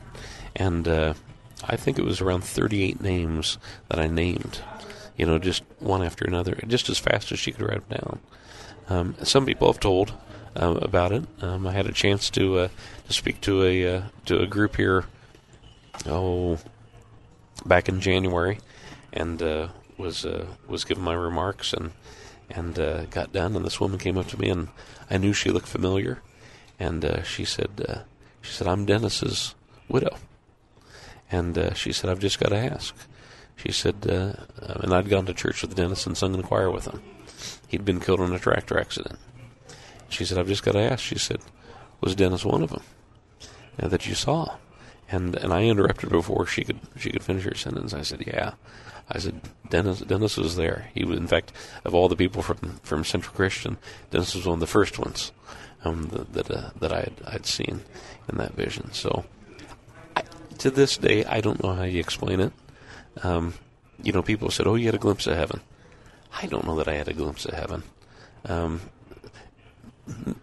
And 0.55 0.87
uh, 0.87 1.15
I 1.67 1.75
think 1.75 1.97
it 1.97 2.05
was 2.05 2.21
around 2.21 2.43
38 2.43 3.01
names 3.01 3.57
that 3.89 3.99
I 3.99 4.07
named, 4.07 4.61
you 5.17 5.25
know, 5.25 5.39
just 5.39 5.63
one 5.79 6.03
after 6.03 6.25
another, 6.25 6.55
just 6.67 6.89
as 6.89 6.99
fast 6.99 7.31
as 7.31 7.39
she 7.39 7.51
could 7.51 7.67
write 7.67 7.87
them 7.89 7.99
down. 7.99 8.19
Um, 8.89 9.15
some 9.23 9.45
people 9.45 9.71
have 9.71 9.79
told 9.79 10.13
uh, 10.55 10.77
about 10.81 11.11
it. 11.11 11.23
Um, 11.41 11.65
I 11.65 11.71
had 11.71 11.87
a 11.87 11.91
chance 11.91 12.29
to 12.31 12.59
uh, 12.59 12.67
to 13.07 13.13
speak 13.13 13.41
to 13.41 13.63
a 13.63 13.95
uh, 13.95 14.01
to 14.25 14.39
a 14.41 14.47
group 14.47 14.75
here, 14.75 15.05
oh, 16.05 16.59
back 17.65 17.87
in 17.89 18.01
January, 18.01 18.59
and 19.11 19.41
uh, 19.41 19.67
was 19.97 20.25
uh, 20.25 20.45
was 20.67 20.83
giving 20.83 21.03
my 21.03 21.13
remarks 21.13 21.73
and 21.73 21.91
and 22.49 22.77
uh, 22.77 23.05
got 23.05 23.31
done. 23.31 23.55
And 23.55 23.65
this 23.65 23.79
woman 23.79 23.99
came 23.99 24.17
up 24.17 24.27
to 24.27 24.39
me, 24.39 24.49
and 24.49 24.67
I 25.09 25.17
knew 25.17 25.33
she 25.33 25.49
looked 25.49 25.67
familiar. 25.67 26.21
And 26.79 27.23
she 27.23 27.45
said, 27.45 28.03
"She 28.41 28.51
said 28.51 28.67
I'm 28.67 28.85
Dennis's 28.85 29.55
widow." 29.87 30.17
And 31.33 31.57
uh, 31.57 31.73
she 31.73 31.91
said, 31.91 32.11
"I've 32.11 32.19
just 32.19 32.39
got 32.39 32.49
to 32.49 32.57
ask." 32.57 32.95
She 33.55 33.71
said, 33.71 34.07
uh, 34.07 34.33
and 34.81 34.93
I'd 34.93 35.09
gone 35.09 35.25
to 35.25 35.33
church 35.33 35.61
with 35.61 35.75
Dennis 35.75 36.05
and 36.05 36.15
sung 36.15 36.33
in 36.33 36.41
the 36.41 36.47
choir 36.47 36.69
with 36.69 36.85
him. 36.85 37.01
He'd 37.67 37.85
been 37.85 37.99
killed 37.99 38.19
in 38.19 38.33
a 38.33 38.39
tractor 38.39 38.79
accident. 38.79 39.17
She 40.09 40.25
said, 40.25 40.37
"I've 40.37 40.47
just 40.47 40.63
got 40.63 40.73
to 40.73 40.91
ask." 40.91 40.99
She 40.99 41.17
said, 41.17 41.41
"Was 42.01 42.15
Dennis 42.15 42.45
one 42.45 42.61
of 42.61 42.69
them 42.69 42.83
that 43.77 44.05
you 44.05 44.13
saw?" 44.13 44.57
And 45.09 45.35
and 45.35 45.51
I 45.51 45.63
interrupted 45.63 46.09
before 46.09 46.45
she 46.45 46.63
could 46.63 46.79
she 46.97 47.09
could 47.09 47.23
finish 47.23 47.45
her 47.45 47.55
sentence. 47.55 47.93
I 47.95 48.03
said, 48.03 48.23
"Yeah." 48.27 48.53
I 49.09 49.17
said, 49.17 49.41
"Dennis 49.69 50.01
Dennis 50.01 50.37
was 50.37 50.55
there. 50.55 50.89
He 50.93 51.03
was, 51.03 51.17
in 51.17 51.27
fact, 51.27 51.51
of 51.83 51.95
all 51.95 52.09
the 52.09 52.15
people 52.15 52.43
from 52.43 52.79
from 52.83 53.03
Central 53.03 53.35
Christian, 53.35 53.77
Dennis 54.11 54.35
was 54.35 54.45
one 54.45 54.55
of 54.55 54.59
the 54.59 54.67
first 54.67 54.99
ones 54.99 55.31
um, 55.83 56.09
that 56.09 56.33
that, 56.33 56.51
uh, 56.51 56.69
that 56.79 56.93
I 56.93 56.99
had 56.99 57.13
I'd 57.25 57.45
seen 57.47 57.81
in 58.29 58.37
that 58.37 58.53
vision. 58.53 58.93
So, 58.93 59.25
to 60.59 60.71
this 60.71 60.97
day, 60.97 61.25
I 61.25 61.41
don't 61.41 61.61
know 61.63 61.73
how 61.73 61.83
you 61.83 61.99
explain 61.99 62.39
it. 62.39 62.53
Um, 63.21 63.53
you 64.01 64.11
know, 64.11 64.21
people 64.21 64.49
said, 64.49 64.67
"Oh, 64.67 64.75
you 64.75 64.85
had 64.85 64.95
a 64.95 64.99
glimpse 64.99 65.27
of 65.27 65.37
heaven." 65.37 65.61
I 66.41 66.47
don't 66.47 66.65
know 66.65 66.75
that 66.77 66.87
I 66.87 66.95
had 66.95 67.07
a 67.07 67.13
glimpse 67.13 67.45
of 67.45 67.53
heaven. 67.53 67.83
Um, 68.45 68.81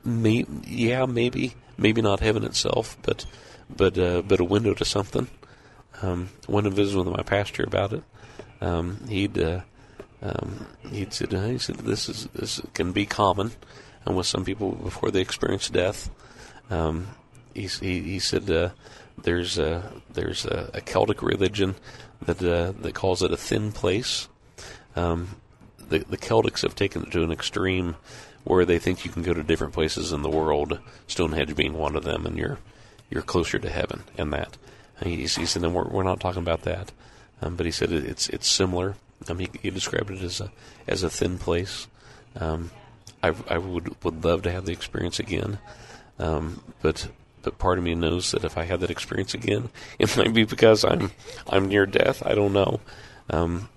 may, 0.05 0.47
yeah, 0.67 1.07
maybe, 1.07 1.55
maybe 1.77 2.01
not 2.01 2.21
heaven 2.21 2.45
itself, 2.45 2.97
but 3.03 3.27
but 3.69 3.99
uh, 3.99 4.23
but 4.23 4.41
a 4.41 4.45
window 4.45 4.75
to 4.75 4.85
something. 4.85 5.29
Um, 6.03 6.31
went 6.49 6.67
and 6.67 6.77
visited 6.77 7.05
with 7.05 7.17
my 7.17 7.23
pastor 7.23 7.65
about 7.65 7.93
it. 7.93 8.03
Um, 8.61 9.07
he'd 9.09 9.39
uh, 9.39 9.61
um, 10.23 10.67
he'd 10.91 11.13
said 11.13 11.33
he 11.33 11.59
said 11.59 11.77
this 11.77 12.09
is 12.09 12.29
this 12.35 12.61
can 12.75 12.93
be 12.93 13.07
common, 13.07 13.53
and 14.05 14.17
with 14.17 14.27
some 14.27 14.45
people 14.45 14.73
before 14.73 15.11
they 15.11 15.21
experience 15.21 15.69
death. 15.69 16.11
Um, 16.71 17.09
he, 17.55 17.67
he 17.67 18.01
he 18.01 18.19
said 18.19 18.49
uh, 18.51 18.71
there's 19.23 19.59
a 19.59 19.93
there's 20.13 20.45
a, 20.45 20.71
a, 20.75 20.81
Celtic 20.81 21.23
religion 21.23 21.75
that 22.23 22.43
uh, 22.43 22.73
that 22.81 22.95
calls 22.95 23.23
it 23.23 23.33
a 23.33 23.37
thin 23.37 23.73
place. 23.73 24.29
Um, 24.97 25.37
the 25.79 25.99
the 26.01 26.19
Celtics 26.19 26.63
have 26.63 26.75
taken 26.75 27.03
it 27.03 27.13
to 27.13 27.23
an 27.23 27.33
extreme 27.33 27.97
where 28.45 28.65
they 28.65 28.79
think 28.79 29.05
you 29.05 29.11
can 29.11 29.23
go 29.23 29.35
to 29.35 29.43
different 29.43 29.75
places 29.75 30.13
in 30.13 30.23
the 30.23 30.31
world, 30.31 30.81
Stonehenge 31.07 31.55
being 31.55 31.75
one 31.75 31.97
of 31.97 32.05
them, 32.05 32.27
and 32.27 32.37
you're 32.37 32.59
you're 33.11 33.23
closer 33.23 33.59
to 33.59 33.71
heaven 33.71 34.05
and 34.17 34.33
that. 34.33 34.57
He, 35.03 35.17
he 35.17 35.27
said, 35.27 35.65
and 35.65 35.75
we're, 35.75 35.89
we're 35.89 36.03
not 36.03 36.21
talking 36.21 36.43
about 36.43 36.63
that, 36.63 36.93
um, 37.41 37.57
but 37.57 37.67
he 37.67 37.73
said 37.73 37.91
it, 37.91 38.05
it's 38.05 38.29
it's 38.29 38.49
similar. 38.49 38.97
Um, 39.29 39.39
he, 39.39 39.49
he 39.63 39.71
described 39.71 40.11
it 40.11 40.23
as 40.23 40.41
a 40.41 40.51
as 40.87 41.03
a 41.03 41.11
thin 41.11 41.39
place. 41.39 41.87
Um, 42.37 42.71
I, 43.23 43.35
I 43.49 43.59
would 43.59 44.03
would 44.05 44.25
love 44.25 44.43
to 44.43 44.51
have 44.51 44.67
the 44.67 44.73
experience 44.73 45.19
again, 45.19 45.59
um, 46.19 46.63
but 46.83 47.09
but 47.43 47.59
part 47.59 47.79
of 47.79 47.85
me 47.85 47.95
knows 47.95 48.31
that 48.33 48.45
if 48.45 48.59
I 48.59 48.65
had 48.65 48.81
that 48.81 48.91
experience 48.91 49.35
again, 49.35 49.71
it 49.99 50.17
might 50.17 50.35
be 50.35 50.45
because 50.45 50.85
I'm 50.85 51.11
I'm 51.49 51.69
near 51.69 51.87
death. 51.87 52.25
I 52.25 52.35
don't 52.35 52.53
know. 52.53 52.81
Um, 53.29 53.69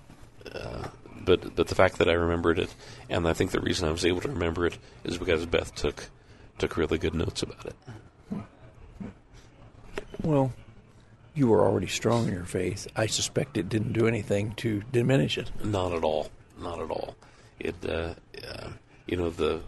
uh, 0.54 0.88
but 1.26 1.56
but 1.56 1.68
the 1.68 1.76
fact 1.76 1.98
that 1.98 2.10
I 2.10 2.14
remembered 2.14 2.60
it, 2.60 2.74
and 3.10 3.28
I 3.28 3.34
think 3.34 3.52
the 3.52 3.62
reason 3.62 3.88
I 3.88 3.92
was 3.92 4.06
able 4.06 4.22
to 4.22 4.30
remember 4.30 4.66
it 4.66 4.78
is 5.04 5.18
because 5.18 5.46
Beth 5.46 5.74
took 5.76 6.10
took 6.58 6.78
really 6.78 6.98
good 6.98 7.16
notes 7.16 7.44
about 7.44 7.66
it. 7.66 7.76
Well, 10.22 10.54
you 11.34 11.48
were 11.48 11.62
already 11.62 11.88
strong 11.88 12.28
in 12.28 12.34
your 12.34 12.46
faith. 12.46 12.88
I 12.96 13.08
suspect 13.08 13.58
it 13.58 13.70
didn't 13.70 13.94
do 13.94 14.08
anything 14.08 14.54
to 14.58 14.84
diminish 14.92 15.38
it. 15.38 15.52
Not 15.64 15.94
at 15.94 16.04
all. 16.04 16.30
Not 16.60 16.80
at 16.80 16.90
all. 16.92 17.16
It, 17.60 17.76
uh, 17.88 18.14
uh, 18.48 18.70
you 19.08 19.18
know, 19.18 19.30
the 19.30 19.62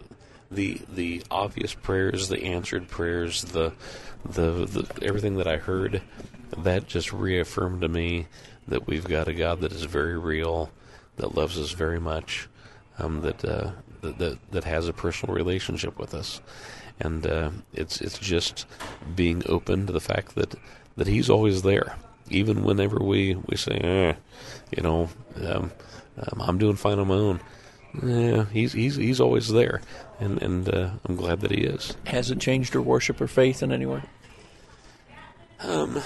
the 0.50 0.80
the 0.92 1.22
obvious 1.30 1.74
prayers, 1.74 2.28
the 2.28 2.42
answered 2.44 2.88
prayers, 2.88 3.42
the, 3.42 3.72
the 4.24 4.66
the 4.66 4.98
everything 5.02 5.36
that 5.36 5.48
I 5.48 5.56
heard, 5.56 6.02
that 6.58 6.86
just 6.86 7.12
reaffirmed 7.12 7.80
to 7.82 7.88
me 7.88 8.26
that 8.68 8.86
we've 8.86 9.04
got 9.04 9.28
a 9.28 9.32
God 9.32 9.60
that 9.60 9.72
is 9.72 9.84
very 9.84 10.18
real, 10.18 10.70
that 11.16 11.34
loves 11.34 11.58
us 11.58 11.72
very 11.72 12.00
much, 12.00 12.48
um, 12.98 13.20
that, 13.22 13.44
uh, 13.44 13.70
that, 14.00 14.18
that 14.18 14.38
that 14.50 14.64
has 14.64 14.88
a 14.88 14.92
personal 14.92 15.34
relationship 15.34 15.98
with 15.98 16.14
us, 16.14 16.40
and 17.00 17.26
uh, 17.26 17.50
it's 17.72 18.00
it's 18.00 18.18
just 18.18 18.66
being 19.14 19.42
open 19.46 19.86
to 19.86 19.92
the 19.92 20.00
fact 20.00 20.34
that 20.34 20.54
that 20.96 21.06
He's 21.06 21.30
always 21.30 21.62
there, 21.62 21.96
even 22.30 22.62
whenever 22.64 22.98
we 22.98 23.34
we 23.34 23.56
say, 23.56 23.76
eh, 23.78 24.14
you 24.76 24.82
know, 24.82 25.08
um, 25.44 25.72
um, 26.18 26.40
I'm 26.40 26.58
doing 26.58 26.76
fine 26.76 26.98
on 26.98 27.08
my 27.08 27.14
own. 27.14 27.40
Yeah, 28.02 28.44
he's 28.52 28.72
he's 28.72 28.96
he's 28.96 29.20
always 29.20 29.48
there, 29.48 29.80
and 30.20 30.40
and 30.42 30.68
uh, 30.68 30.90
I'm 31.06 31.16
glad 31.16 31.40
that 31.40 31.50
he 31.50 31.62
is. 31.62 31.96
Has 32.06 32.30
it 32.30 32.38
changed 32.40 32.74
your 32.74 32.82
worship 32.82 33.20
or 33.20 33.26
faith 33.26 33.62
in 33.62 33.72
any 33.72 33.86
way? 33.86 34.02
Um, 35.60 36.02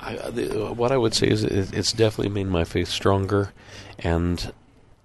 I, 0.00 0.16
the, 0.30 0.72
what 0.74 0.92
I 0.92 0.96
would 0.96 1.14
say 1.14 1.28
is 1.28 1.44
it, 1.44 1.72
it's 1.72 1.92
definitely 1.92 2.30
made 2.30 2.48
my 2.48 2.64
faith 2.64 2.88
stronger, 2.88 3.52
and 3.98 4.52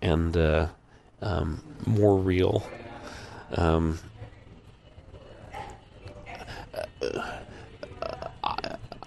and 0.01 0.35
uh, 0.35 0.67
um, 1.21 1.63
more 1.85 2.17
real. 2.17 2.67
Um, 3.55 3.99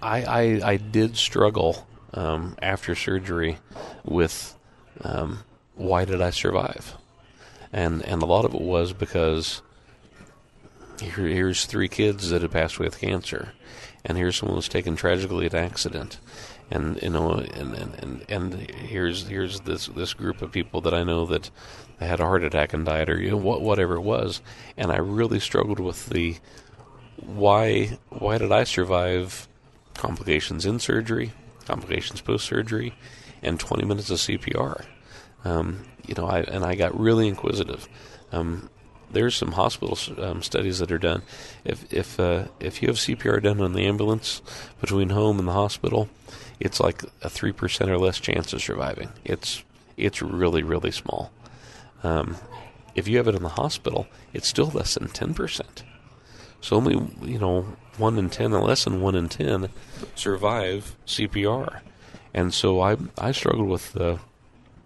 I, 0.01 0.23
I 0.23 0.61
I 0.63 0.77
did 0.77 1.15
struggle 1.17 1.87
um, 2.13 2.57
after 2.61 2.95
surgery 2.95 3.57
with 4.03 4.57
um, 5.03 5.39
why 5.75 6.05
did 6.05 6.21
I 6.21 6.29
survive, 6.29 6.95
and 7.71 8.03
and 8.03 8.21
a 8.21 8.25
lot 8.25 8.45
of 8.45 8.53
it 8.53 8.61
was 8.61 8.93
because 8.93 9.61
here, 11.01 11.27
here's 11.27 11.65
three 11.65 11.87
kids 11.87 12.29
that 12.29 12.41
had 12.41 12.51
passed 12.51 12.77
away 12.77 12.87
with 12.87 12.99
cancer, 12.99 13.53
and 14.05 14.17
here's 14.17 14.37
someone 14.37 14.57
who's 14.57 14.69
taken 14.69 14.95
tragically 14.95 15.47
an 15.47 15.55
accident, 15.55 16.19
and 16.69 17.01
you 17.01 17.09
know, 17.09 17.31
and, 17.33 17.73
and, 17.75 17.95
and, 17.95 18.25
and 18.29 18.53
here's 18.71 19.27
here's 19.27 19.61
this 19.61 19.87
this 19.87 20.13
group 20.13 20.41
of 20.41 20.51
people 20.51 20.81
that 20.81 20.93
I 20.93 21.03
know 21.03 21.25
that 21.25 21.49
had 21.99 22.19
a 22.19 22.25
heart 22.25 22.43
attack 22.43 22.73
and 22.73 22.85
died, 22.85 23.09
or 23.09 23.19
you 23.19 23.31
know, 23.31 23.37
what 23.37 23.61
whatever 23.61 23.95
it 23.95 24.01
was, 24.01 24.41
and 24.77 24.91
I 24.91 24.97
really 24.97 25.39
struggled 25.39 25.79
with 25.79 26.09
the 26.09 26.37
why 27.17 27.97
why 28.09 28.37
did 28.37 28.51
I 28.51 28.63
survive? 28.63 29.47
Complications 29.93 30.65
in 30.65 30.79
surgery, 30.79 31.33
complications 31.65 32.21
post 32.21 32.45
surgery, 32.45 32.95
and 33.41 33.59
20 33.59 33.85
minutes 33.85 34.09
of 34.09 34.17
CPR. 34.17 34.85
Um, 35.43 35.83
you 36.05 36.13
know, 36.15 36.27
I 36.27 36.41
and 36.41 36.63
I 36.63 36.75
got 36.75 36.99
really 36.99 37.27
inquisitive. 37.27 37.87
Um, 38.31 38.69
there's 39.11 39.35
some 39.35 39.53
hospital 39.53 39.97
um, 40.23 40.41
studies 40.41 40.79
that 40.79 40.91
are 40.91 40.97
done. 40.97 41.23
If 41.65 41.91
if 41.93 42.19
uh, 42.19 42.45
if 42.59 42.81
you 42.81 42.87
have 42.87 42.97
CPR 42.97 43.41
done 43.43 43.59
on 43.61 43.73
the 43.73 43.85
ambulance 43.85 44.41
between 44.79 45.09
home 45.09 45.39
and 45.39 45.47
the 45.47 45.53
hospital, 45.53 46.09
it's 46.59 46.79
like 46.79 47.03
a 47.21 47.29
three 47.29 47.51
percent 47.51 47.91
or 47.91 47.97
less 47.97 48.19
chance 48.19 48.53
of 48.53 48.61
surviving. 48.61 49.09
It's 49.23 49.63
it's 49.97 50.21
really 50.21 50.63
really 50.63 50.91
small. 50.91 51.31
Um, 52.03 52.37
if 52.95 53.07
you 53.07 53.17
have 53.17 53.27
it 53.27 53.35
in 53.35 53.43
the 53.43 53.49
hospital, 53.49 54.07
it's 54.33 54.47
still 54.47 54.67
less 54.67 54.95
than 54.95 55.09
ten 55.09 55.33
percent. 55.33 55.83
So 56.61 56.75
only 56.75 56.93
you 57.23 57.39
know 57.39 57.65
one 57.97 58.17
in 58.17 58.29
ten 58.29 58.53
or 58.53 58.61
less 58.61 58.85
than 58.85 59.01
one 59.01 59.15
in 59.15 59.29
ten 59.29 59.69
survive 60.15 60.95
CPR, 61.05 61.81
and 62.33 62.53
so 62.53 62.81
I 62.81 62.97
I 63.17 63.31
struggled 63.31 63.67
with 63.67 63.93
the, 63.93 64.19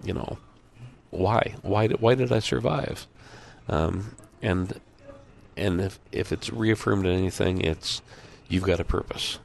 you 0.03 0.13
know, 0.13 0.37
why 1.11 1.55
why 1.61 1.87
did, 1.87 2.01
why 2.01 2.15
did 2.15 2.31
I 2.31 2.39
survive, 2.39 3.07
um, 3.67 4.15
and 4.41 4.79
and 5.57 5.81
if 5.81 5.99
if 6.11 6.31
it's 6.31 6.51
reaffirmed 6.51 7.05
in 7.05 7.17
anything, 7.17 7.61
it's 7.61 8.01
you've 8.47 8.63
got 8.63 8.79
a 8.79 8.85
purpose 8.85 9.39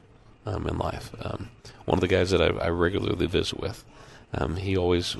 um, 0.45 0.67
in 0.67 0.77
life. 0.77 1.11
Um, 1.21 1.49
one 1.85 1.97
of 1.97 2.01
the 2.01 2.07
guys 2.07 2.31
that 2.31 2.41
I, 2.41 2.47
I 2.47 2.69
regularly 2.69 3.27
visit 3.27 3.59
with, 3.59 3.83
um, 4.33 4.55
he 4.55 4.77
always 4.77 5.15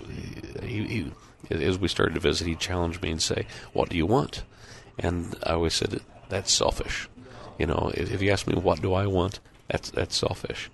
he, 0.62 0.84
he 0.84 1.12
as 1.50 1.78
we 1.78 1.88
started 1.88 2.14
to 2.14 2.20
visit, 2.20 2.48
he 2.48 2.56
challenged 2.56 3.02
me 3.02 3.12
and 3.12 3.22
say, 3.22 3.46
"What 3.74 3.90
do 3.90 3.98
you 3.98 4.06
want?" 4.06 4.44
And 4.98 5.36
I 5.44 5.54
always 5.54 5.74
said, 5.74 6.02
"That's 6.30 6.52
selfish." 6.52 7.08
You 7.58 7.68
know, 7.68 7.92
if, 7.94 8.12
if 8.12 8.22
you 8.22 8.32
ask 8.32 8.48
me 8.48 8.56
what 8.56 8.82
do 8.82 8.94
I 8.94 9.06
want, 9.06 9.40
that's 9.68 9.92
that's 9.92 10.16
selfish. 10.16 10.70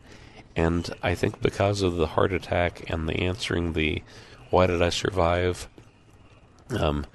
And 0.58 0.90
I 1.04 1.14
think 1.14 1.40
because 1.40 1.84
of 1.84 1.98
the 1.98 2.08
heart 2.08 2.34
attack 2.34 2.90
and 2.90 3.08
the 3.08 3.20
answering 3.20 3.74
the 3.74 4.02
why 4.50 4.66
did 4.66 4.82
I 4.82 4.90
survive? 4.90 5.70
Um, 6.72 7.06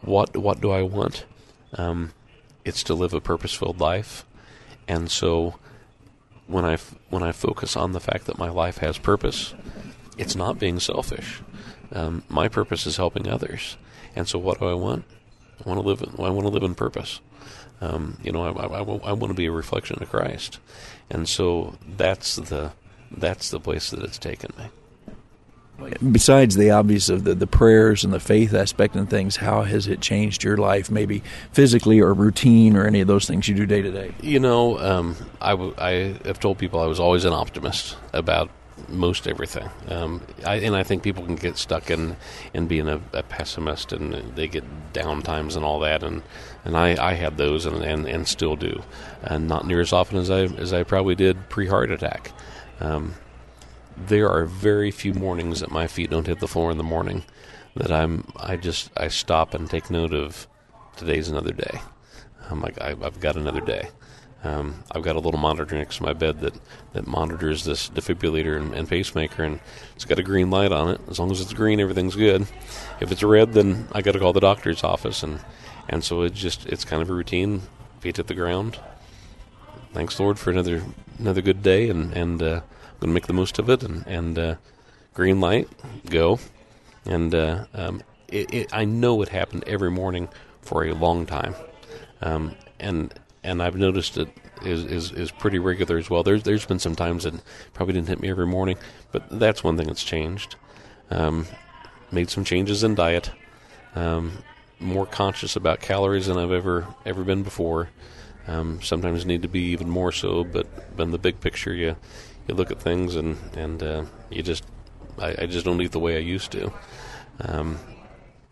what 0.00 0.34
what 0.36 0.62
do 0.62 0.70
I 0.70 0.80
want? 0.80 1.26
Um, 1.74 2.12
it's 2.64 2.82
to 2.84 2.94
live 2.94 3.12
a 3.12 3.20
purpose-filled 3.20 3.78
life, 3.78 4.24
and 4.88 5.10
so 5.10 5.56
when 6.46 6.64
I 6.64 6.78
when 7.10 7.22
I 7.22 7.32
focus 7.32 7.76
on 7.76 7.92
the 7.92 8.00
fact 8.00 8.24
that 8.24 8.38
my 8.38 8.48
life 8.48 8.78
has 8.78 8.96
purpose, 8.96 9.54
it's 10.16 10.34
not 10.34 10.58
being 10.58 10.80
selfish. 10.80 11.42
Um, 11.92 12.22
my 12.28 12.48
purpose 12.48 12.86
is 12.86 12.96
helping 12.96 13.28
others, 13.28 13.76
and 14.16 14.26
so 14.26 14.38
what 14.38 14.60
do 14.60 14.66
I 14.66 14.74
want? 14.74 15.04
I 15.64 15.68
want 15.68 15.82
to 15.82 15.86
live. 15.86 16.02
I 16.18 16.30
want 16.30 16.46
to 16.46 16.52
live 16.52 16.62
in 16.62 16.74
purpose. 16.74 17.20
Um, 17.80 18.18
you 18.22 18.32
know, 18.32 18.44
I, 18.44 18.50
I, 18.50 18.78
I, 18.78 19.12
want 19.12 19.28
to 19.28 19.34
be 19.34 19.46
a 19.46 19.52
reflection 19.52 20.02
of 20.02 20.08
Christ, 20.08 20.58
and 21.10 21.28
so 21.28 21.76
that's 21.86 22.36
the 22.36 22.72
that's 23.10 23.50
the 23.50 23.60
place 23.60 23.90
that 23.90 24.02
it's 24.02 24.18
taken 24.18 24.52
me. 24.58 24.64
Besides 26.10 26.56
the 26.56 26.70
obvious 26.70 27.10
of 27.10 27.24
the, 27.24 27.34
the 27.34 27.46
prayers 27.46 28.02
and 28.02 28.12
the 28.12 28.20
faith 28.20 28.54
aspect 28.54 28.96
and 28.96 29.10
things, 29.10 29.36
how 29.36 29.62
has 29.62 29.86
it 29.86 30.00
changed 30.00 30.42
your 30.42 30.56
life, 30.56 30.90
maybe 30.90 31.22
physically 31.52 32.00
or 32.00 32.14
routine 32.14 32.76
or 32.76 32.86
any 32.86 33.02
of 33.02 33.08
those 33.08 33.26
things 33.26 33.46
you 33.46 33.54
do 33.54 33.66
day 33.66 33.82
to 33.82 33.90
day? 33.90 34.14
You 34.22 34.40
know, 34.40 34.78
um, 34.78 35.16
I, 35.38 35.50
w- 35.50 35.74
I 35.76 36.18
have 36.24 36.40
told 36.40 36.56
people 36.56 36.80
I 36.80 36.86
was 36.86 36.98
always 36.98 37.26
an 37.26 37.34
optimist 37.34 37.96
about 38.14 38.50
most 38.88 39.26
everything. 39.26 39.68
Um, 39.88 40.22
I, 40.44 40.56
and 40.56 40.76
I 40.76 40.82
think 40.82 41.02
people 41.02 41.24
can 41.24 41.36
get 41.36 41.56
stuck 41.56 41.90
in 41.90 42.16
in 42.54 42.66
being 42.66 42.88
a, 42.88 43.00
a, 43.12 43.22
pessimist, 43.22 43.92
and 43.92 44.14
they 44.34 44.48
get 44.48 44.64
down 44.92 45.22
times 45.22 45.56
and 45.56 45.64
all 45.64 45.80
that. 45.80 46.02
And 46.02 46.22
and 46.66 46.76
I, 46.76 47.10
I 47.10 47.14
had 47.14 47.36
those, 47.36 47.64
and, 47.64 47.82
and, 47.84 48.06
and 48.06 48.26
still 48.26 48.56
do, 48.56 48.82
and 49.22 49.46
not 49.46 49.66
near 49.68 49.80
as 49.80 49.92
often 49.92 50.18
as 50.18 50.30
I 50.30 50.40
as 50.42 50.72
I 50.72 50.82
probably 50.82 51.14
did 51.14 51.48
pre 51.48 51.68
heart 51.68 51.92
attack. 51.92 52.32
Um, 52.80 53.14
there 53.96 54.28
are 54.28 54.44
very 54.44 54.90
few 54.90 55.14
mornings 55.14 55.60
that 55.60 55.70
my 55.70 55.86
feet 55.86 56.10
don't 56.10 56.26
hit 56.26 56.40
the 56.40 56.48
floor 56.48 56.72
in 56.72 56.76
the 56.76 56.82
morning 56.82 57.24
that 57.76 57.92
I'm 57.92 58.32
I 58.36 58.56
just 58.56 58.90
I 58.96 59.06
stop 59.08 59.54
and 59.54 59.70
take 59.70 59.90
note 59.90 60.12
of 60.12 60.48
today's 60.96 61.28
another 61.28 61.52
day. 61.52 61.80
I'm 62.50 62.60
like 62.60 62.80
I, 62.80 62.96
I've 63.00 63.20
got 63.20 63.36
another 63.36 63.60
day. 63.60 63.88
Um, 64.42 64.82
I've 64.90 65.02
got 65.02 65.16
a 65.16 65.20
little 65.20 65.40
monitor 65.40 65.76
next 65.76 65.96
to 65.98 66.02
my 66.02 66.12
bed 66.12 66.40
that, 66.40 66.54
that 66.92 67.06
monitors 67.06 67.64
this 67.64 67.88
defibrillator 67.88 68.56
and, 68.56 68.74
and, 68.74 68.88
pacemaker, 68.88 69.42
and 69.42 69.60
it's 69.96 70.04
got 70.04 70.20
a 70.20 70.22
green 70.22 70.50
light 70.50 70.70
on 70.70 70.90
it. 70.90 71.00
As 71.08 71.18
long 71.18 71.32
as 71.32 71.40
it's 71.40 71.52
green, 71.52 71.80
everything's 71.80 72.14
good. 72.14 72.46
If 73.00 73.10
it's 73.10 73.24
red, 73.24 73.54
then 73.54 73.88
I 73.92 74.02
got 74.02 74.12
to 74.12 74.20
call 74.20 74.32
the 74.32 74.40
doctor's 74.40 74.84
office, 74.84 75.24
and 75.24 75.40
and 75.88 76.02
so 76.04 76.22
it's 76.22 76.38
just 76.38 76.66
it's 76.66 76.84
kind 76.84 77.02
of 77.02 77.10
a 77.10 77.14
routine. 77.14 77.62
Feet 78.00 78.18
at 78.18 78.26
the 78.26 78.34
ground. 78.34 78.78
Thanks, 79.92 80.20
Lord, 80.20 80.38
for 80.38 80.50
another 80.50 80.82
another 81.18 81.40
good 81.42 81.62
day, 81.62 81.88
and 81.88 82.12
and 82.12 82.42
uh, 82.42 82.60
I'm 82.60 83.00
gonna 83.00 83.12
make 83.12 83.26
the 83.26 83.32
most 83.32 83.58
of 83.58 83.70
it. 83.70 83.82
And 83.82 84.06
and 84.06 84.38
uh, 84.38 84.54
green 85.14 85.40
light, 85.40 85.68
go. 86.10 86.38
And 87.06 87.34
uh, 87.34 87.66
um, 87.72 88.02
it, 88.28 88.52
it, 88.52 88.74
I 88.74 88.84
know 88.84 89.22
it 89.22 89.28
happened 89.28 89.64
every 89.66 89.90
morning 89.90 90.28
for 90.60 90.84
a 90.84 90.92
long 90.92 91.24
time, 91.26 91.54
um, 92.20 92.54
and 92.80 93.14
and 93.42 93.62
I've 93.62 93.76
noticed 93.76 94.18
it 94.18 94.28
is, 94.62 94.84
is, 94.84 95.12
is 95.12 95.30
pretty 95.30 95.58
regular 95.58 95.96
as 95.96 96.10
well. 96.10 96.22
There's 96.22 96.42
there's 96.42 96.66
been 96.66 96.78
some 96.78 96.96
times 96.96 97.24
that 97.24 97.34
probably 97.72 97.94
didn't 97.94 98.08
hit 98.08 98.20
me 98.20 98.28
every 98.28 98.46
morning, 98.46 98.76
but 99.12 99.22
that's 99.30 99.62
one 99.62 99.76
thing 99.76 99.86
that's 99.86 100.02
changed. 100.02 100.56
Um, 101.10 101.46
made 102.10 102.30
some 102.30 102.44
changes 102.44 102.82
in 102.82 102.94
diet. 102.94 103.30
Um, 103.94 104.38
more 104.78 105.06
conscious 105.06 105.56
about 105.56 105.80
calories 105.80 106.26
than 106.26 106.36
I've 106.36 106.52
ever 106.52 106.86
ever 107.04 107.24
been 107.24 107.42
before. 107.42 107.90
Um, 108.48 108.80
sometimes 108.80 109.26
need 109.26 109.42
to 109.42 109.48
be 109.48 109.72
even 109.72 109.90
more 109.90 110.12
so, 110.12 110.44
but, 110.44 110.96
but 110.96 111.02
in 111.02 111.10
the 111.10 111.18
big 111.18 111.40
picture, 111.40 111.74
you 111.74 111.96
you 112.46 112.54
look 112.54 112.70
at 112.70 112.80
things 112.80 113.16
and 113.16 113.36
and 113.56 113.82
uh, 113.82 114.04
you 114.30 114.42
just 114.42 114.64
I, 115.18 115.34
I, 115.40 115.46
just 115.46 115.64
don't 115.64 115.80
eat 115.80 115.92
the 115.92 115.98
way 115.98 116.16
I 116.16 116.20
used 116.20 116.52
to. 116.52 116.72
Um, 117.40 117.78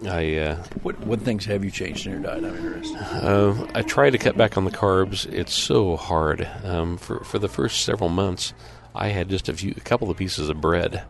I 0.05 0.37
uh, 0.37 0.57
what 0.83 0.99
what 1.01 1.21
things 1.21 1.45
have 1.45 1.65
you 1.65 1.71
changed 1.71 2.07
in 2.07 2.13
your 2.13 2.23
diet? 2.23 2.45
I'm 2.45 2.57
interested. 2.57 2.97
Uh, 2.97 3.67
I 3.75 3.83
try 3.83 4.11
to 4.11 4.19
cut 4.19 4.37
back 4.37 4.57
on 4.57 4.65
the 4.65 4.71
carbs. 4.71 5.33
It's 5.33 5.55
so 5.55 5.97
hard. 5.97 6.49
Um, 6.65 6.97
for 6.97 7.23
for 7.25 7.39
the 7.39 7.49
first 7.49 7.85
several 7.85 8.11
months, 8.11 8.53
I 8.95 9.09
had 9.09 9.29
just 9.29 9.49
a 9.49 9.55
few, 9.55 9.75
a 9.77 9.81
couple 9.81 10.11
of 10.11 10.17
pieces 10.17 10.49
of 10.49 10.61
bread. 10.61 11.05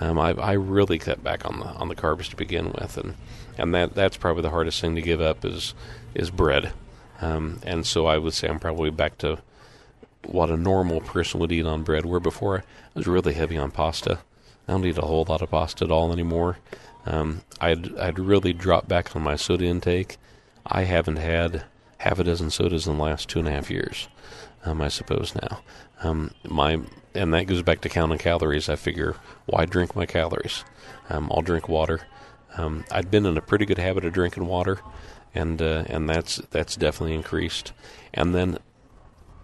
Um, 0.00 0.18
I, 0.18 0.30
I 0.34 0.52
really 0.52 0.98
cut 0.98 1.24
back 1.24 1.44
on 1.44 1.58
the 1.58 1.66
on 1.66 1.88
the 1.88 1.96
carbs 1.96 2.30
to 2.30 2.36
begin 2.36 2.66
with, 2.66 2.96
and 2.96 3.14
and 3.58 3.74
that 3.74 3.94
that's 3.94 4.16
probably 4.16 4.42
the 4.42 4.50
hardest 4.50 4.80
thing 4.80 4.94
to 4.94 5.02
give 5.02 5.20
up 5.20 5.44
is 5.44 5.74
is 6.14 6.30
bread. 6.30 6.72
Um, 7.20 7.60
and 7.64 7.84
so 7.84 8.06
I 8.06 8.16
would 8.16 8.34
say 8.34 8.48
I'm 8.48 8.60
probably 8.60 8.90
back 8.90 9.18
to 9.18 9.38
what 10.24 10.50
a 10.50 10.56
normal 10.56 11.00
person 11.00 11.40
would 11.40 11.52
eat 11.52 11.66
on 11.66 11.82
bread. 11.82 12.06
Where 12.06 12.20
before 12.20 12.58
I 12.58 12.62
was 12.94 13.06
really 13.06 13.34
heavy 13.34 13.58
on 13.58 13.70
pasta. 13.70 14.20
I 14.66 14.72
don't 14.72 14.84
eat 14.84 14.98
a 14.98 15.02
whole 15.02 15.24
lot 15.28 15.42
of 15.42 15.50
pasta 15.50 15.84
at 15.84 15.90
all 15.90 16.12
anymore. 16.12 16.58
Um, 17.06 17.42
I'd 17.60 17.96
I'd 17.98 18.18
really 18.18 18.52
dropped 18.52 18.88
back 18.88 19.14
on 19.16 19.22
my 19.22 19.36
soda 19.36 19.64
intake. 19.64 20.16
I 20.66 20.82
haven't 20.82 21.16
had 21.16 21.64
half 21.98 22.18
a 22.18 22.24
dozen 22.24 22.50
sodas 22.50 22.86
in 22.86 22.96
the 22.96 23.02
last 23.02 23.28
two 23.28 23.38
and 23.38 23.48
a 23.48 23.50
half 23.50 23.70
years. 23.70 24.08
Um, 24.64 24.82
I 24.82 24.88
suppose 24.88 25.34
now. 25.34 25.60
Um, 26.02 26.32
my 26.46 26.80
and 27.14 27.32
that 27.34 27.46
goes 27.46 27.62
back 27.62 27.80
to 27.80 27.88
counting 27.88 28.18
calories. 28.18 28.68
I 28.68 28.76
figure 28.76 29.16
why 29.46 29.64
drink 29.64 29.96
my 29.96 30.06
calories? 30.06 30.64
Um, 31.08 31.30
I'll 31.32 31.42
drink 31.42 31.68
water. 31.68 32.02
Um, 32.58 32.84
I'd 32.90 33.10
been 33.10 33.24
in 33.24 33.36
a 33.36 33.42
pretty 33.42 33.64
good 33.64 33.78
habit 33.78 34.04
of 34.04 34.12
drinking 34.12 34.46
water, 34.46 34.80
and 35.34 35.62
uh, 35.62 35.84
and 35.86 36.08
that's 36.08 36.36
that's 36.50 36.76
definitely 36.76 37.14
increased. 37.14 37.72
And 38.12 38.34
then 38.34 38.58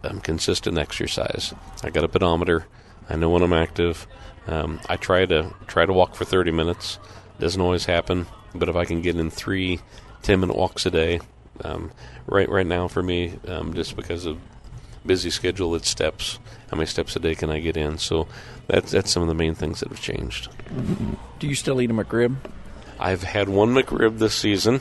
um, 0.02 0.20
consistent 0.20 0.78
exercise. 0.78 1.54
I 1.82 1.90
got 1.90 2.04
a 2.04 2.08
pedometer. 2.08 2.66
I 3.08 3.16
know 3.16 3.30
when 3.30 3.42
I'm 3.42 3.52
active. 3.52 4.06
Um, 4.46 4.80
I 4.88 4.96
try 4.96 5.26
to 5.26 5.54
try 5.66 5.86
to 5.86 5.92
walk 5.92 6.14
for 6.14 6.24
30 6.24 6.50
minutes. 6.50 6.98
Doesn't 7.38 7.60
always 7.60 7.86
happen, 7.86 8.26
but 8.54 8.68
if 8.68 8.76
I 8.76 8.84
can 8.84 9.00
get 9.00 9.16
in 9.16 9.30
three 9.30 9.80
10 10.22 10.40
minute 10.40 10.56
walks 10.56 10.86
a 10.86 10.90
day, 10.90 11.20
um, 11.62 11.92
right 12.26 12.48
right 12.48 12.66
now 12.66 12.88
for 12.88 13.02
me, 13.02 13.38
um, 13.46 13.74
just 13.74 13.96
because 13.96 14.26
of 14.26 14.38
busy 15.06 15.30
schedule, 15.30 15.74
it's 15.74 15.88
steps. 15.88 16.38
How 16.70 16.76
many 16.76 16.86
steps 16.86 17.14
a 17.16 17.20
day 17.20 17.34
can 17.34 17.50
I 17.50 17.60
get 17.60 17.76
in? 17.76 17.98
So 17.98 18.26
that's 18.66 18.90
that's 18.90 19.10
some 19.10 19.22
of 19.22 19.28
the 19.28 19.34
main 19.34 19.54
things 19.54 19.80
that 19.80 19.88
have 19.88 20.00
changed. 20.00 20.48
Do 21.38 21.46
you 21.46 21.54
still 21.54 21.80
eat 21.80 21.90
a 21.90 21.94
McRib? 21.94 22.36
I've 22.99 23.22
had 23.22 23.49
one 23.49 23.74
McRib 23.74 24.18
this 24.18 24.34
season. 24.34 24.80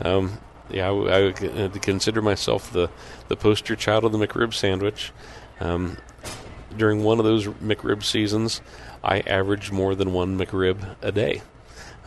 Um, 0.00 0.38
yeah, 0.70 0.90
I, 0.90 1.28
I, 1.28 1.68
consider 1.68 2.22
myself 2.22 2.72
the, 2.72 2.90
the 3.28 3.36
poster 3.36 3.76
child 3.76 4.04
of 4.04 4.12
the 4.12 4.18
McRib 4.18 4.54
sandwich. 4.54 5.12
Um, 5.60 5.98
during 6.76 7.04
one 7.04 7.18
of 7.18 7.24
those 7.24 7.46
McRib 7.46 8.02
seasons, 8.02 8.60
I 9.02 9.20
averaged 9.20 9.72
more 9.72 9.94
than 9.94 10.12
one 10.12 10.38
McRib 10.38 10.96
a 11.02 11.12
day. 11.12 11.42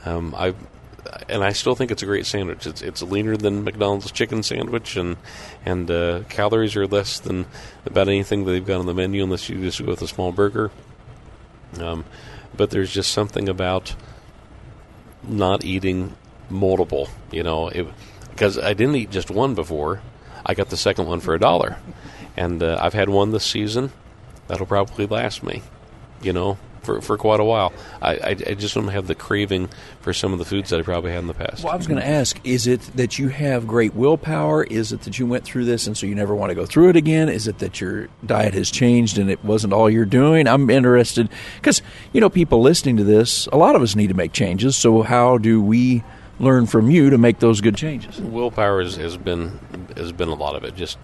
Um, 0.05 0.35
I 0.35 0.53
and 1.29 1.43
I 1.43 1.53
still 1.53 1.75
think 1.75 1.91
it's 1.91 2.03
a 2.03 2.05
great 2.05 2.25
sandwich. 2.25 2.67
It's 2.67 2.81
it's 2.81 3.01
leaner 3.01 3.37
than 3.37 3.63
McDonald's 3.63 4.11
chicken 4.11 4.43
sandwich, 4.43 4.95
and 4.97 5.17
and 5.65 5.89
uh, 5.89 6.23
calories 6.29 6.75
are 6.75 6.87
less 6.87 7.19
than 7.19 7.45
about 7.85 8.07
anything 8.07 8.45
that 8.45 8.51
they've 8.51 8.65
got 8.65 8.79
on 8.79 8.85
the 8.85 8.93
menu, 8.93 9.23
unless 9.23 9.49
you 9.49 9.59
just 9.61 9.79
go 9.79 9.87
with 9.87 10.01
a 10.01 10.07
small 10.07 10.31
burger. 10.31 10.71
Um, 11.79 12.05
but 12.55 12.69
there's 12.71 12.91
just 12.91 13.11
something 13.11 13.49
about 13.49 13.95
not 15.27 15.63
eating 15.65 16.15
multiple, 16.49 17.09
you 17.31 17.43
know, 17.43 17.71
because 18.31 18.57
I 18.57 18.73
didn't 18.73 18.95
eat 18.95 19.11
just 19.11 19.29
one 19.29 19.55
before. 19.55 20.01
I 20.45 20.53
got 20.53 20.69
the 20.69 20.77
second 20.77 21.07
one 21.07 21.19
for 21.19 21.33
a 21.33 21.39
dollar, 21.39 21.77
and 22.35 22.63
uh, 22.63 22.77
I've 22.79 22.93
had 22.93 23.09
one 23.09 23.31
this 23.31 23.43
season. 23.43 23.91
That'll 24.47 24.65
probably 24.65 25.05
last 25.05 25.43
me, 25.43 25.61
you 26.21 26.31
know, 26.31 26.57
for, 26.87 27.01
for 27.01 27.17
quite 27.17 27.41
a 27.41 27.43
while. 27.43 27.73
I, 28.01 28.13
I, 28.15 28.29
I, 28.29 28.53
just 28.53 28.73
don't 28.73 28.87
have 28.87 29.07
the 29.07 29.13
craving 29.13 29.67
for 29.99 30.13
some 30.13 30.31
of 30.31 30.39
the 30.39 30.45
foods 30.45 30.69
that 30.69 30.79
I 30.79 30.83
probably 30.83 31.11
had 31.11 31.19
in 31.19 31.27
the 31.27 31.33
past. 31.33 31.65
Well, 31.65 31.73
I 31.73 31.75
was 31.75 31.85
going 31.85 31.99
to 31.99 32.07
ask 32.07 32.39
is 32.45 32.65
it 32.65 32.79
that 32.95 33.19
you 33.19 33.27
have 33.27 33.67
great 33.67 33.93
willpower? 33.93 34.63
Is 34.63 34.93
it 34.93 35.01
that 35.01 35.19
you 35.19 35.27
went 35.27 35.43
through 35.43 35.65
this 35.65 35.85
and 35.85 35.97
so 35.97 36.07
you 36.07 36.15
never 36.15 36.33
want 36.33 36.49
to 36.51 36.55
go 36.55 36.65
through 36.65 36.89
it 36.89 36.95
again? 36.95 37.27
Is 37.27 37.45
it 37.45 37.59
that 37.59 37.81
your 37.81 38.07
diet 38.25 38.53
has 38.53 38.71
changed 38.71 39.17
and 39.17 39.29
it 39.29 39.43
wasn't 39.43 39.73
all 39.73 39.89
you're 39.89 40.05
doing? 40.05 40.47
I'm 40.47 40.69
interested 40.69 41.29
because, 41.57 41.81
you 42.13 42.21
know, 42.21 42.29
people 42.29 42.61
listening 42.61 42.95
to 42.97 43.03
this, 43.03 43.47
a 43.47 43.57
lot 43.57 43.75
of 43.75 43.81
us 43.81 43.93
need 43.93 44.07
to 44.07 44.15
make 44.15 44.31
changes. 44.31 44.77
So, 44.77 45.01
how 45.01 45.37
do 45.37 45.61
we 45.61 46.03
learn 46.39 46.67
from 46.67 46.89
you 46.89 47.09
to 47.09 47.17
make 47.17 47.39
those 47.39 47.59
good 47.59 47.75
changes? 47.75 48.17
Willpower 48.21 48.81
has, 48.81 48.95
has 48.95 49.17
been 49.17 49.59
has 49.97 50.13
been 50.13 50.29
a 50.29 50.35
lot 50.35 50.55
of 50.55 50.63
it. 50.63 50.73
Just 50.75 50.97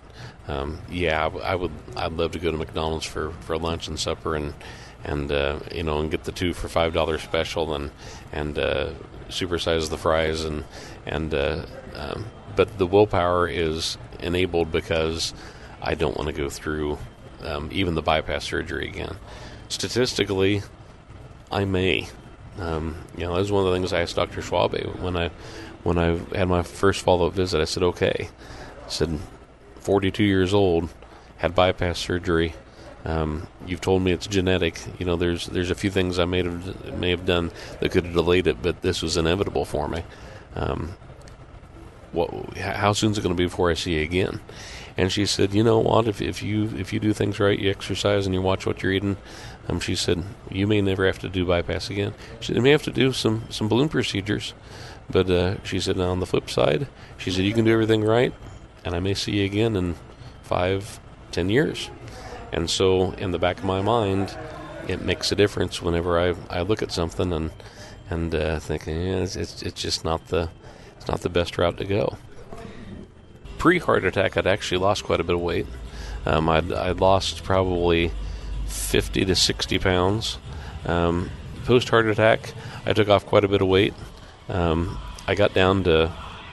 um, 0.48 0.80
yeah, 0.90 1.28
I, 1.28 1.38
I 1.40 1.56
would 1.56 1.72
I'd 1.98 2.14
love 2.14 2.32
to 2.32 2.40
go 2.40 2.52
to 2.52 2.58
McDonald's 2.58 3.06
for, 3.06 3.32
for 3.42 3.58
lunch 3.58 3.90
and 3.90 4.00
supper 4.00 4.36
and 4.36 4.54
and 5.04 5.32
uh, 5.32 5.60
you 5.72 5.84
know 5.84 6.00
and 6.00 6.12
get 6.12 6.24
the 6.24 6.32
two 6.32 6.54
for 6.54 6.68
five 6.68 6.94
dollar 6.94 7.18
special 7.18 7.74
and 7.74 7.92
and 8.32 8.58
uh, 8.58 8.92
supersize 9.30 9.90
the 9.90 9.98
fries 9.98 10.44
and 10.44 10.64
and 11.06 11.34
uh, 11.34 11.66
um, 11.96 12.26
but 12.56 12.78
the 12.78 12.86
willpower 12.88 13.48
is 13.48 13.98
enabled 14.20 14.72
because 14.72 15.34
I 15.82 15.96
don't 15.96 16.16
want 16.16 16.28
to 16.28 16.34
go 16.34 16.50
through 16.50 16.98
um, 17.44 17.70
even 17.72 17.96
the 17.96 18.02
bypass 18.02 18.46
surgery 18.46 18.88
again. 18.88 19.18
Statistically, 19.68 20.62
I 21.52 21.66
may. 21.66 22.08
Um, 22.58 22.96
you 23.18 23.24
know, 23.24 23.34
that 23.34 23.40
was 23.40 23.52
one 23.52 23.66
of 23.66 23.72
the 23.72 23.76
things 23.76 23.92
I 23.92 24.02
asked 24.02 24.16
Dr. 24.16 24.42
Schwab 24.42 24.76
when 25.00 25.18
I 25.18 25.30
when 25.84 25.98
I 25.98 26.18
had 26.36 26.48
my 26.48 26.62
first 26.62 27.02
follow 27.02 27.28
up 27.28 27.34
visit. 27.34 27.60
I 27.60 27.66
said, 27.66 27.84
"Okay," 27.84 28.30
I 28.86 28.90
said, 28.90 29.20
"42 29.80 30.24
years 30.24 30.54
old, 30.54 30.90
had 31.38 31.56
bypass 31.56 32.00
surgery." 32.00 32.54
Um, 33.06 33.48
you've 33.66 33.82
told 33.82 34.02
me 34.02 34.12
it's 34.12 34.28
genetic. 34.28 34.82
You 35.00 35.06
know, 35.06 35.16
there's 35.16 35.48
there's 35.48 35.72
a 35.72 35.76
few 35.76 35.92
things 35.92 36.20
I 36.20 36.26
may 36.26 36.44
have 36.44 36.98
may 36.98 37.10
have 37.10 37.26
done 37.26 37.52
that 37.80 37.92
could 37.92 38.06
have 38.06 38.14
delayed 38.14 38.48
it, 38.48 38.62
but 38.62 38.82
this 38.82 39.02
was 39.02 39.18
inevitable 39.18 39.66
for 39.66 39.88
me. 39.88 40.04
Um, 40.56 40.96
what? 42.12 42.58
How 42.58 42.94
soon 42.94 43.12
is 43.12 43.18
it 43.18 43.22
going 43.22 43.36
to 43.36 43.38
be 43.38 43.46
before 43.46 43.70
I 43.70 43.74
see 43.74 43.96
you 43.96 44.04
again? 44.04 44.40
And 44.96 45.12
she 45.12 45.26
said, 45.26 45.54
you 45.54 45.64
know 45.64 45.80
what? 45.80 46.08
If 46.08 46.22
if 46.22 46.44
you 46.44 46.70
if 46.78 46.94
you 46.94 47.00
do 47.00 47.14
things 47.14 47.40
right, 47.40 47.60
you 47.60 47.70
exercise 47.70 48.26
and 48.26 48.34
you 48.34 48.42
watch 48.42 48.66
what 48.66 48.82
you're 48.84 48.92
eating. 48.92 49.18
Um, 49.68 49.80
she 49.80 49.96
said 49.96 50.24
you 50.52 50.68
may 50.68 50.82
never 50.82 51.06
have 51.06 51.20
to 51.20 51.30
do 51.30 51.46
bypass 51.46 51.90
again. 51.90 52.14
She 52.40 52.54
said, 52.54 52.62
may 52.62 52.72
have 52.72 52.84
to 52.84 52.92
do 52.92 53.12
some 53.12 53.44
some 53.50 53.68
balloon 53.68 53.90
procedures, 53.90 54.54
but 55.10 55.30
uh, 55.30 55.64
she 55.64 55.80
said 55.80 56.00
on 56.00 56.20
the 56.20 56.26
flip 56.26 56.50
side, 56.50 56.88
she 57.18 57.32
said 57.32 57.44
you 57.44 57.54
can 57.54 57.66
do 57.66 57.74
everything 57.74 58.04
right, 58.04 58.34
and 58.86 58.96
I 58.96 59.00
may 59.00 59.14
see 59.14 59.40
you 59.40 59.46
again 59.46 59.76
in 59.76 59.96
five, 60.44 61.00
ten 61.32 61.50
years. 61.50 61.90
And 62.54 62.70
so, 62.70 63.12
in 63.14 63.32
the 63.32 63.40
back 63.40 63.58
of 63.58 63.64
my 63.66 63.82
mind, 63.82 64.38
it 64.88 65.02
makes 65.02 65.32
a 65.32 65.36
difference 65.36 65.82
whenever 65.82 66.20
I, 66.20 66.36
I 66.50 66.62
look 66.62 66.82
at 66.82 66.92
something 66.92 67.34
and 67.34 67.52
and 68.10 68.36
uh, 68.36 68.60
thinking 68.60 69.02
yeah, 69.02 69.16
it's, 69.18 69.36
it's, 69.36 69.62
it's 69.64 69.82
just 69.82 70.06
not 70.06 70.28
the 70.28 70.50
it's 70.98 71.08
not 71.08 71.22
the 71.22 71.30
best 71.30 71.58
route 71.58 71.78
to 71.78 71.86
go. 71.86 72.18
Pre 73.58 73.80
heart 73.80 74.06
attack, 74.06 74.38
I'd 74.38 74.48
actually 74.48 74.78
lost 74.80 75.04
quite 75.04 75.20
a 75.20 75.24
bit 75.24 75.36
of 75.36 75.42
weight. 75.42 75.68
Um, 76.26 76.48
I'd, 76.50 76.72
I'd 76.72 77.00
lost 77.00 77.44
probably 77.44 78.12
50 78.68 79.26
to 79.26 79.36
60 79.36 79.80
pounds. 79.80 80.38
Um, 80.86 81.30
Post 81.66 81.88
heart 81.90 82.06
attack, 82.08 82.54
I 82.86 82.92
took 82.92 83.08
off 83.08 83.26
quite 83.26 83.46
a 83.46 83.48
bit 83.48 83.62
of 83.62 83.70
weight. 83.70 83.94
Um, 84.50 85.00
I 85.28 85.36
got 85.36 85.54
down 85.54 85.86
to 85.86 86.08
uh, 86.08 86.12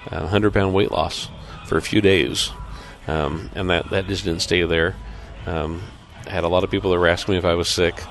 100 0.08 0.54
pound 0.54 0.72
weight 0.72 0.92
loss 0.92 1.28
for 1.66 1.76
a 1.76 1.82
few 1.82 2.00
days, 2.00 2.50
um, 3.08 3.50
and 3.56 3.68
that, 3.70 3.90
that 3.90 4.06
just 4.06 4.24
didn't 4.24 4.42
stay 4.42 4.62
there. 4.62 4.94
Um, 5.46 5.82
had 6.26 6.44
a 6.44 6.48
lot 6.48 6.64
of 6.64 6.70
people 6.70 6.90
that 6.90 6.98
were 6.98 7.08
asking 7.08 7.32
me 7.32 7.38
if 7.38 7.44
I 7.44 7.54
was 7.54 7.68
sick, 7.68 8.02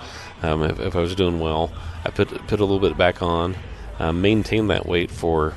um, 0.42 0.64
if, 0.64 0.80
if, 0.80 0.96
I 0.96 1.00
was 1.00 1.16
doing 1.16 1.40
well. 1.40 1.72
I 2.04 2.10
put 2.10 2.30
put 2.48 2.60
a 2.60 2.66
little 2.66 2.80
bit 2.80 2.98
back 2.98 3.22
on, 3.22 3.56
um, 4.00 4.22
maintained 4.22 4.70
that 4.70 4.86
weight 4.86 5.12
for 5.12 5.56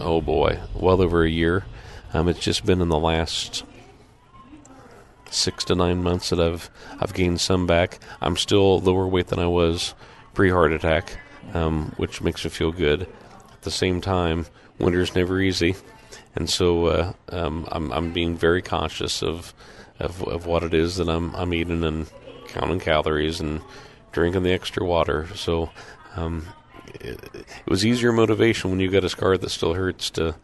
oh 0.00 0.20
boy, 0.20 0.60
well 0.74 1.00
over 1.00 1.24
a 1.24 1.30
year. 1.30 1.64
Um, 2.12 2.28
it's 2.28 2.40
just 2.40 2.64
been 2.64 2.80
in 2.80 2.88
the 2.88 2.98
last 2.98 3.64
six 5.30 5.64
to 5.64 5.74
nine 5.74 6.02
months 6.02 6.30
that 6.30 6.40
I've 6.40 6.70
I've 7.00 7.14
gained 7.14 7.40
some 7.40 7.66
back. 7.66 7.98
I'm 8.20 8.36
still 8.36 8.80
lower 8.80 9.06
weight 9.06 9.28
than 9.28 9.38
I 9.38 9.46
was 9.46 9.94
pre 10.34 10.50
heart 10.50 10.72
attack, 10.72 11.18
um, 11.54 11.92
which 11.96 12.22
makes 12.22 12.44
me 12.44 12.50
feel 12.50 12.72
good. 12.72 13.02
At 13.52 13.62
the 13.62 13.70
same 13.70 14.00
time, 14.00 14.46
winter's 14.78 15.14
never 15.14 15.40
easy, 15.40 15.74
and 16.34 16.48
so 16.48 16.86
uh, 16.86 17.12
um, 17.30 17.66
I'm 17.70 17.92
I'm 17.92 18.12
being 18.12 18.36
very 18.36 18.62
conscious 18.62 19.22
of, 19.22 19.52
of 19.98 20.22
of 20.22 20.46
what 20.46 20.62
it 20.62 20.74
is 20.74 20.96
that 20.96 21.08
I'm 21.08 21.34
I'm 21.34 21.54
eating 21.54 21.84
and 21.84 22.10
counting 22.48 22.80
calories 22.80 23.40
and 23.40 23.60
drinking 24.12 24.42
the 24.42 24.52
extra 24.52 24.84
water. 24.84 25.28
So. 25.34 25.70
Um, 26.16 26.46
it, 27.00 27.22
it 27.34 27.70
was 27.70 27.84
easier 27.84 28.12
motivation 28.12 28.70
when 28.70 28.80
you 28.80 28.90
got 28.90 29.04
a 29.04 29.10
scar 29.10 29.36
that 29.36 29.50
still 29.50 29.74
hurts 29.74 30.10
to 30.10 30.34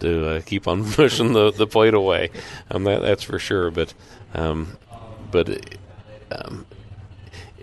to 0.00 0.28
uh, 0.28 0.40
keep 0.42 0.66
on 0.66 0.84
pushing 0.92 1.32
the, 1.32 1.52
the 1.52 1.66
plate 1.66 1.94
away. 1.94 2.30
Um, 2.70 2.84
that, 2.84 3.02
that's 3.02 3.22
for 3.22 3.38
sure. 3.38 3.70
But 3.70 3.94
um, 4.34 4.76
but 5.30 5.76
um, 6.32 6.66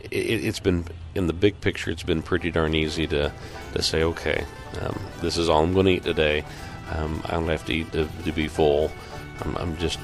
it, 0.10 0.44
has 0.44 0.60
been 0.60 0.86
in 1.16 1.28
the 1.28 1.34
big 1.34 1.60
picture. 1.62 1.92
It's 1.92 2.04
been 2.04 2.22
pretty 2.22 2.52
darn 2.52 2.74
easy 2.76 3.08
to 3.08 3.32
to 3.74 3.82
say, 3.82 4.04
okay, 4.04 4.46
um, 4.82 5.00
this 5.22 5.38
is 5.38 5.50
all 5.50 5.64
I'm 5.64 5.74
going 5.74 5.86
to 5.86 5.92
eat 5.94 6.04
today. 6.04 6.44
Um, 6.92 7.22
I 7.26 7.32
don't 7.32 7.48
have 7.48 7.66
to 7.66 7.74
eat 7.74 7.92
to, 7.94 8.08
to 8.26 8.32
be 8.32 8.48
full. 8.48 8.92
I'm, 9.42 9.58
I'm 9.58 9.78
just. 9.78 10.00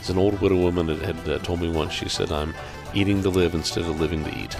As 0.00 0.08
an 0.08 0.16
old 0.18 0.40
widow 0.40 0.56
woman 0.56 0.88
had, 0.88 0.98
had 1.00 1.28
uh, 1.28 1.38
told 1.40 1.60
me 1.60 1.68
once, 1.68 1.92
she 1.92 2.08
said, 2.08 2.32
I'm 2.32 2.54
eating 2.94 3.22
to 3.22 3.28
live 3.28 3.54
instead 3.54 3.84
of 3.84 4.00
living 4.00 4.24
to 4.24 4.30
eat. 4.36 4.56